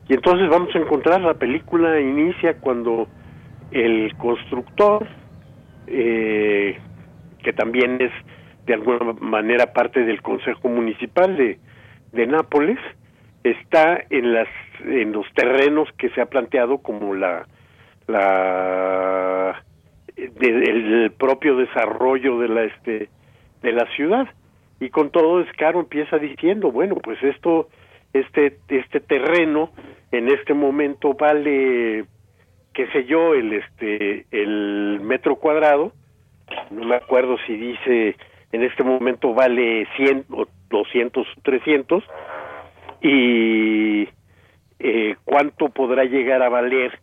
[0.09, 3.07] Y entonces vamos a encontrar la película inicia cuando
[3.71, 5.07] el constructor,
[5.87, 6.77] eh,
[7.45, 8.11] que también es
[8.67, 11.61] de alguna manera parte del Consejo Municipal de,
[12.11, 12.79] de Nápoles,
[13.45, 14.49] está en las
[14.85, 17.47] en los terrenos que se ha planteado como la
[18.11, 19.65] la
[20.41, 23.09] el propio desarrollo de la este
[23.63, 24.29] de la ciudad.
[24.81, 27.69] Y con todo Escaro empieza diciendo bueno pues esto
[28.13, 29.71] este este terreno
[30.11, 32.05] en este momento vale
[32.73, 35.93] qué sé yo el este el metro cuadrado.
[36.71, 38.17] No me acuerdo si dice
[38.53, 42.05] en este momento vale 100 o 200 300
[43.03, 44.09] y
[44.79, 46.99] eh, cuánto podrá llegar a valer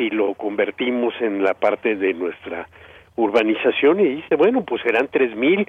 [0.00, 2.66] si lo convertimos en la parte de nuestra
[3.16, 5.68] urbanización y dice bueno pues serán tres mil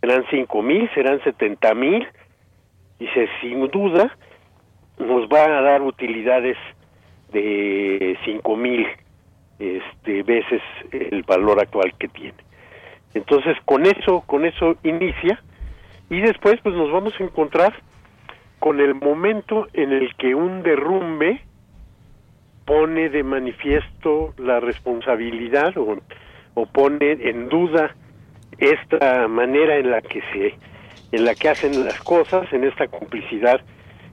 [0.00, 2.04] serán cinco mil serán setenta mil.
[2.98, 4.16] Dice sin duda
[4.98, 6.56] nos va a dar utilidades
[7.32, 8.88] de cinco mil
[9.60, 10.60] este veces
[10.90, 12.42] el valor actual que tiene.
[13.14, 15.40] Entonces con eso con eso inicia
[16.08, 17.72] y después pues nos vamos a encontrar
[18.58, 21.40] con el momento en el que un derrumbe
[22.64, 25.98] pone de manifiesto la responsabilidad o,
[26.54, 27.94] o, pone en duda
[28.58, 30.54] esta manera en la que se
[31.12, 33.60] en la que hacen las cosas en esta complicidad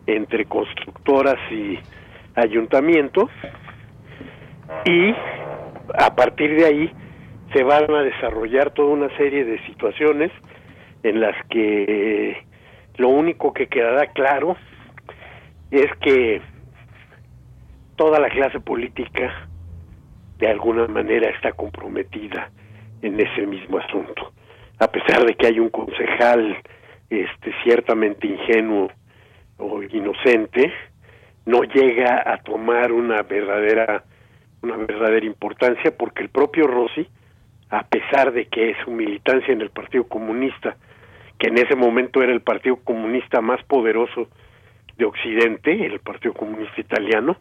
[0.07, 1.77] entre constructoras y
[2.35, 3.29] ayuntamientos
[4.85, 5.13] y
[5.97, 6.91] a partir de ahí
[7.53, 10.31] se van a desarrollar toda una serie de situaciones
[11.03, 12.43] en las que
[12.97, 14.57] lo único que quedará claro
[15.71, 16.41] es que
[17.97, 19.49] toda la clase política
[20.37, 22.49] de alguna manera está comprometida
[23.01, 24.31] en ese mismo asunto.
[24.79, 26.57] A pesar de que hay un concejal
[27.09, 28.89] este ciertamente ingenuo
[29.57, 30.71] o inocente,
[31.45, 34.03] no llega a tomar una verdadera
[34.61, 37.07] una verdadera importancia porque el propio Rossi,
[37.69, 40.77] a pesar de que su militancia en el Partido Comunista
[41.37, 44.27] que en ese momento era el Partido Comunista más poderoso
[44.97, 47.37] de Occidente, el Partido Comunista Italiano,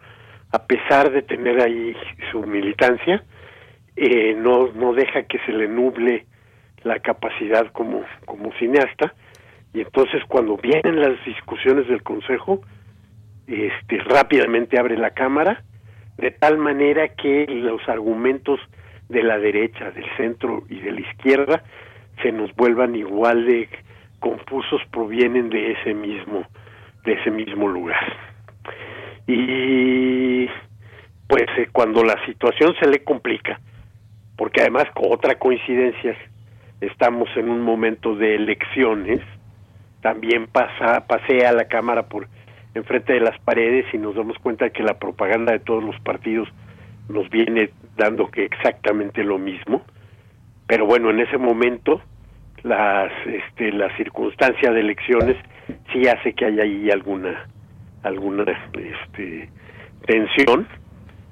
[0.52, 1.96] a pesar de tener ahí
[2.30, 3.22] su militancia,
[3.96, 6.26] eh, no, no deja que se le nuble
[6.82, 9.14] la capacidad como, como cineasta,
[9.74, 12.60] y entonces cuando vienen las discusiones del Consejo,
[13.46, 15.62] este, rápidamente abre la cámara,
[16.16, 18.60] de tal manera que los argumentos
[19.08, 21.62] de la derecha, del centro y de la izquierda
[22.22, 23.68] se nos vuelvan igual de
[24.20, 26.44] confusos provienen de ese mismo
[27.04, 28.16] de ese mismo lugar
[29.26, 30.46] y
[31.26, 33.60] pues eh, cuando la situación se le complica
[34.36, 36.16] porque además otra coincidencia
[36.80, 39.20] estamos en un momento de elecciones
[40.00, 42.28] también pasa pasea la cámara por
[42.74, 46.48] enfrente de las paredes y nos damos cuenta que la propaganda de todos los partidos
[47.08, 49.82] nos viene dando que exactamente lo mismo.
[50.66, 52.00] Pero bueno en ese momento
[52.62, 55.36] las este la circunstancia de elecciones
[55.92, 57.46] sí hace que haya ahí alguna
[58.02, 58.44] alguna
[58.74, 59.50] este
[60.06, 60.66] tensión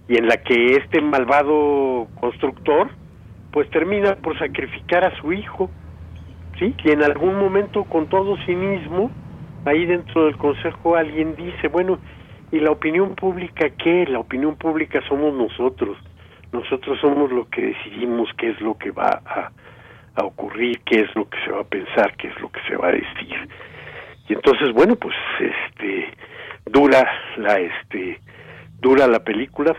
[0.08, 2.90] y en la que este malvado constructor
[3.52, 5.70] pues termina por sacrificar a su hijo
[6.58, 9.10] sí y en algún momento con todo cinismo
[9.64, 11.98] ahí dentro del consejo alguien dice bueno
[12.50, 15.96] y la opinión pública qué la opinión pública somos nosotros.
[16.52, 19.50] Nosotros somos lo que decidimos qué es lo que va a
[20.16, 22.76] a ocurrir, qué es lo que se va a pensar, qué es lo que se
[22.76, 23.48] va a decir.
[24.28, 25.63] Y entonces, bueno, pues este
[26.74, 28.18] dura la este
[28.80, 29.76] dura la película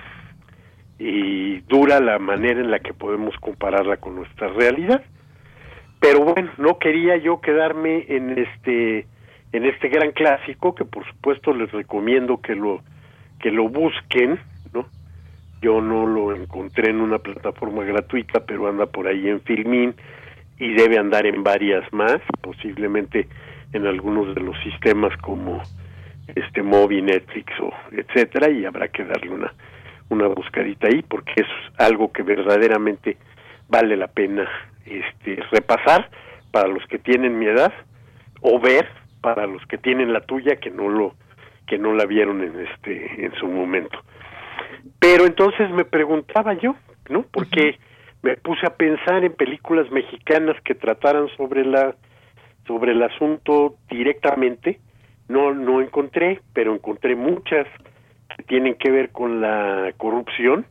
[0.98, 5.04] y dura la manera en la que podemos compararla con nuestra realidad.
[6.00, 9.08] Pero bueno, no quería yo quedarme en este
[9.52, 12.82] en este gran clásico que por supuesto les recomiendo que lo
[13.42, 14.40] que lo busquen,
[14.74, 14.88] ¿no?
[15.62, 19.94] Yo no lo encontré en una plataforma gratuita, pero anda por ahí en Filmin
[20.60, 23.28] y debe andar en varias más, posiblemente
[23.74, 25.62] en algunos de los sistemas como
[26.34, 29.54] este Mobi, Netflix o etcétera y habrá que darle una
[30.10, 31.48] una buscadita ahí porque es
[31.78, 33.18] algo que verdaderamente
[33.68, 34.48] vale la pena
[34.86, 36.10] este repasar
[36.52, 37.74] para los que tienen mi edad
[38.42, 38.88] o ver
[39.22, 41.16] para los que tienen la tuya que no lo
[41.68, 44.00] que no la vieron en este en su momento.
[45.00, 46.76] Pero entonces me preguntaba yo,
[47.10, 47.24] ¿no?
[47.32, 47.80] Porque
[48.22, 51.96] me puse a pensar en películas mexicanas que trataran sobre la
[52.68, 54.80] sobre el asunto directamente
[55.28, 57.68] no no encontré pero encontré muchas
[58.36, 60.66] que tienen que ver con la corrupción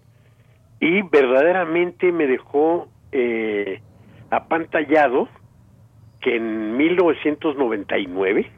[0.80, 3.80] y verdaderamente me dejó eh,
[4.30, 5.28] apantallado
[6.20, 8.50] que en 1999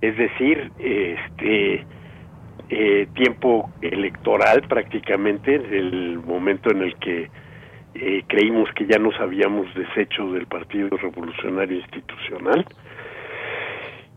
[0.00, 1.86] es decir este
[2.72, 7.28] eh, tiempo electoral prácticamente, el momento en el que
[7.94, 12.64] eh, creímos que ya nos habíamos deshecho del Partido Revolucionario Institucional,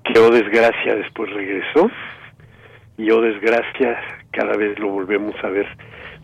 [0.03, 1.89] que oh desgracia después regresó,
[2.97, 3.99] y oh desgracia
[4.31, 5.67] cada vez lo volvemos a ver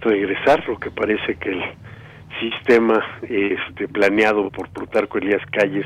[0.02, 1.64] regresar, lo que parece que el
[2.40, 5.86] sistema este, planeado por Plutarco Elías Calles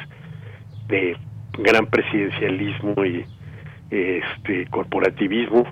[0.87, 1.17] de
[1.57, 3.25] gran presidencialismo y
[3.89, 5.65] este corporativismo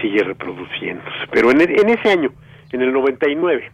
[0.00, 1.26] sigue reproduciéndose.
[1.30, 2.32] Pero en, en ese año,
[2.72, 3.70] en el 99,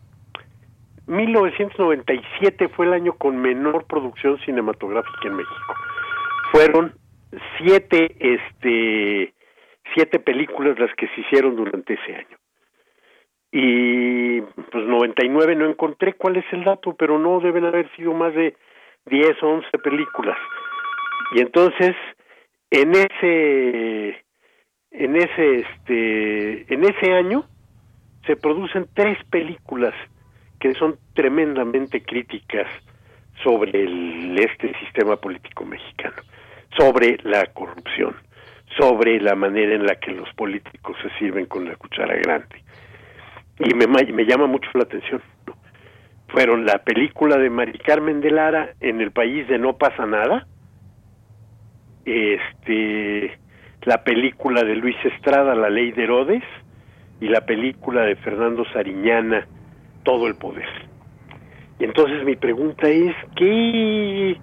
[1.06, 5.74] 1997 fue el año con menor producción cinematográfica en México.
[6.52, 6.94] Fueron
[7.58, 9.34] siete, este,
[9.94, 12.38] siete películas las que se hicieron durante ese año.
[13.50, 18.34] Y pues 99 no encontré cuál es el dato, pero no deben haber sido más
[18.34, 18.56] de
[19.06, 20.38] 10 o 11 películas.
[21.34, 21.94] Y entonces,
[22.70, 24.24] en ese,
[24.90, 27.44] en ese, este, en ese año
[28.26, 29.94] se producen tres películas
[30.60, 32.68] que son tremendamente críticas
[33.42, 36.22] sobre el, este sistema político mexicano,
[36.76, 38.14] sobre la corrupción,
[38.78, 42.62] sobre la manera en la que los políticos se sirven con la cuchara grande.
[43.58, 45.22] Y me, llama mucho la atención.
[46.28, 50.46] Fueron la película de Mari Carmen de Lara en el país de No pasa nada,
[52.04, 53.38] este,
[53.82, 56.42] la película de Luis Estrada, La ley de Herodes,
[57.20, 59.46] y la película de Fernando Sariñana,
[60.02, 60.68] todo el poder.
[61.78, 64.36] Y entonces mi pregunta es, ¿qué,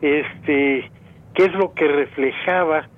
[0.00, 0.90] este,
[1.34, 2.88] qué es lo que reflejaba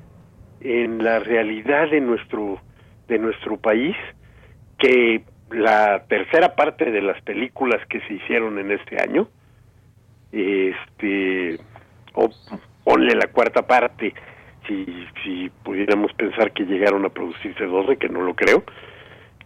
[0.61, 2.61] en la realidad de nuestro,
[3.09, 3.97] de nuestro país
[4.79, 9.29] que la tercera parte de las películas que se hicieron en este año,
[10.33, 11.59] este,
[12.15, 12.29] o
[12.85, 14.13] ponle la cuarta parte,
[14.67, 18.65] si, si pudiéramos pensar que llegaron a producirse 12, que no lo creo,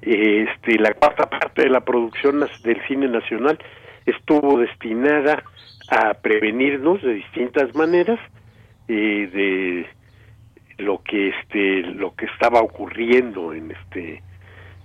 [0.03, 3.59] este, la cuarta parte de la producción del cine nacional
[4.07, 5.45] estuvo destinada
[5.91, 8.19] a prevenirnos de distintas maneras
[8.93, 9.87] eh, de
[10.83, 14.21] lo que este lo que estaba ocurriendo en este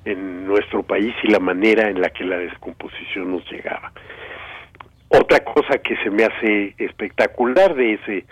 [0.05, 3.91] en nuestro país y la manera en la que la descomposición nos llegaba.
[5.07, 8.25] Otra cosa que se me hace espectacular de ese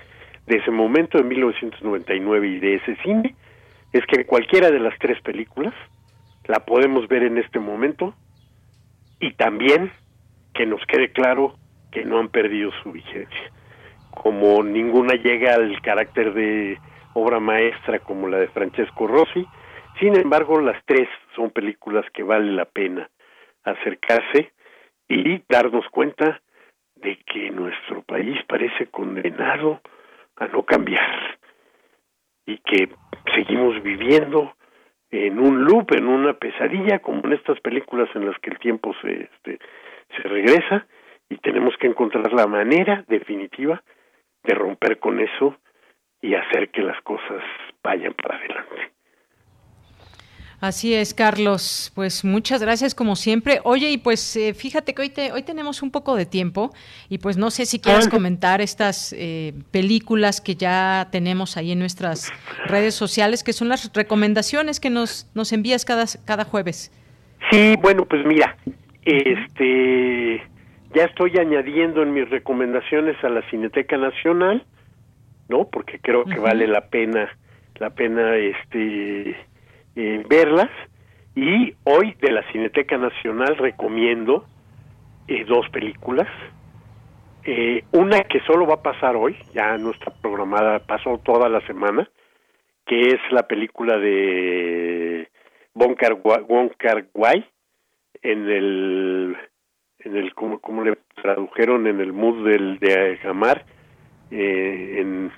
[0.45, 3.33] de ese momento de 1999 y de ese cine
[3.93, 5.73] es que cualquiera de las tres películas
[6.45, 8.13] la podemos ver en este momento
[9.19, 9.91] y también
[10.53, 11.55] que nos quede claro
[11.91, 13.51] que no han perdido su vigencia.
[14.15, 16.77] Como ninguna llega al carácter de
[17.13, 19.45] obra maestra como la de Francesco Rossi,
[19.99, 23.09] sin embargo las tres son películas que vale la pena
[23.63, 24.51] acercarse
[25.07, 26.41] y darnos cuenta
[26.95, 29.81] de que nuestro país parece condenado
[30.37, 31.37] a no cambiar
[32.45, 32.89] y que
[33.35, 34.55] seguimos viviendo
[35.11, 38.93] en un loop, en una pesadilla, como en estas películas en las que el tiempo
[39.01, 39.59] se, este,
[40.15, 40.87] se regresa
[41.29, 43.83] y tenemos que encontrar la manera definitiva
[44.43, 45.57] de romper con eso
[46.21, 47.43] y hacer que las cosas
[47.83, 48.93] vayan para adelante.
[50.63, 51.91] Así es, Carlos.
[51.93, 53.59] Pues muchas gracias como siempre.
[53.65, 56.71] Oye, y pues eh, fíjate que hoy, te, hoy tenemos un poco de tiempo
[57.09, 61.79] y pues no sé si quieres comentar estas eh, películas que ya tenemos ahí en
[61.79, 62.31] nuestras
[62.65, 66.93] redes sociales, que son las recomendaciones que nos, nos envías cada, cada jueves.
[67.51, 68.55] Sí, bueno, pues mira,
[69.03, 70.41] este,
[70.93, 74.65] ya estoy añadiendo en mis recomendaciones a la Cineteca Nacional,
[75.49, 75.67] ¿no?
[75.69, 77.29] Porque creo que vale la pena,
[77.75, 79.31] la pena, este
[79.95, 80.69] eh, verlas
[81.35, 84.45] y hoy de la Cineteca Nacional recomiendo
[85.27, 86.27] eh, dos películas.
[87.45, 91.59] Eh, una que solo va a pasar hoy, ya no está programada, pasó toda la
[91.67, 92.09] semana,
[92.85, 95.27] que es la película de
[95.73, 97.45] Wong Kar Wai
[98.21, 99.37] en el
[100.03, 103.65] en el como, como le tradujeron en el mood del de Gamar
[104.31, 105.31] en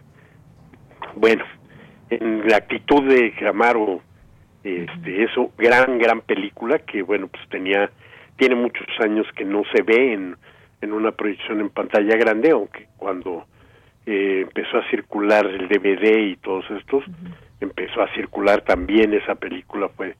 [1.15, 1.43] bueno
[2.09, 4.01] en la actitud de Gamar o
[4.65, 7.91] este, eso, gran, gran película que, bueno, pues tenía,
[8.37, 10.35] tiene muchos años que no se ve en,
[10.81, 13.45] en una proyección en pantalla grande, aunque cuando
[14.07, 17.03] eh, empezó a circular el DVD y todos estos,
[17.61, 20.15] empezó a circular también esa película, fue,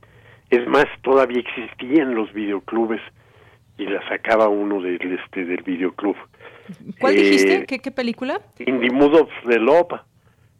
[0.52, 3.02] es más, todavía existían los videoclubes
[3.77, 6.15] y la sacaba uno del, este, del videoclub.
[6.99, 7.56] ¿Cuál dijiste?
[7.56, 8.41] Eh, ¿Qué, ¿Qué película?
[8.60, 9.99] In the Mood of the Love,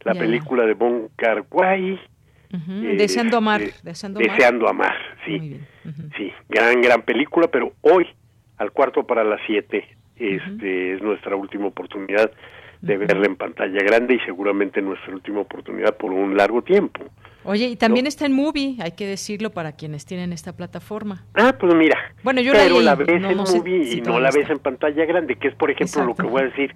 [0.04, 1.98] la película de Bon Kar Wai,
[2.96, 3.62] deseando amar.
[3.82, 4.96] Deseando, amar.
[5.24, 5.60] sí.
[6.16, 8.06] Sí, gran, gran película, pero hoy,
[8.58, 9.86] al cuarto para las siete,
[10.16, 12.30] este, es nuestra última oportunidad
[12.80, 17.04] de verla en pantalla grande y seguramente nuestra última oportunidad por un largo tiempo.
[17.44, 21.24] Oye, y también está en Movie, hay que decirlo para quienes tienen esta plataforma.
[21.34, 21.96] Ah, pues mira.
[22.24, 25.36] Bueno, yo pero la, la ves en Movie y no la ves en pantalla grande,
[25.36, 26.74] que es por ejemplo lo que voy a decir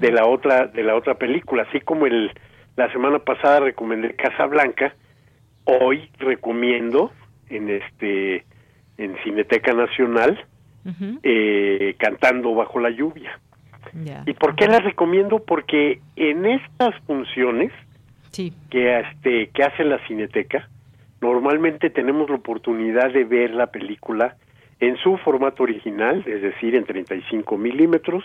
[0.00, 2.32] de la otra de la otra película, así como el
[2.76, 4.94] la semana pasada recomendé Casablanca,
[5.64, 7.12] hoy recomiendo
[7.48, 8.44] en este
[8.98, 10.44] en Cineteca Nacional
[11.22, 13.38] eh, cantando bajo la lluvia.
[14.26, 15.38] ¿Y por qué las recomiendo?
[15.40, 17.72] Porque en estas funciones
[18.70, 20.68] que este que hace la Cineteca,
[21.20, 24.36] normalmente tenemos la oportunidad de ver la película
[24.80, 28.24] en su formato original, es decir, en 35 milímetros,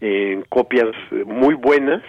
[0.00, 0.88] en copias
[1.26, 2.02] muy buenas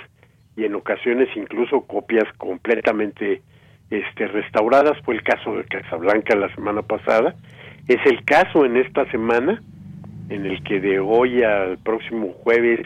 [0.55, 3.41] y en ocasiones incluso copias completamente
[3.89, 4.99] este, restauradas.
[5.03, 7.34] Fue el caso de Casablanca la semana pasada.
[7.88, 9.61] Es el caso en esta semana,
[10.32, 12.80] en el que de hoy al próximo jueves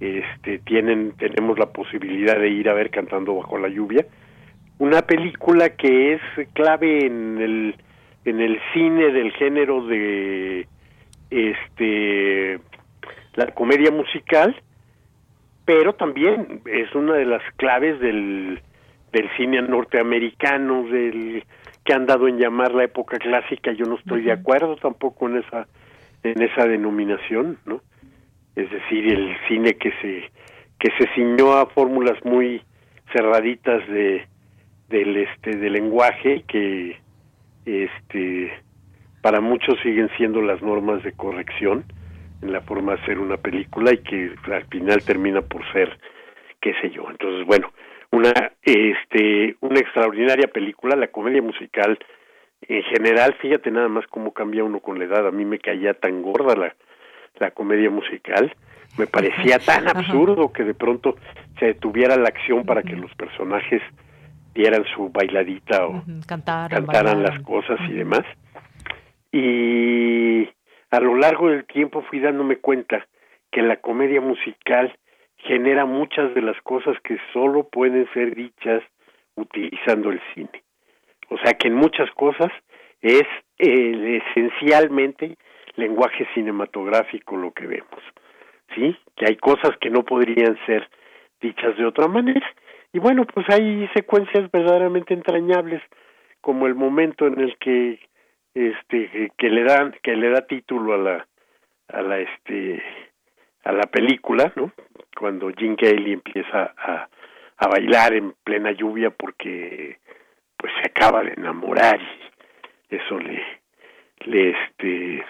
[0.00, 4.06] este, tienen, tenemos la posibilidad de ir a ver Cantando bajo la lluvia.
[4.78, 6.20] Una película que es
[6.52, 7.74] clave en el,
[8.26, 10.66] en el cine del género de
[11.30, 12.60] este
[13.34, 14.54] la comedia musical,
[15.64, 18.60] pero también es una de las claves del,
[19.12, 21.44] del cine norteamericano, del
[21.84, 23.72] que han dado en llamar la época clásica.
[23.72, 25.66] Yo no estoy de acuerdo tampoco en esa
[26.24, 27.80] en esa denominación, ¿no?
[28.56, 30.30] Es decir, el cine que se
[30.78, 32.62] que se ciñó a fórmulas muy
[33.12, 34.26] cerraditas de
[34.88, 36.98] del este del lenguaje que
[37.64, 38.52] este
[39.22, 41.84] para muchos siguen siendo las normas de corrección
[42.42, 45.98] en la forma de hacer una película y que al final termina por ser
[46.60, 47.72] qué sé yo entonces bueno
[48.12, 51.98] una este una extraordinaria película la comedia musical
[52.68, 55.26] en general fíjate nada más cómo cambia uno con la edad.
[55.26, 56.74] A mí me caía tan gorda la
[57.38, 58.54] la comedia musical.
[58.98, 61.16] Me parecía tan absurdo que de pronto
[61.58, 63.82] se detuviera la acción para que los personajes
[64.54, 68.22] dieran su bailadita o cantaran, las cosas y demás.
[69.32, 70.48] Y
[70.90, 73.06] a lo largo del tiempo fui dándome cuenta
[73.50, 74.96] que la comedia musical
[75.36, 78.82] genera muchas de las cosas que solo pueden ser dichas
[79.34, 80.62] utilizando el cine.
[81.30, 82.50] O sea que en muchas cosas
[83.00, 83.24] es
[83.58, 85.36] eh, esencialmente
[85.76, 88.02] lenguaje cinematográfico lo que vemos.
[88.74, 88.96] ¿Sí?
[89.16, 90.88] Que hay cosas que no podrían ser
[91.40, 92.46] dichas de otra manera.
[92.92, 95.82] Y bueno, pues hay secuencias verdaderamente entrañables
[96.40, 97.98] como el momento en el que
[98.54, 101.26] este que le dan que le da título a la
[101.88, 102.82] a la este
[103.64, 104.70] a la película no
[105.18, 107.08] cuando Jim Kelly empieza a,
[107.56, 109.98] a bailar en plena lluvia porque
[110.64, 112.00] pues se acaba de enamorar
[112.88, 113.42] y eso le
[114.24, 115.22] le este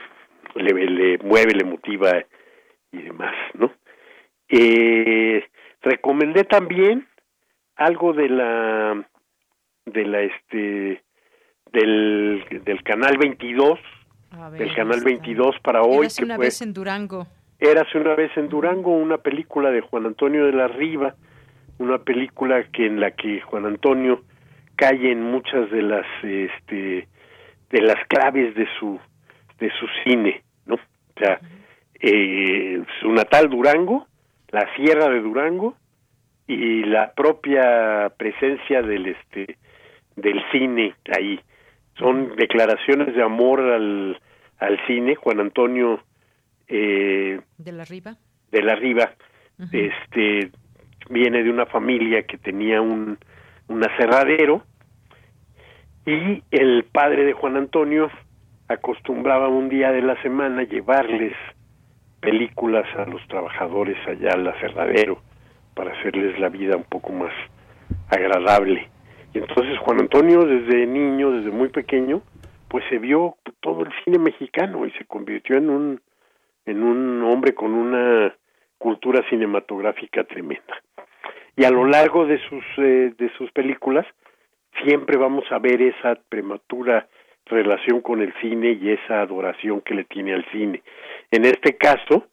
[0.55, 2.23] le, le mueve le motiva
[2.93, 3.73] y demás no
[4.49, 5.45] eh,
[5.83, 7.09] recomendé también
[7.75, 9.05] algo de la
[9.87, 11.03] de la este
[11.73, 13.81] del, del canal 22,
[14.53, 16.07] del canal 22 para hoy.
[16.07, 17.27] Érase una vez en Durango.
[17.59, 21.17] Érase una vez en Durango, una película de Juan Antonio de la Riva,
[21.79, 24.23] una película que en la que Juan Antonio
[24.77, 27.09] cae en muchas de las este
[27.71, 28.99] de las claves de su
[29.59, 30.75] de su cine, ¿no?
[30.75, 31.41] O sea,
[32.01, 34.07] eh, su natal Durango,
[34.51, 35.77] la sierra de Durango
[36.47, 39.57] y la propia presencia del este
[40.17, 41.41] del cine ahí
[41.99, 44.21] son declaraciones de amor al,
[44.59, 45.15] al cine.
[45.15, 46.03] Juan Antonio
[46.69, 48.17] eh, de la Riva.
[48.51, 49.13] De la Riva,
[49.73, 50.51] este
[51.11, 53.19] viene de una familia que tenía un,
[53.69, 54.63] un aserradero
[56.07, 58.11] y el padre de Juan Antonio
[58.69, 61.35] acostumbraba un día de la semana llevarles
[62.21, 65.21] películas a los trabajadores allá al aserradero
[65.75, 67.33] para hacerles la vida un poco más
[68.09, 68.89] agradable.
[69.33, 72.23] Y entonces Juan Antonio desde niño, desde muy pequeño,
[72.69, 76.01] pues se vio todo el cine mexicano y se convirtió en un
[76.67, 78.35] en un hombre con una
[78.79, 80.83] cultura cinematográfica tremenda.
[81.57, 84.07] Y a lo largo de sus eh, de sus películas
[84.83, 87.09] siempre vamos a ver esa prematura
[87.47, 90.83] relación con el cine y esa adoración que le tiene al cine.
[91.31, 92.27] En este caso,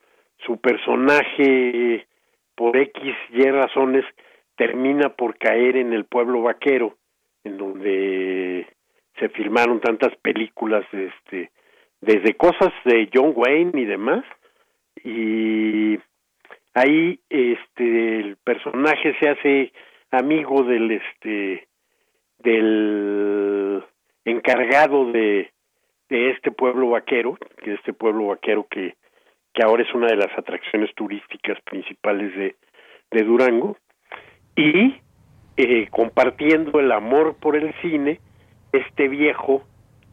[0.45, 2.07] su personaje
[2.55, 4.05] por X y razones
[4.55, 6.97] termina por caer en el pueblo vaquero,
[7.43, 8.67] en donde
[9.19, 11.51] se filmaron tantas películas, este,
[11.99, 14.23] desde cosas de John Wayne y demás,
[15.03, 15.99] y
[16.73, 18.20] ahí este
[18.53, 19.73] personaje se hace
[20.11, 21.67] amigo del este
[22.39, 23.83] del
[24.25, 25.51] encargado de
[26.09, 28.95] de este pueblo vaquero, que este pueblo vaquero que
[29.53, 32.55] que ahora es una de las atracciones turísticas principales de
[33.11, 33.77] de Durango
[34.55, 34.95] y
[35.55, 38.19] eh, compartiendo el amor por el cine,
[38.73, 39.63] este viejo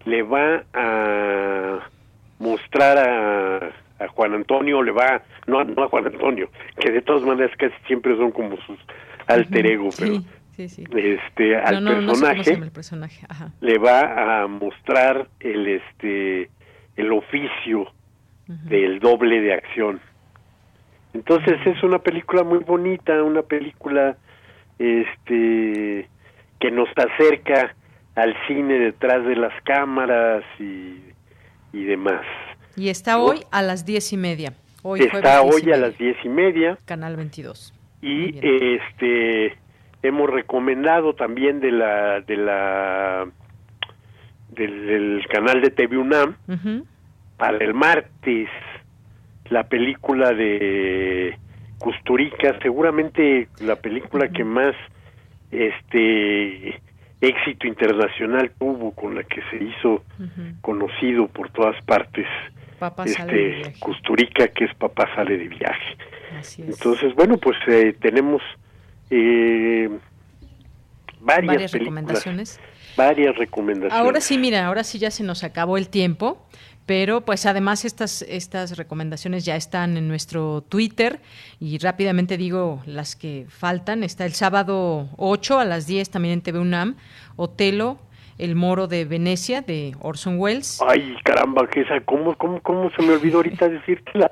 [0.05, 1.89] le va a
[2.39, 3.73] mostrar a,
[4.07, 6.49] Juan Antonio, le va, no, no a Juan Antonio,
[6.79, 8.79] que de todas maneras casi siempre son como sus
[9.27, 10.23] alter ego, pero
[10.57, 12.59] este al personaje,
[13.61, 16.51] le va a mostrar el este
[16.97, 17.93] el oficio
[18.47, 20.01] del doble de acción.
[21.15, 24.17] Entonces es una película muy bonita, una película
[24.79, 26.09] este
[26.61, 27.75] que nos acerca
[28.15, 31.01] al cine detrás de las cámaras y,
[31.73, 32.23] y demás.
[32.79, 34.53] Y está hoy a las diez y media.
[34.83, 36.79] Hoy está hoy a las diez y media.
[36.85, 37.75] Canal 22.
[38.03, 39.57] Y este
[40.05, 43.27] hemos recomendado también de la de la
[44.51, 46.37] del, canal de TV UNAM
[47.37, 48.49] para el martes
[49.51, 51.37] la película de
[51.79, 54.77] Custurica, seguramente la película que más
[55.51, 56.81] este
[57.21, 60.05] éxito internacional tuvo, con la que se hizo
[60.61, 62.27] conocido por todas partes.
[63.05, 65.97] Este Custurica, que es Papá sale de viaje.
[66.59, 68.43] Entonces, bueno, pues eh, tenemos
[69.11, 69.89] eh,
[71.21, 72.61] varias, recomendaciones.
[72.97, 73.99] Varias recomendaciones.
[73.99, 76.47] Ahora sí, mira, ahora sí ya se nos acabó el tiempo
[76.89, 81.21] pero pues además estas, estas recomendaciones ya están en nuestro Twitter
[81.61, 84.03] y rápidamente digo las que faltan.
[84.03, 86.97] Está el sábado 8 a las 10 también en TV UNAM,
[87.37, 87.99] Otelo,
[88.39, 90.81] el Moro de Venecia de Orson Welles.
[90.87, 94.31] Ay, caramba, que esa, ¿cómo, cómo, cómo se me olvidó ahorita decírtela?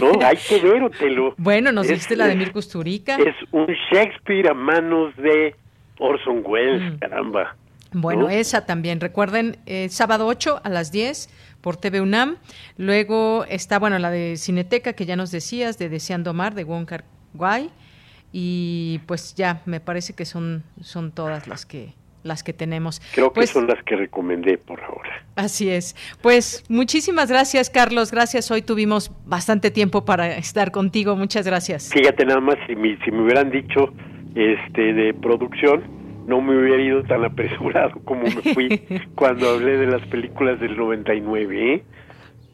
[0.00, 1.34] No, hay que ver Otelo.
[1.38, 3.16] Bueno, nos dijiste la de Mirko Sturica.
[3.16, 5.54] Es un Shakespeare a manos de
[5.98, 6.98] Orson Welles, mm.
[6.98, 7.56] caramba.
[7.92, 9.00] Bueno, esa también.
[9.00, 12.36] Recuerden, eh, sábado 8 a las 10 por TV UNAM.
[12.76, 16.84] Luego está, bueno, la de Cineteca que ya nos decías, de Deseando Mar, de Wong
[16.84, 17.04] Kar
[17.34, 17.70] Wai.
[18.32, 21.94] Y pues ya, me parece que son, son todas las que
[22.26, 23.00] las que tenemos.
[23.14, 25.24] Creo que pues son las que recomendé por ahora.
[25.36, 25.96] Así es.
[26.22, 28.10] Pues muchísimas gracias, Carlos.
[28.10, 28.50] Gracias.
[28.50, 31.16] Hoy tuvimos bastante tiempo para estar contigo.
[31.16, 31.90] Muchas gracias.
[31.92, 33.92] Fíjate nada más, si me, si me hubieran dicho
[34.34, 35.84] este de producción,
[36.26, 38.82] no me hubiera ido tan apresurado como me fui
[39.14, 41.82] cuando hablé de las películas del 99, ¿eh?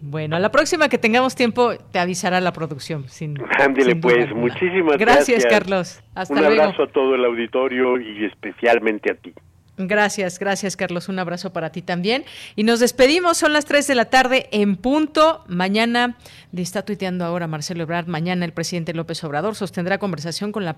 [0.04, 3.08] Bueno, a la próxima que tengamos tiempo te avisará la producción.
[3.08, 5.28] Sin, Ándele pues, muchísimas gracias.
[5.28, 6.02] Gracias, Carlos.
[6.16, 9.32] Hasta Un abrazo a todo el auditorio y especialmente a ti.
[9.78, 11.08] Gracias, gracias Carlos.
[11.08, 12.24] Un abrazo para ti también.
[12.56, 15.44] Y nos despedimos, son las 3 de la tarde en punto.
[15.48, 16.18] Mañana,
[16.52, 20.76] está tuiteando ahora Marcelo Ebrard, mañana el presidente López Obrador sostendrá conversación con la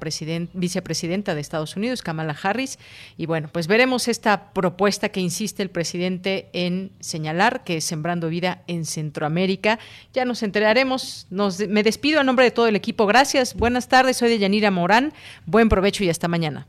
[0.53, 2.79] vicepresidenta de Estados Unidos, Kamala Harris.
[3.17, 8.29] Y bueno, pues veremos esta propuesta que insiste el presidente en señalar, que es Sembrando
[8.29, 9.81] Vida en Centroamérica.
[10.13, 11.27] Ya nos enteraremos.
[11.31, 13.07] Nos, me despido a nombre de todo el equipo.
[13.07, 14.19] Gracias, buenas tardes.
[14.19, 15.13] Soy de Yanira Morán.
[15.47, 16.69] Buen provecho y hasta mañana.